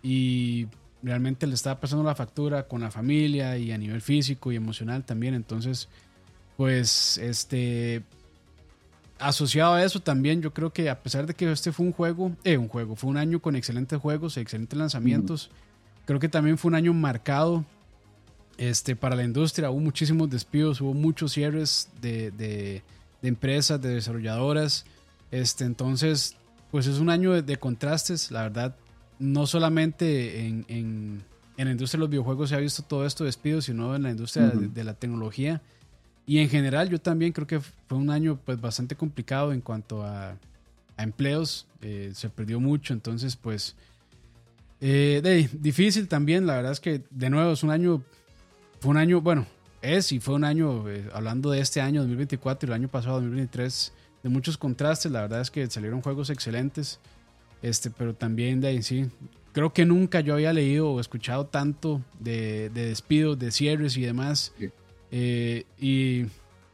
[0.01, 0.67] y
[1.05, 5.05] realmente le estaba pasando la factura con la familia y a nivel físico y emocional
[5.05, 5.35] también.
[5.35, 5.87] Entonces,
[6.57, 8.01] pues, este,
[9.19, 12.35] asociado a eso también, yo creo que a pesar de que este fue un juego,
[12.43, 15.51] eh, un juego, fue un año con excelentes juegos, excelentes lanzamientos,
[16.05, 17.65] creo que también fue un año marcado
[18.57, 19.69] este, para la industria.
[19.69, 22.83] Hubo muchísimos despidos, hubo muchos cierres de, de,
[23.21, 24.85] empresas, de desarrolladoras.
[25.29, 26.35] Este, entonces,
[26.71, 28.75] pues es un año de contrastes, la verdad
[29.19, 31.23] no solamente en, en,
[31.57, 34.11] en la industria de los videojuegos se ha visto todo esto despidos, sino en la
[34.11, 35.61] industria de, de la tecnología.
[36.27, 40.03] Y en general yo también creo que fue un año pues bastante complicado en cuanto
[40.03, 40.35] a,
[40.97, 41.67] a empleos.
[41.81, 43.75] eh, se perdió mucho, entonces pues
[44.81, 46.47] eh, de difícil también.
[46.47, 48.01] La verdad es que de nuevo es un año,
[48.79, 49.45] fue un año, bueno,
[49.81, 53.15] es y fue un año, eh, hablando de este año 2024 y el año pasado
[53.15, 53.93] 2023,
[54.23, 55.11] de muchos contrastes.
[55.11, 56.99] La verdad es que salieron juegos excelentes,
[57.65, 59.07] este, pero también de ahí sí.
[59.53, 64.01] Creo que nunca yo había leído o escuchado tanto de, de despidos, de cierres y
[64.01, 64.53] demás.
[64.59, 64.69] Sí.
[65.11, 66.25] Eh, y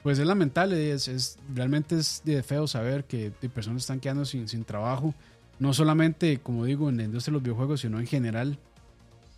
[0.01, 4.25] pues es lamentable, es, es- realmente es de feo saber que de personas están quedando
[4.25, 5.13] sin, sin trabajo.
[5.59, 8.57] No solamente, como digo, en la industria de los videojuegos, sino en general.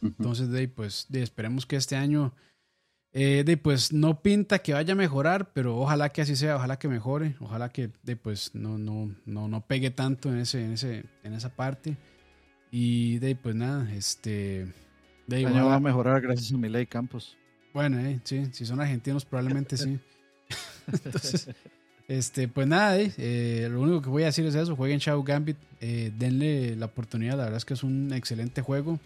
[0.02, 0.14] Ujú.
[0.18, 2.34] Entonces, de, ahí, pues, de, esperemos que este año,
[3.14, 6.78] eh, de, pues, no pinta que vaya a mejorar, pero ojalá que así sea, ojalá
[6.80, 10.74] que mejore, ojalá que, de, pues, no, no, no, no pegue tanto en, ese, en,
[10.74, 11.96] ese, en esa parte.
[12.72, 14.68] Y, de, pues, nada, este...
[15.28, 17.38] De, ojalá- va a mejorar gracias a Milei Campos.
[17.74, 20.00] bueno, eh, sí, si son argentinos probablemente sí.
[20.92, 21.50] Entonces,
[22.08, 25.24] este, pues nada, eh, eh, lo único que voy a decir es eso, jueguen Shadow
[25.24, 29.00] Gambit, eh, denle la oportunidad, la verdad es que es un excelente juego.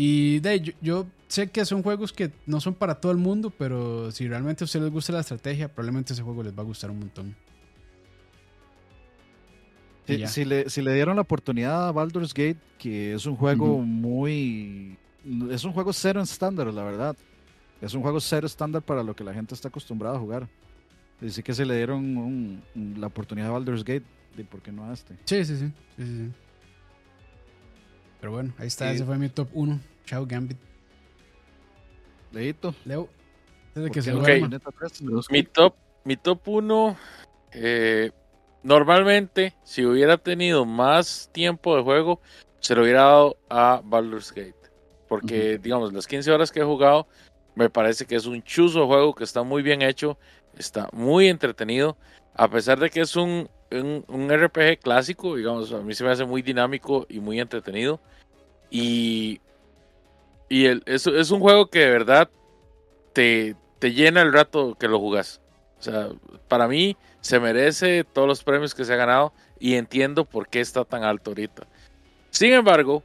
[0.00, 3.50] Y de, yo, yo sé que son juegos que no son para todo el mundo,
[3.50, 6.66] pero si realmente a ustedes les gusta la estrategia, probablemente ese juego les va a
[6.66, 7.34] gustar un montón.
[10.28, 14.96] Si, le, si le dieron la oportunidad a Baldur's Gate, que es un juego muy...
[15.50, 17.16] Es un juego cero en estándar, la verdad.
[17.82, 20.48] Es un juego cero estándar para lo que la gente está acostumbrada a jugar.
[21.20, 24.04] Dice que se le dieron un- un- la oportunidad a Baldur's Gate,
[24.36, 25.14] ¿y por qué no a este?
[25.24, 25.66] Sí, sí, sí.
[25.96, 26.30] sí, sí, sí.
[28.20, 28.96] Pero bueno, ahí está, Sí.
[28.96, 30.58] ese fue mi top 1, Shadow Gambit.
[32.32, 32.74] Leito.
[32.84, 33.08] Leo,
[33.68, 34.22] antes de ¿por que se no Ok.
[34.24, 34.46] duerma.
[34.48, 35.30] Bayonetta 3?
[35.30, 35.74] Mi top,
[36.04, 36.96] mi top 1,
[38.62, 42.20] normalmente, si hubiera tenido más tiempo de juego,
[42.60, 44.54] se lo hubiera dado a Baldur's Gate.
[45.08, 47.06] Porque, digamos, las 15 horas que he jugado,
[47.54, 50.18] me parece que es un chuzo juego que está muy bien hecho,
[50.56, 51.96] está muy entretenido.
[52.34, 56.10] A pesar de que es un, un, un RPG clásico, digamos, a mí se me
[56.10, 58.00] hace muy dinámico y muy entretenido.
[58.70, 59.40] Y,
[60.48, 62.30] y el- es, es un juego que de verdad
[63.12, 65.40] te, te llena el rato que lo jugas.
[65.78, 66.08] O sea,
[66.48, 70.60] para mí se merece todos los premios que se ha ganado y entiendo por qué
[70.60, 71.66] está tan alto ahorita.
[72.30, 73.02] Sin embargo,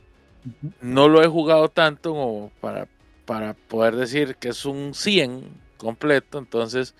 [0.82, 2.88] no lo he jugado tanto como para,
[3.26, 5.44] para poder decir que es un 100
[5.78, 6.96] completo, entonces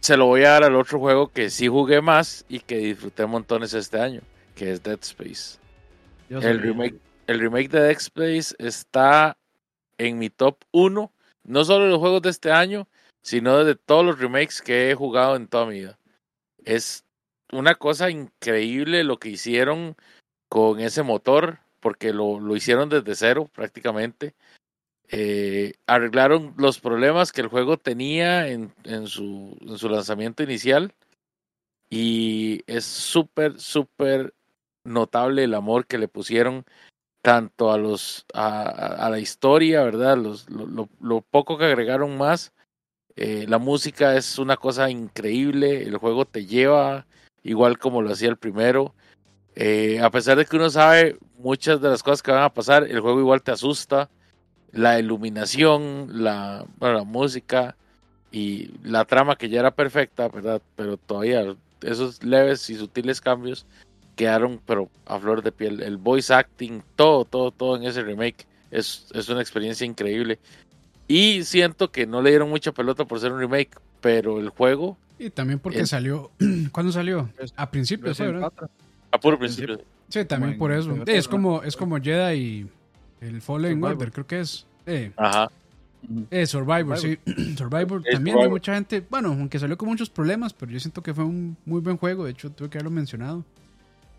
[0.00, 3.26] se lo voy a dar al otro juego que sí jugué más y que disfruté
[3.26, 4.20] montones este año,
[4.54, 5.58] que es Dead Space.
[6.30, 6.96] El remake,
[7.26, 9.36] el remake de Dead Space está
[9.98, 11.12] en mi top 1,
[11.44, 12.86] no solo de los juegos de este año,
[13.22, 15.98] sino de todos los remakes que he jugado en toda mi vida.
[16.64, 17.04] Es
[17.52, 19.96] una cosa increíble lo que hicieron
[20.48, 24.34] con ese motor, porque lo, lo hicieron desde cero prácticamente.
[25.10, 28.72] Eh, arreglaron los problemas que el juego tenía en,
[29.06, 30.92] su, en su lanzamiento inicial.
[31.90, 34.34] Y es súper, súper
[34.84, 36.64] notable el amor que le pusieron
[37.22, 40.18] tanto a los a, la historia, ¿verdad?
[40.18, 42.52] Lo poco que agregaron más.
[43.16, 47.04] Eh, la música es una cosa increíble, el juego te lleva
[47.42, 48.94] igual como lo hacía el primero.
[49.56, 52.84] Eh, a pesar de que uno sabe muchas de las cosas que van a pasar,
[52.84, 54.08] el juego igual te asusta.
[54.72, 57.76] La iluminación, la, bueno, la música
[58.30, 60.60] y la trama que ya era perfecta, ¿verdad?
[60.76, 63.64] Pero todavía esos leves y sutiles cambios
[64.16, 65.82] quedaron pero a flor de piel.
[65.82, 70.38] El voice acting, todo, todo, todo en ese remake es, es una experiencia increíble.
[71.06, 73.70] Y siento que no le dieron mucha pelota por ser un remake,
[74.00, 76.30] pero el juego, Y también porque El- salió.
[76.72, 77.30] ¿Cuándo salió?
[77.38, 78.40] Es- A principios, ¿verdad?
[78.40, 78.68] 4.
[79.12, 79.80] a puro principio.
[80.10, 80.94] Sí, también por eso.
[81.06, 82.68] es como, es como Jedi y
[83.20, 83.92] el Fallen Survivor.
[83.92, 84.66] Order, creo que es.
[84.86, 85.50] Eh, ajá,
[86.30, 87.18] eh, Survivor, sí.
[87.56, 89.04] Survivor Es también de mucha gente.
[89.10, 92.24] Bueno, aunque salió con muchos problemas, pero yo siento que fue un muy buen juego.
[92.24, 93.44] De hecho, tuve que haberlo mencionado.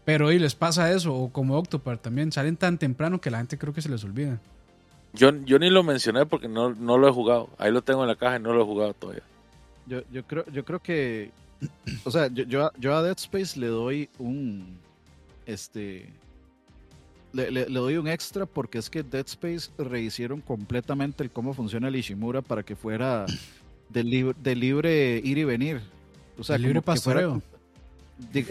[0.06, 3.58] Pero y les pasa eso, o como Octopar también, salen tan temprano que la gente
[3.58, 4.40] creo que se les olvida.
[5.14, 7.50] yo, yo ni lo mencioné porque no, no lo he jugado.
[7.58, 9.24] Ahí lo tengo en la caja y no lo he jugado todavía.
[9.86, 11.32] Yo, yo creo, yo creo que,
[12.06, 14.78] o sea, yo, yo, a- yo a Dead Space le doy un,
[15.46, 16.10] este,
[17.34, 21.54] le, le- le doy un extra porque es que Dead Space rehicieron completamente el cómo
[21.54, 23.26] funciona el Ishimura para que fuera
[23.90, 25.82] de, lib- de libre ir y venir.
[26.38, 27.42] O sea, libre como que fuera pastoreo.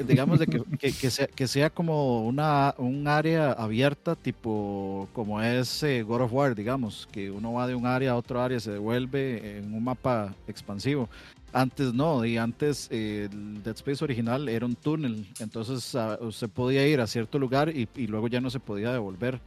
[0.07, 5.83] digamos de que, que, sea, que sea como una, un área abierta, tipo como es
[5.83, 8.71] eh, God of War, digamos, que uno va de un área a otro área, se
[8.73, 11.09] devuelve en un mapa expansivo.
[11.53, 16.49] Antes no, y antes eh, el Dead Space original era un túnel, entonces uh, usted
[16.49, 19.41] podía ir a cierto lugar y, y, luego ya no se podía devolver.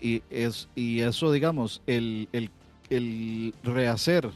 [0.00, 2.50] y, es, y eso, digamos, el, el,
[2.90, 4.30] el rehacer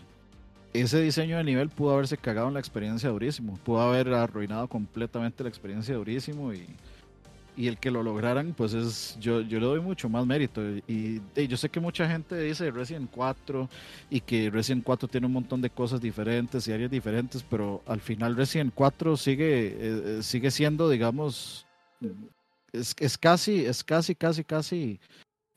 [0.74, 5.42] ese diseño de nivel pudo haberse cagado en la experiencia durísimo, pudo haber arruinado completamente
[5.44, 6.66] la experiencia durísimo y,
[7.56, 10.60] y el que lo lograran, pues es, yo, yo le doy mucho más mérito.
[10.89, 13.68] Y, yo sé que mucha gente dice Resident 4
[14.10, 18.01] y que Resident 4 tiene un montón de cosas diferentes y áreas diferentes, pero al
[18.01, 21.66] final Resident 4 sigue, eh, eh, sigue siendo, digamos,
[22.72, 25.01] es, es casi, es casi, casi, casi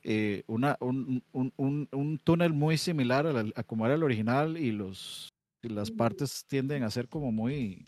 [0.03, 4.57] eh, una, un, un, un, un, túnel muy similar a, a, como era el original
[4.57, 5.33] y los
[5.63, 7.85] las partes tienden a ser como muy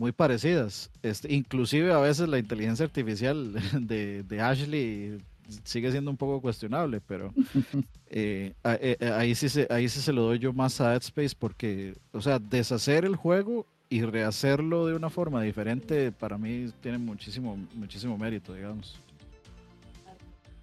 [0.00, 0.90] muy parecidas.
[1.02, 3.52] Este, inclusive a veces la inteligencia artificial
[3.86, 5.18] de, de Ashley
[5.62, 7.34] sigue siendo un poco cuestionable, pero
[8.08, 11.36] eh, eh, ahí, sí se, ahí sí se lo doy yo más a Dead Space
[11.38, 16.96] porque, o sea, deshacer el juego y rehacerlo de una forma diferente para mí tiene
[16.96, 18.98] muchísimo, muchísimo mérito, digamos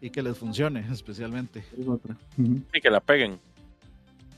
[0.02, 1.64] y que les funcione especialmente.
[2.38, 3.40] Y que la peguen.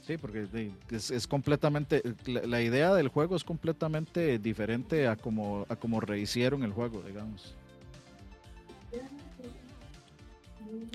[0.09, 0.47] Sí, porque
[0.89, 6.63] es, es completamente, la, idea del juego es completamente diferente a como, a como rehicieron
[6.63, 7.53] el juego, digamos.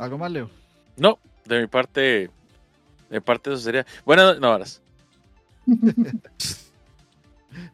[0.01, 0.51] ¿Algo más, Leo?
[0.97, 2.28] No, de mi parte,
[3.09, 3.86] de parte eso sería.
[4.05, 4.65] Bueno, no, ahora.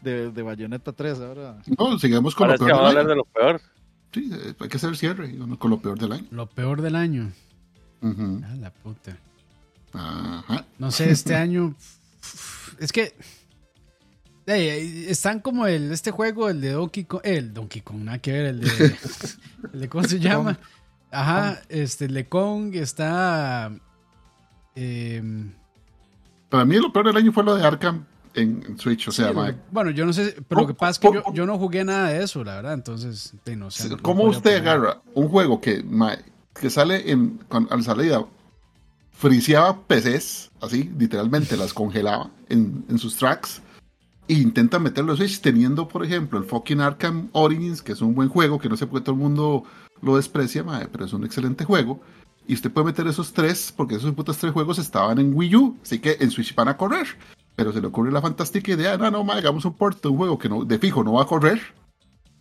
[0.03, 1.63] de, de Bayonetta 3 ahora.
[1.79, 2.85] No, sigamos con ahora lo peor.
[2.85, 3.63] hablar de lo peor.
[4.13, 6.27] Sí, eh, hay que hacer el cierre con lo peor del año.
[6.33, 7.33] Lo peor del año.
[8.03, 9.17] Ah, la puta.
[9.93, 10.65] Ajá.
[10.79, 11.75] No sé, este año.
[12.79, 13.15] Es que.
[14.47, 17.21] están como el este juego, el de Donkey Kong.
[17.25, 18.97] El Donkey Kong, nada que ver, el de.
[19.73, 20.59] el de ¿Cómo se llama?
[21.11, 23.73] Ajá, este, el de Kong está.
[24.77, 25.23] Eh,
[26.49, 29.33] Para mí lo peor del año fue lo de Arkham en, Switch, o sea,
[29.71, 32.09] Bueno, yo no sé, pero lo que pasa es que yo, yo, no jugué nada
[32.11, 33.97] de eso, la verdad, entonces, no sé.
[33.99, 35.85] ¿Cómo usted agarra un juego que,
[36.55, 38.25] que sale en, la salida,
[39.21, 43.61] friseaba PCs, así, literalmente las congelaba en, en sus tracks,
[44.27, 48.15] e intenta meterlo en Switch teniendo, por ejemplo, el fucking Arkham Origins, que es un
[48.15, 49.65] buen juego, que no sé por qué todo el mundo
[50.01, 52.01] lo desprecia, pero es un excelente juego.
[52.49, 55.77] Y usted puede meter esos tres, porque esos putos tres juegos estaban en Wii U,
[55.83, 57.07] así que en Switch van a correr.
[57.57, 60.39] Pero se le ocurre la fantástica idea, no, no, hagamos un port de un juego
[60.39, 61.61] que no, de fijo no va a correr,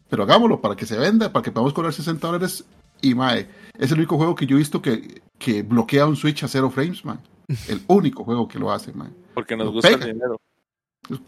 [0.09, 2.63] pero hagámoslo para que se venda, para que podamos cobrar 60 dólares.
[3.01, 6.43] Y mae, es el único juego que yo he visto que, que bloquea un Switch
[6.43, 7.19] a cero frames, man.
[7.67, 9.15] El único juego que lo hace, man.
[9.33, 10.39] Porque nos gusta el dinero.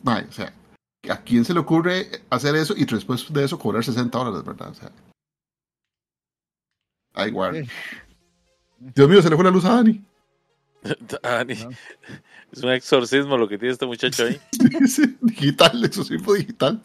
[0.03, 0.53] Mae, o sea,
[1.09, 4.69] ¿a quién se le ocurre hacer eso y después de eso cobrar 60 dólares, verdad?
[4.69, 4.91] O sea.
[7.13, 7.67] Ay, igual.
[8.77, 10.03] Dios mío, se le fue la luz a Dani.
[11.23, 11.53] Dani.
[12.51, 14.39] Es un exorcismo lo que tiene este muchacho ahí.
[15.21, 16.81] digital, exorcismo digital.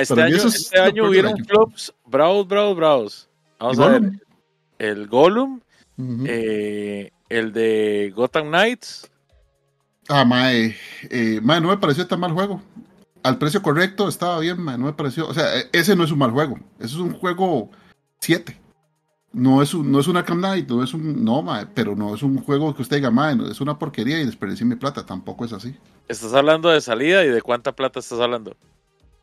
[0.00, 3.28] este año, este año hubieron flops bravos, bravos, bravos.
[3.58, 4.12] Vamos a ver.
[4.82, 5.60] El Gollum,
[6.26, 9.08] eh, el de Gotham Knights.
[10.08, 10.76] Ah, mae,
[11.10, 12.60] eh, mae, no me pareció tan mal juego.
[13.22, 15.28] Al precio correcto estaba bien, mae, no me pareció.
[15.28, 16.58] O sea, e, ese no es un mal juego.
[16.78, 17.70] Ese es un juego
[18.20, 18.60] 7
[19.32, 21.44] no es un, no es una Arkham Knight, no es un, no,
[21.74, 24.76] pero no es un juego que usted diga, mae, es una porquería y desperdicié mi
[24.76, 25.74] plata, tampoco es así.
[26.08, 28.56] ¿Estás hablando de salida y de cuánta plata estás hablando?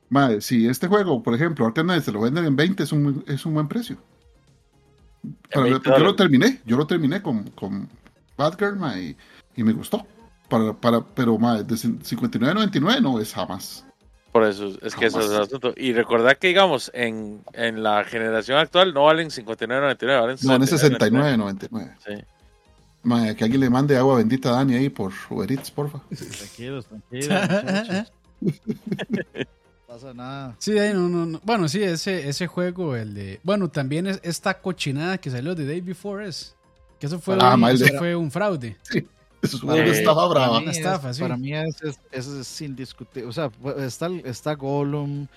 [0.10, 3.24] Mae, si este juego, por ejemplo, Arkham Knight se lo venden en 20, es un,
[3.28, 3.98] es un buen precio.
[5.54, 7.90] Yo lo terminé, yo lo terminé con, con
[8.38, 9.16] Batgirl, y,
[9.56, 10.06] y, me gustó.
[10.48, 13.86] Para, para, pero, mae, de 59.99 no es jamás.
[14.32, 15.74] Por eso, es que eso es el asunto.
[15.76, 20.62] Y recordad que, digamos, en, en la generación actual no valen 59.99, valen No, en
[20.62, 21.96] 69.99.
[22.06, 22.14] Sí.
[23.02, 26.02] Madre, que alguien le mande agua bendita a Dani ahí por Uber Eats, porfa.
[26.10, 28.12] Tranquilos, tranquilos,
[29.90, 30.56] pasa nada.
[30.60, 31.42] Sí, no, no, no.
[31.44, 33.40] Bueno, sí, ese, ese juego, el de.
[33.44, 36.56] Bueno, también es esta cochinada que salió de Day Before es.
[37.00, 38.78] Que eso fue, ah, un, eso fue un fraude.
[38.92, 39.08] Sí.
[39.42, 40.56] Eso es una estafa brava.
[40.56, 41.22] Para mí, estafa, sí.
[41.22, 43.26] para mí es, es, es, indiscutible.
[43.26, 45.28] O sea, está, está Gollum,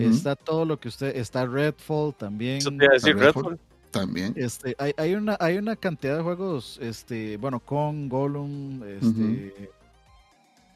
[0.00, 1.16] está todo lo que usted.
[1.16, 2.56] Está Redfall también.
[2.56, 3.60] Eso te iba a decir, Redfall.
[3.92, 4.32] También.
[4.34, 9.70] Este, hay, hay, una, hay una cantidad de juegos, este, bueno, con Gollum, este,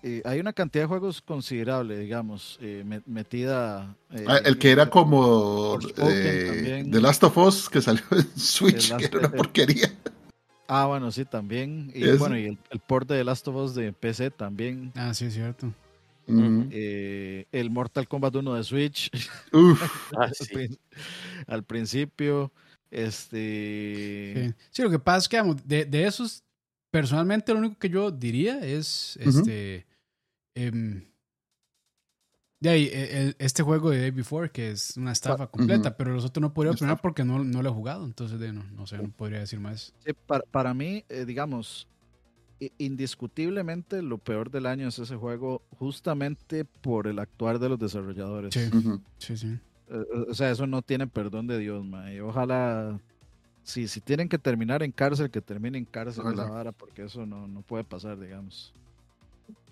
[0.06, 3.96] eh, hay una cantidad de juegos considerable, digamos, eh, metida.
[4.12, 9.04] Eh, ah, el que era como The Last of Us, que salió en Switch, que
[9.06, 9.92] era una porquería.
[10.68, 11.90] Ah, bueno, sí, también.
[11.94, 14.92] Y bueno, y el, el, port de The Last of Us de PC también.
[14.94, 15.72] Ah, sí, es cierto.
[16.28, 19.10] Eh, el Mortal Kombat 1 de Switch
[19.52, 19.80] Uf,
[20.16, 20.44] Ah, al, sí.
[20.52, 20.78] prin-
[21.46, 22.50] al principio.
[22.90, 24.34] Este.
[24.48, 24.54] Sí.
[24.70, 26.42] Sí, lo que pasa es que digamos, de, de esos,
[26.90, 29.86] personalmente lo único que yo diría es este.
[30.56, 31.04] Em,
[32.58, 36.14] de ahí, e- el- este juego de Day Before, que es una estafa completa, pero
[36.14, 38.86] los otros no podría opinar porque no, no lo he jugado, entonces de, no, no
[38.86, 39.92] sé, no podría decir más.
[40.04, 41.86] Sí, para, para mí, eh, digamos,
[42.78, 48.54] indiscutiblemente lo peor del año es ese juego, justamente por el actuar de los desarrolladores.
[48.54, 48.70] Sí.
[49.18, 49.58] Sí, sí.
[49.88, 52.10] Eh, O sea, eso no tiene perdón de Dios, ma.
[52.12, 52.98] Y ojalá,
[53.62, 56.46] si, si tienen que terminar en cárcel, que terminen en cárcel Ojalá.
[56.46, 58.72] vara, porque eso no, no puede pasar, digamos.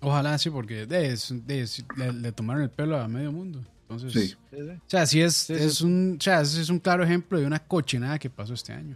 [0.01, 3.63] Ojalá sí, porque de, de, le, le tomaron el pelo a medio mundo.
[3.89, 4.27] Entonces, Sí.
[4.29, 4.57] Sí, sí.
[4.69, 5.63] o sea, sí es, Sí, sí.
[5.63, 8.95] es un, o sea, es un claro ejemplo de una cochinada que pasó este año.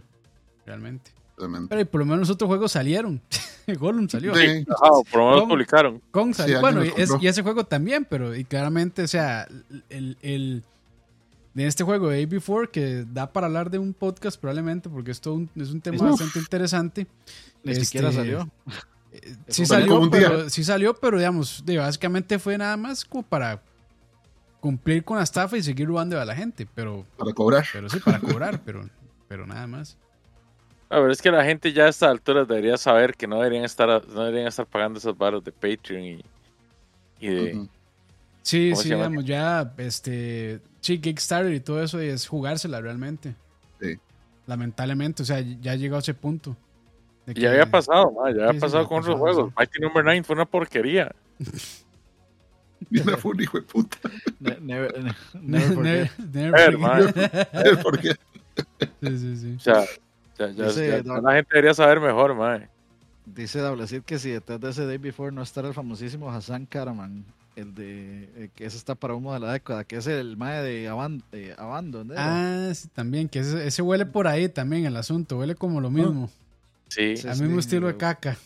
[0.66, 1.10] Realmente.
[1.68, 3.20] Pero por lo menos los otros juegos salieron.
[3.78, 4.34] Gollum salió.
[4.34, 5.48] Sí, por lo menos ¿Cómo?
[5.48, 6.02] publicaron.
[6.10, 6.60] Kong salió.
[6.60, 7.24] bueno, y, es- compró.
[7.24, 9.48] y ese juego también, pero y claramente, o sea,
[9.88, 10.62] el, el
[11.54, 15.20] de este juego de AB4 que da para hablar de un podcast probablemente porque es
[15.20, 16.10] todo un, es un tema Uf.
[16.10, 17.06] bastante interesante.
[17.64, 18.48] Ni Este, siquiera salió.
[19.12, 23.60] Eh, Sí Salió pero, sí salió, pero digamos, básicamente fue nada más como para
[24.60, 27.64] cumplir con la estafa y seguir robando a la gente, pero, para cobrar.
[27.72, 28.88] pero sí, para cobrar, pero,
[29.26, 29.96] pero nada más.
[30.88, 33.64] A ver, es que la gente ya a estas alturas debería saber que no deberían
[33.64, 36.24] estar, no deberían estar pagando esos baros de Patreon y,
[37.20, 37.68] y de...
[38.42, 43.34] Sí, ¿Cómo sí, digamos, ya, este, sí, Kickstarter y todo eso y es jugársela realmente.
[43.80, 43.98] Sí.
[44.46, 46.56] Lamentablemente, o sea, ya ha llegado a ese punto.
[47.34, 49.48] Ya había pasado, ma, ya había sí, pasado con otros juegos.
[49.48, 49.54] sí.
[49.58, 51.14] Mighty Number 9 fue una porquería.
[52.90, 53.98] Mira, fue un hijo de puta.
[54.40, 58.18] Ne- never- ne- Never, never never.
[59.02, 59.54] Sí, sí, sí.
[59.56, 59.84] O sea,
[60.38, 62.68] ya, ya- Dice ya- Doc- la gente debería saber mejor, mae.
[63.26, 67.24] Dice Dablecid que si detrás de ese Day Before no estará el famosísimo Hassan Karaman,
[67.54, 70.62] el de eh, que ese está para humo de la década, que es el mae
[70.62, 72.10] de Aban- eh, Abandon.
[72.16, 75.90] Ah, sí, también, que ese, ese huele por ahí también el asunto, huele como lo
[75.90, 76.30] mismo,
[76.90, 78.36] Sí, Sí, al mismo sí, estilo de caca.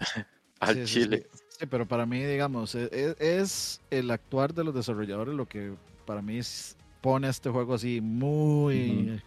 [0.60, 1.26] al Sí, sí, chile.
[1.32, 5.46] Sí, Sí, pero para mí, digamos, e- e- es, el actuar de los desarrolladores lo
[5.46, 5.74] que
[6.06, 9.22] para mí es- pone a este juego así muy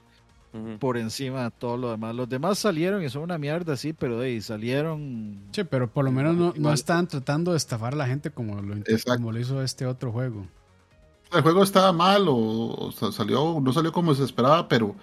[0.80, 2.14] por encima de todo lo demás.
[2.16, 5.40] Los demás salieron y son una mierda, sí, pero de ahí salieron.
[5.52, 8.60] Sí, pero por lo menos no, no están tratando de estafar a la gente como
[8.62, 10.48] lo, como lo hizo este otro juego.
[11.32, 14.96] El juego estaba mal o, o sa- salió, no salió como se esperaba, pero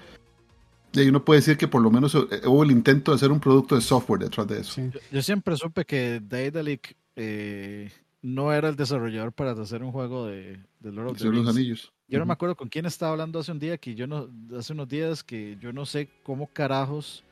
[0.96, 3.40] ahí uno puede decir que por lo menos eh, hubo el intento de hacer un
[3.40, 4.72] producto de software detrás de eso.
[4.72, 4.90] Sí.
[4.92, 7.90] Yo, yo siempre supe que Daedalic eh,
[8.22, 11.48] no era el desarrollador para hacer un juego de, de Lord of the los.
[11.48, 11.92] Anillos.
[12.08, 14.72] Yo no me acuerdo con quién estaba hablando hace un día que yo no, hace
[14.72, 17.24] unos días que yo no sé cómo carajos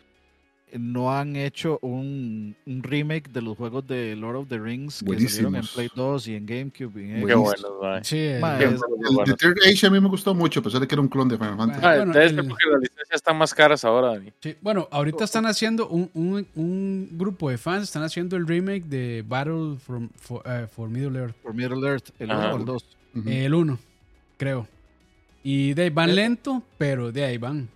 [0.73, 5.28] no han hecho un, un remake de los juegos de Lord of the Rings que
[5.28, 5.62] salieron en.
[5.74, 7.01] Play 2 y en GameCube.
[7.03, 7.65] y en Qué bueno.
[8.03, 9.32] Sí, el- Ma, Qué es- bueno, El bueno.
[9.32, 11.28] de Third Age a mí me gustó mucho, a pesar de que era un clon
[11.28, 11.81] de Final Fantasy.
[11.85, 14.32] Ah, bueno, el- porque las licencias están más caras ahora, Dani.
[14.40, 14.57] sí.
[14.61, 19.24] Bueno, ahorita están haciendo un, un, un grupo de fans, están haciendo el remake de
[19.27, 21.36] Battle from- for, eh, for Middle Earth.
[21.36, 22.47] por Middle Earth, el Ajá.
[22.49, 22.86] 1 o el 2.
[23.15, 23.28] Ujú.
[23.28, 23.78] El 1,
[24.36, 24.66] creo.
[25.43, 27.69] Y de ahí van Eh, lento, pero de ahí van.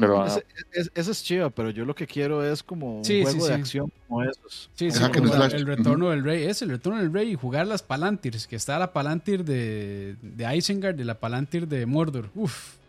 [0.00, 3.04] Pero ah, Ese, es- ese es chido, pero yo lo que quiero es como un
[3.04, 3.52] Sí, sí, de sí.
[3.52, 4.70] acción como esos.
[4.74, 6.44] Sí, como el, retorno del rey.
[6.44, 10.56] Es el retorno del rey y jugar las Palantirs, que está la Palantir de, de
[10.56, 12.30] Isengard y la Palantir de Mordor.
[12.34, 12.80] Uf.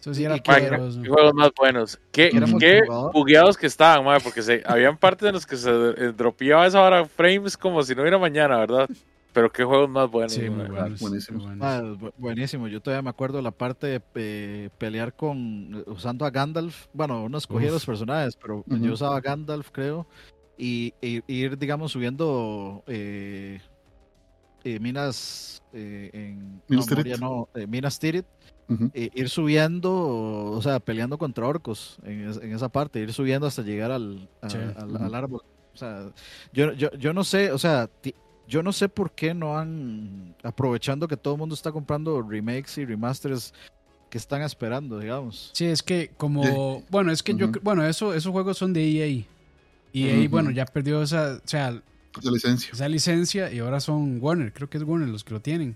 [0.00, 1.02] Eso sí era poderoso.
[1.02, 1.98] qué juegos más buenos.
[2.12, 2.30] Qué,
[2.60, 6.66] qué bugueados que estaban, mae, porque se, habían partes en los que se eh, dropeaba
[6.66, 8.88] esa hora frames como si no hubiera mañana, ¿verdad?
[9.32, 10.68] Pero qué juegos más buenos, Sí, muy mae.
[10.70, 11.00] buenos.
[11.00, 11.42] buenísimos.
[11.46, 11.66] muy buenos.
[11.66, 16.30] Ah, bu- buenísimo, yo todavía me acuerdo la parte de eh, pelear con usando a
[16.30, 16.86] Gandalf.
[16.92, 17.74] Bueno, uno escogía Uf.
[17.74, 20.06] los personajes, pero yo usaba a Gandalf, creo,
[20.56, 23.60] y, y- ir, digamos, subiendo eh,
[24.64, 27.20] eh, minas eh, en Minas no, Moria Tirith.
[27.20, 28.26] no, Minas Tirith,
[28.70, 28.90] Ujú.
[28.94, 29.92] ir subiendo,
[30.52, 34.28] o sea, peleando contra orcos en, es- en esa parte, ir subiendo hasta llegar al,
[34.40, 34.58] a- Sí.
[34.76, 35.42] al, árbol.
[35.74, 36.10] O sea,
[36.52, 37.88] yo, yo, yo no sé, o sea,
[38.48, 42.78] yo no sé por qué no han, aprovechando que todo el mundo está comprando remakes
[42.78, 43.52] y remasters,
[44.10, 45.50] que están esperando, digamos.
[45.52, 46.82] Sí, es que como...
[46.90, 47.48] Bueno, es que yo...
[47.48, 47.60] Ujú.
[47.62, 49.24] Bueno, eso, esos juegos son de EA.
[49.92, 50.28] EA, Ujú.
[50.30, 51.78] bueno, ya perdió esa, o sea,
[52.18, 52.70] Esa licencia.
[52.72, 54.52] esa licencia y ahora son Warner.
[54.52, 55.74] Creo que es Warner los que lo tienen.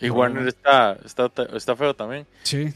[0.00, 2.26] Y Warner está, está, está feo también.
[2.42, 2.74] Sí.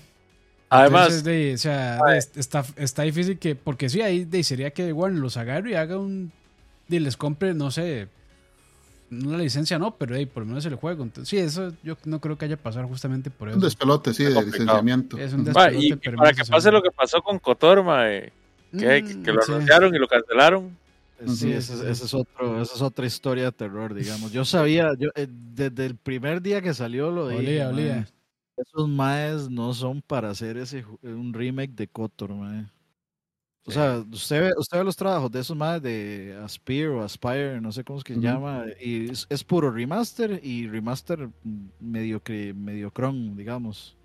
[0.70, 4.70] Además, Entonces, de, o sea, de- está, está difícil que, porque sí, ahí de, sería
[4.70, 6.32] que Warner los agarre y haga un,
[6.88, 8.08] y les compre, no sé,
[9.10, 11.02] una licencia no, pero hey, por lo menos el juego.
[11.02, 13.60] Entonces, sí, eso yo no creo que haya pasado justamente por Un eso.
[13.66, 15.18] despelote, sí, de licenciamiento.
[15.18, 17.38] Es un despelote, y, y pero para no que se pase lo que pasó con
[17.38, 18.32] Kotor, mae,
[18.78, 19.52] que, Mm, que lo sí.
[19.52, 20.76] anunciaron y lo cancelaron.
[21.18, 24.32] Eh, Sí, ese, es- ese es otro, esa es otra historia de terror, digamos.
[24.32, 28.08] Yo sabía, yo eh, desde el primer día que salió lo dije, Olía, olía.
[28.56, 32.64] esos maes no son para hacer ese un remake de Kotor, mae.
[33.64, 37.60] O sea, usted ve, usted ve los trabajos de esos maes de Aspire o Aspire,
[37.60, 41.66] no sé cómo es que se llama, y es, es puro remaster y remaster mm,
[41.78, 43.96] mediocre, mediocrón, digamos.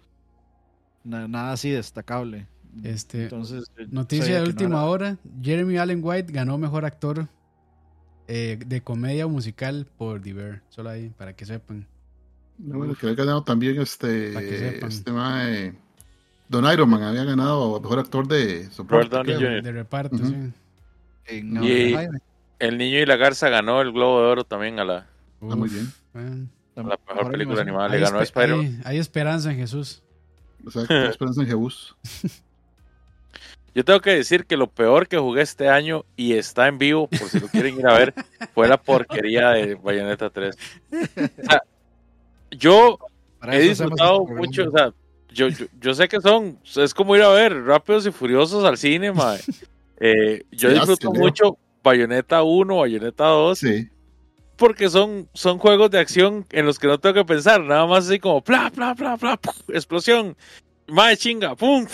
[1.03, 2.47] Na- nada así destacable.
[2.83, 7.29] Este, Entonces, Noticia de no última hora: Jeremy Allen White ganó mejor actor
[8.27, 10.63] eh, de comedia o musical por The Bear.
[10.69, 11.87] Solo ahí, para que sepan.
[12.57, 14.33] No, bueno, que había ganado también este,
[14.85, 15.73] este mae,
[16.47, 19.23] Don Iron Man había ganado mejor actor de soporte.
[19.23, 20.35] De reparto, sí.
[21.27, 21.95] en Y-.
[22.59, 25.07] El niño y la garza ganó el Globo de Oro también a la,
[25.41, 25.73] Ah, muy Uf,
[26.13, 26.49] bien.
[26.77, 27.61] a la mejor película animación.
[27.61, 27.89] animada.
[27.89, 28.65] Le Hay, ganó a espe- Spider-Man.
[28.65, 30.01] hay- hay esperanza en Jesús.
[30.65, 31.95] O sea, con Esperanza en Jebus.
[33.75, 37.07] Yo tengo que decir que lo peor que jugué este año y está en vivo,
[37.09, 38.13] por si lo quieren ir a ver,
[38.53, 40.55] fue la porquería de Bayonetta 3.
[40.93, 41.61] O sea,
[42.51, 42.97] yo
[43.51, 44.39] he disfrutado este programa.
[44.39, 44.93] mucho, o sea,
[45.35, 48.77] yo, yo, yo sé que son, es como ir a ver Rápidos y Furiosos al
[48.77, 49.39] cine, mae.
[49.97, 51.21] Eh, yo Sí, disfruto Leo.
[51.21, 53.89] mucho Bayonetta 1, Bayonetta 2, Sí.
[54.57, 58.05] porque son, son juegos de acción en los que no tengo que pensar, nada más
[58.09, 60.35] así como bla, bla, bla, bla, puf, explosión,
[60.87, 61.87] mae chinga, pum,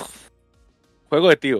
[1.09, 1.59] juego de tío,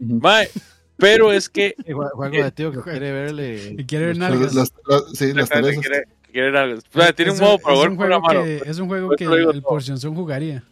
[0.00, 0.20] Ujú.
[0.22, 0.48] mae,
[0.96, 3.74] pero es que Sí, jue- Juego de tío que quiere verle.
[3.78, 4.54] Y quiere ver nalgas.
[4.54, 5.80] Las, las- sí, las Teresas.
[5.84, 6.78] quiere- quiere algo.
[6.78, 8.44] O sea, tiene un Es modo para un con la juego mano.
[8.44, 9.60] que, es un juego Por que el todo.
[9.62, 10.64] Porción jugaría.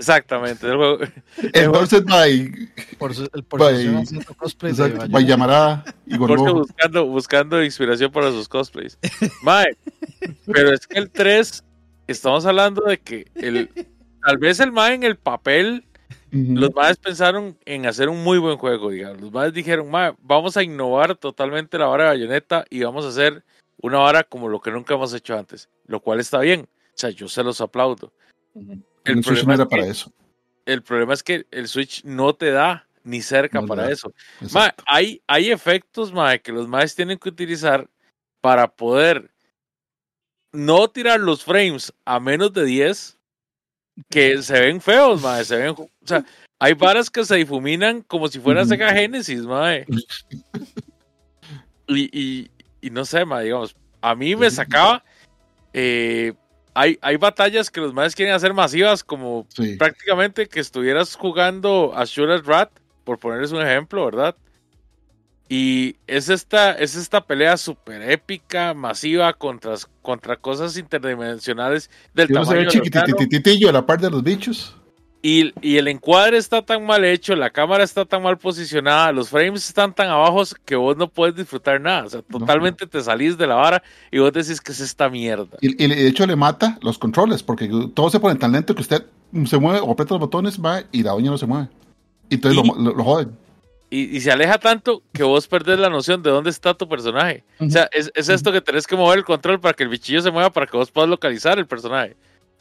[0.00, 0.98] Exactamente, el juego.
[1.52, 2.50] Entonces, by,
[2.98, 5.30] Por su, el por By- haciendo cosplay exacto, by
[6.06, 8.98] y buscando, buscando inspiración para sus cosplays.
[9.42, 9.76] Mae,
[10.46, 11.62] pero es que el 3,
[12.06, 13.68] estamos hablando de que el,
[14.24, 15.84] tal vez el Mae en el papel,
[16.32, 16.54] Ujú.
[16.56, 19.20] los Maes pensaron en hacer un muy buen juego, digamos.
[19.20, 23.08] Los Maes dijeron, Mae, vamos a innovar totalmente la vara de bayoneta y vamos a
[23.08, 23.44] hacer
[23.82, 26.62] una vara como lo que nunca hemos hecho antes, lo cual está bien.
[26.62, 28.12] O sea, yo se los aplaudo.
[28.54, 28.82] Ujú.
[29.04, 30.12] El El Switch no era es que, para eso.
[30.66, 33.90] el problema es que el Switch no te da ni cerca No para da.
[33.92, 34.12] eso.
[34.52, 37.88] Ma, hay, hay efectos, ma, que los maes tienen que utilizar
[38.40, 39.30] para poder
[40.52, 43.16] no tirar los frames a menos de 10
[44.08, 46.24] que se ven feos, ma, se ven, o sea,
[46.58, 48.64] hay varas que se difuminan como si fuera.
[48.64, 49.72] Sega Genesis, ma.
[51.88, 52.50] Y, y,
[52.80, 55.02] y no sé, ma, digamos, a mí me sacaba
[55.72, 56.32] eh,
[56.80, 59.76] hay, hay batallas que los maes quieren hacer masivas como Sí.
[59.76, 62.70] prácticamente que estuvieras jugando a Shooter Rat,
[63.04, 64.34] por ponerles un ejemplo, ¿verdad?
[65.48, 72.34] Y es esta, es esta pelea súper épica, masiva, contra, contra cosas interdimensionales del Yo
[72.36, 73.06] no se ve tamaño lejano.
[73.06, 74.76] chiquitititillo a la par de los bichos.
[75.22, 79.28] Y, y el encuadre está tan mal hecho, la cámara está tan mal posicionada, los
[79.28, 82.04] frames están tan abajos que vos no puedes disfrutar nada.
[82.04, 82.38] O sea, No.
[82.38, 85.58] totalmente te salís de la vara y vos decís que es esta mierda.
[85.60, 88.80] Y, y de hecho le mata los controles, porque todo se pone tan lento que
[88.80, 89.04] usted
[89.44, 91.68] se mueve o aprieta los botones, va y la doña no se mueve.
[92.30, 93.30] Y entonces Y- lo, lo, lo joden.
[93.92, 97.42] Y, se aleja tanto que vos perdés la noción de dónde está tu personaje.
[97.58, 100.22] O sea, es, es esto que tenés que mover el control para que el bichillo
[100.22, 102.14] se mueva para que vos puedas localizar el personaje.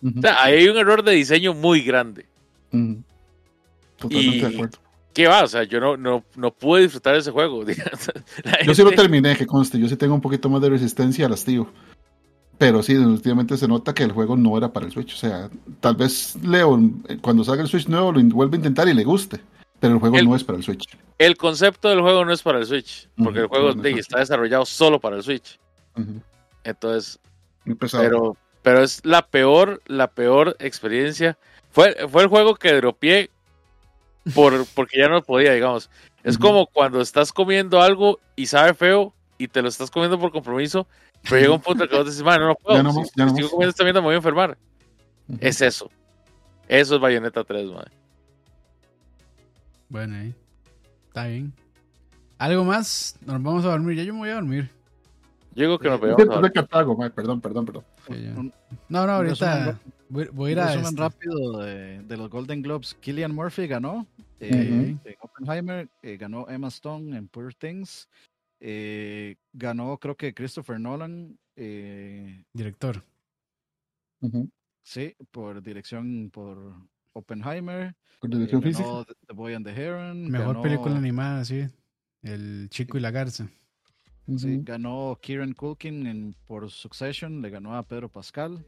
[0.04, 2.26] O sea, ahí hay un error de diseño muy grande.
[2.72, 4.78] Totalmente y- de acuerdo.
[5.14, 5.44] ¿Qué va?
[5.44, 7.64] O sea, yo no, no, no pude disfrutar de ese juego.
[8.44, 10.70] La Yo sí lo gente- terminé, que conste, yo sí tengo un poquito más de
[10.70, 11.68] resistencia al hastío.
[12.58, 15.14] Pero sí, definitivamente se nota que el juego no era para el Switch.
[15.14, 16.78] O sea, tal vez Leo,
[17.22, 19.40] cuando salga el Switch nuevo, lo vuelve a intentar y le guste.
[19.80, 20.86] Pero el juego El- no es para el Switch.
[21.18, 23.92] El concepto del juego no es para el Switch, porque Ujú, el juego no, de-
[23.92, 25.58] es está desarrollado solo para el Switch.
[25.98, 26.22] Ujú.
[26.66, 27.18] Entonces,
[27.66, 28.04] Muy pesado.
[28.04, 31.38] pero, pero es la peor, la peor experiencia.
[31.80, 33.30] Fue, fue el juego que dropié
[34.36, 35.90] por, porque ya no podía, digamos.
[36.24, 36.48] Es Ujú.
[36.48, 40.86] como cuando estás comiendo algo y sabe feo y te lo estás comiendo por compromiso,
[41.24, 42.76] pero llega un punto en que vos decís, "Man, no, no puedo.
[42.76, 43.52] Ya no si, ya no si sigo más".
[43.52, 44.58] comiendo esta mierda me voy a enfermar.
[45.30, 45.38] Ujú.
[45.40, 45.90] Es eso.
[46.68, 47.86] Eso es Bayonetta 3, man.
[49.88, 50.36] Bueno, ahí.
[51.08, 51.54] Está bien.
[52.38, 53.18] ¿Algo más?
[53.26, 53.96] Nos vamos a dormir.
[53.96, 54.70] Ya yo me voy a dormir.
[55.56, 57.84] Yo digo que nos mae, perdón, perdón, perdón.
[58.08, 58.34] Sí,
[58.90, 60.68] No, no, ahorita voy, voy a ir Un a.
[60.68, 62.94] resumen este- rápido de, de los Golden Globes.
[62.96, 64.06] Killian Murphy ganó.
[64.40, 64.98] eh.
[65.04, 68.10] En Oppenheimer eh, ganó Emma Stone en Poor Things.
[68.62, 71.38] eh, ganó, creo que Christopher Nolan.
[71.56, 73.04] eh, Director.
[74.84, 76.74] Sí, por dirección por
[77.14, 77.96] Oppenheimer.
[78.20, 78.86] Por dirección física.
[78.88, 80.30] ganó The The Boy and the Heron.
[80.30, 81.68] Mejor ganó- película animada, sí.
[82.22, 83.50] El Chico y la Garza.
[84.38, 87.42] sí, ganó Kieran Culkin en, por Succession.
[87.42, 88.66] Le ganó a Pedro Pascal.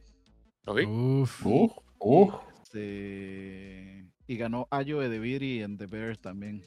[0.66, 0.80] ¿Ok?
[0.88, 1.46] Uf.
[1.46, 2.32] Uh, uh.
[2.64, 6.64] este, y ganó Ayo Edebiri en The Bear también.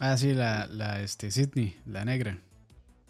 [0.00, 2.38] Ah, sí, la, la este, Sydney, la negra.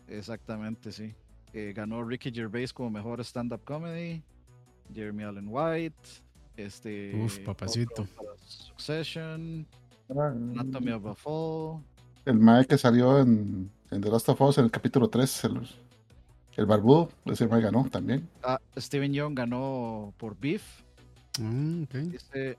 [0.08, 1.14] Exactamente, sí.
[1.52, 4.22] Eh, ganó Ricky Gervais como mejor stand-up comedy.
[4.94, 6.22] Jeremy Allen White.
[6.56, 8.06] Este, Uf, papacito.
[8.46, 9.66] Succession.
[10.08, 11.82] Anatomy of a Fall.
[12.24, 15.68] El mae que salió en, en The Last of Us en el capítulo 3, el,
[16.56, 18.28] el barbudo, ese mae ganó también.
[18.42, 20.62] Ah, Steven Young ganó por Beef.
[21.38, 21.84] Mm.
[22.10, 22.58] Dice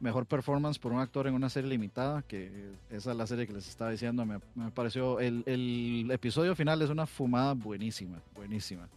[0.00, 3.52] mejor performance por un actor en una serie limitada, que esa es la serie que
[3.52, 4.24] les estaba diciendo.
[4.26, 5.20] Me, me pareció.
[5.20, 8.88] El, el episodio final es una fumada buenísima, buenísima.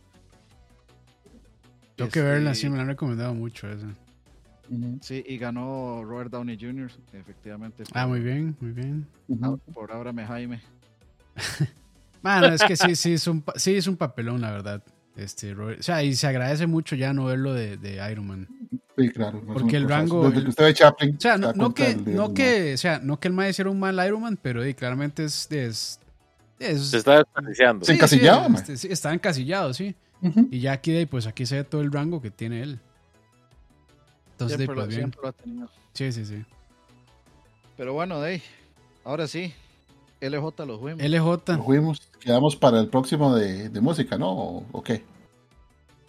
[1.96, 3.88] Tengo que verla, Este, sí, me la han recomendado mucho esa.
[5.02, 7.84] Sí, y ganó Robert Downey Jr., efectivamente.
[7.94, 9.06] Ah, muy bien, muy bien.
[9.74, 10.62] Por Ábrame Jaime.
[12.24, 14.82] Bueno, es que sí, sí es un, pa- sí es un papelón, la verdad.
[15.16, 18.48] Este, Robert- o sea, y se agradece mucho ya no verlo de, de Iron Man.
[18.98, 19.44] Sí, claro.
[19.46, 21.16] no Porque el rango- Desde el- que usted ve Chaplin.
[21.18, 23.80] O sea, se no, que, no que, o sea, no que el mae hiciera un
[23.80, 26.00] mal Iron Man, pero eh, claramente es, es,
[26.60, 27.86] es- Se está desperdiciando.
[27.86, 27.92] Sí.
[27.92, 28.62] encasillado, mae.
[28.62, 29.96] este, sí, está encasillado, sí.
[30.50, 32.80] Y ya aquí, pues aquí se ve todo el rango que tiene él.
[34.32, 35.00] Entonces, de, Siempre, pues lo, bien.
[35.00, 35.70] siempre lo ha tenido.
[35.94, 36.46] Sí, sí, sí.
[37.78, 38.42] Pero bueno, de ahí,
[39.04, 39.54] ahora sí.
[40.30, 41.02] LJ los fuimos.
[41.04, 41.54] LJ.
[41.58, 44.32] Nos fuimos, quedamos para el próximo de, de música, ¿no?
[44.32, 45.04] ¿O, o qué?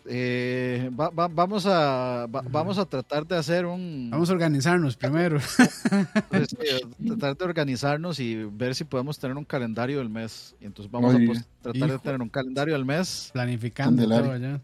[0.07, 4.11] Eh, va- va- vamos, a, va- vamos a tratar de hacer un.
[4.11, 5.39] Vamos a organizarnos primero.
[6.29, 6.49] pues,
[7.07, 10.55] tratar de organizarnos y ver si podemos tener un calendario del mes.
[10.61, 11.31] Y entonces vamos Oye.
[11.31, 14.25] a tratar de tener un calendario del mes Planificando Candelario.
[14.27, 14.61] todo allá.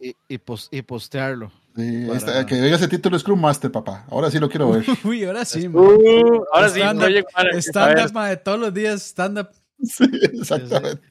[0.00, 1.50] y, y, pos- y postearlo.
[1.76, 4.04] Sí, Para- que oiga ese título Scrum Master, papá.
[4.08, 4.84] Ahora sí lo quiero ver.
[5.04, 5.84] Uy, ahora sí, man.
[5.84, 7.62] Uh, ahora sí, Project Manager.
[7.62, 9.48] Stand-up, ma, de todos los días, stand-up.
[9.82, 11.02] Sí, exactamente.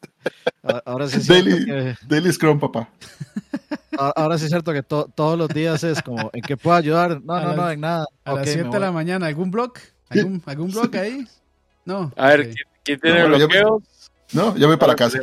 [0.85, 2.89] Ahora sí es cierto Daily, que, Daily Scrum, papá.
[4.15, 7.21] ahora sí es cierto que to- todos los días es como en que puedo ayudar.
[7.21, 8.05] No, A no, no, en nada.
[8.23, 9.73] A las me 7 de la mañana, ¿algún blog?
[10.09, 11.27] ¿Algún, algún blog ahí?
[11.83, 12.11] No.
[12.15, 12.43] A ver.
[12.53, 13.83] ¿quién, quién tiene No, yo- bloqueos?
[14.31, 15.19] No, ya voy para las casa.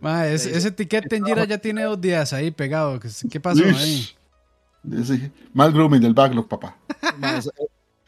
[0.00, 2.98] Ma, ese, etiquete en Jira ya tiene dos días ahí pegado.
[3.00, 3.74] ¿Qué, qué pasó Uy.
[3.74, 4.08] ahí?
[5.04, 6.76] Sí, mal grooming del backlog, papá.
[7.18, 7.46] Ma, es-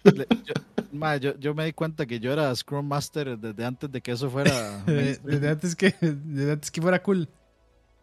[0.04, 0.54] eh, le- yo,
[0.92, 4.12] ma, yo- yo me di cuenta que yo era Scrum Master desde antes de que
[4.12, 4.82] eso fuera.
[4.86, 7.28] Desde, antes que, desde antes que fuera cool.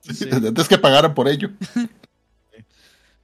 [0.02, 0.26] Sí.
[0.26, 1.50] Desde antes que pagaran por ello.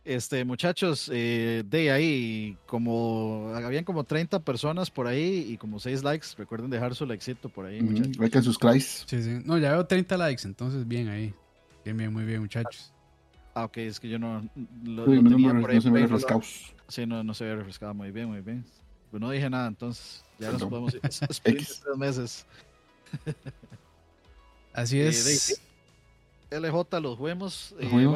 [0.05, 6.03] Este, muchachos, eh, de ahí, como habían como 30 personas por ahí y como 6
[6.03, 6.27] likes.
[6.38, 8.17] Recuerden dejar su likecito por ahí, muchachos.
[8.19, 8.81] Hay que suscribir.
[8.81, 9.39] Sí, sí.
[9.45, 11.34] No, ya veo 30 likes, entonces bien ahí.
[11.85, 12.93] Bien, bien, muy bien, muchachos.
[13.55, 14.41] Ah, ok, es que yo no
[14.84, 15.75] lo, Sí, lo no, tenía no, por ahí.
[15.77, 16.07] no se me.
[16.89, 17.93] Sí, no, no se ve refrescado.
[17.93, 18.65] Muy bien, muy bien.
[19.09, 20.69] Pues no dije nada, entonces ya nos Perdón.
[20.69, 21.01] podemos ir.
[21.43, 22.45] Tres meses.
[24.73, 25.61] Así Eh, es.
[26.59, 27.75] LJ, los juegos.
[27.80, 28.13] Eh, bueno,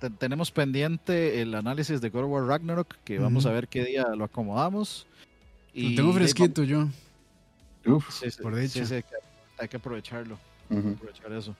[0.00, 3.54] te- te- tenemos pendiente el análisis de God of War Ragnarok, que vamos a Ujú.
[3.54, 5.06] ver qué día lo acomodamos.
[5.74, 6.88] Lo tengo de- fresquito yo.
[7.86, 8.10] Uf.
[8.12, 8.84] Sí, sí, por sí, dicha.
[8.86, 9.08] sí, hay que-
[9.58, 10.38] hay que aprovecharlo.
[10.70, 10.90] Ujú.
[10.90, 11.56] aprovechar eso.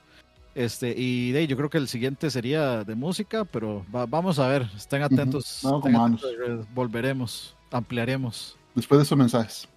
[0.55, 4.49] Este, y de yo creo que el siguiente sería de música, pero va- vamos a
[4.49, 5.61] ver, estén atentos.
[5.63, 6.25] Vamos estén con manos.
[6.25, 8.57] atentos, eh, volveremos, ampliaremos.
[8.75, 9.69] Después de esos mensajes.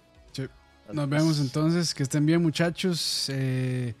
[0.92, 1.94] Nos vemos entonces.
[1.94, 3.28] Que estén bien, muchachos.
[3.32, 3.94] Eh,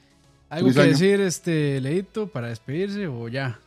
[0.52, 0.90] ¿Algo Feliz que año.
[0.90, 3.58] decir, este Leito, para despedirse o ya?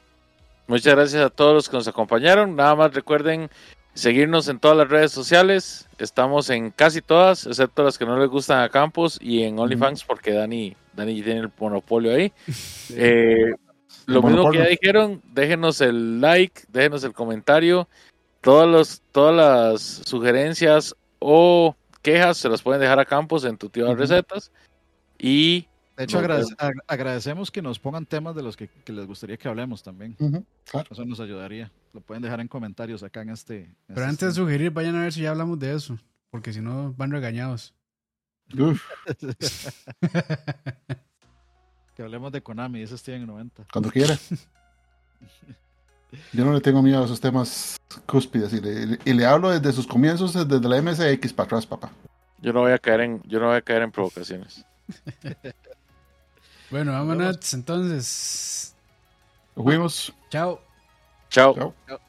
[0.68, 2.56] Muchas gracias a todos los que nos acompañaron.
[2.56, 3.49] Nada más recuerden
[3.95, 5.88] seguirnos en todas las redes sociales.
[5.98, 10.03] Estamos en casi todas, excepto las que no les gustan a Campos y en OnlyFans
[10.03, 12.32] porque Dani, Dani tiene el monopolio ahí.
[12.91, 13.56] Eh,
[14.06, 17.88] lo mismo que ya dijeron, déjenos el like, déjenos el comentario.
[18.41, 23.70] Todos los, todas las sugerencias o quejas se las pueden dejar a Campos en tu
[23.70, 24.52] tío de recetas.
[25.18, 25.68] Y
[25.98, 29.38] De hecho, agradece- ag- agradecemos que nos pongan temas de los que, que les gustaría
[29.38, 30.14] que hablemos también.
[30.70, 30.88] Claro.
[30.92, 31.72] Eso nos ayudaría.
[31.94, 33.60] Lo pueden dejar en comentarios acá en este.
[33.62, 35.98] en Pero este antes de sugerir, vayan a ver si ya hablamos de eso.
[36.30, 37.74] Porque si no, van regañados.
[38.60, 38.84] Uf,
[41.96, 43.66] que hablemos de Konami, ese Steven en 90.
[43.72, 44.18] cuando quiera.
[46.34, 49.72] Yo no le tengo miedo a esos temas cúspides y le, y le hablo desde
[49.74, 51.90] sus comienzos, desde la MSX para atrás, papá.
[52.42, 54.66] yo no voy a caer en, yo no voy a caer en provocaciones.
[56.76, 58.76] Bueno, vámonos entonces.
[59.56, 60.14] Nos fuimos.
[60.30, 60.60] Chao.
[61.30, 61.56] Chao.
[61.56, 61.74] Chao.
[61.88, 62.02] Chao.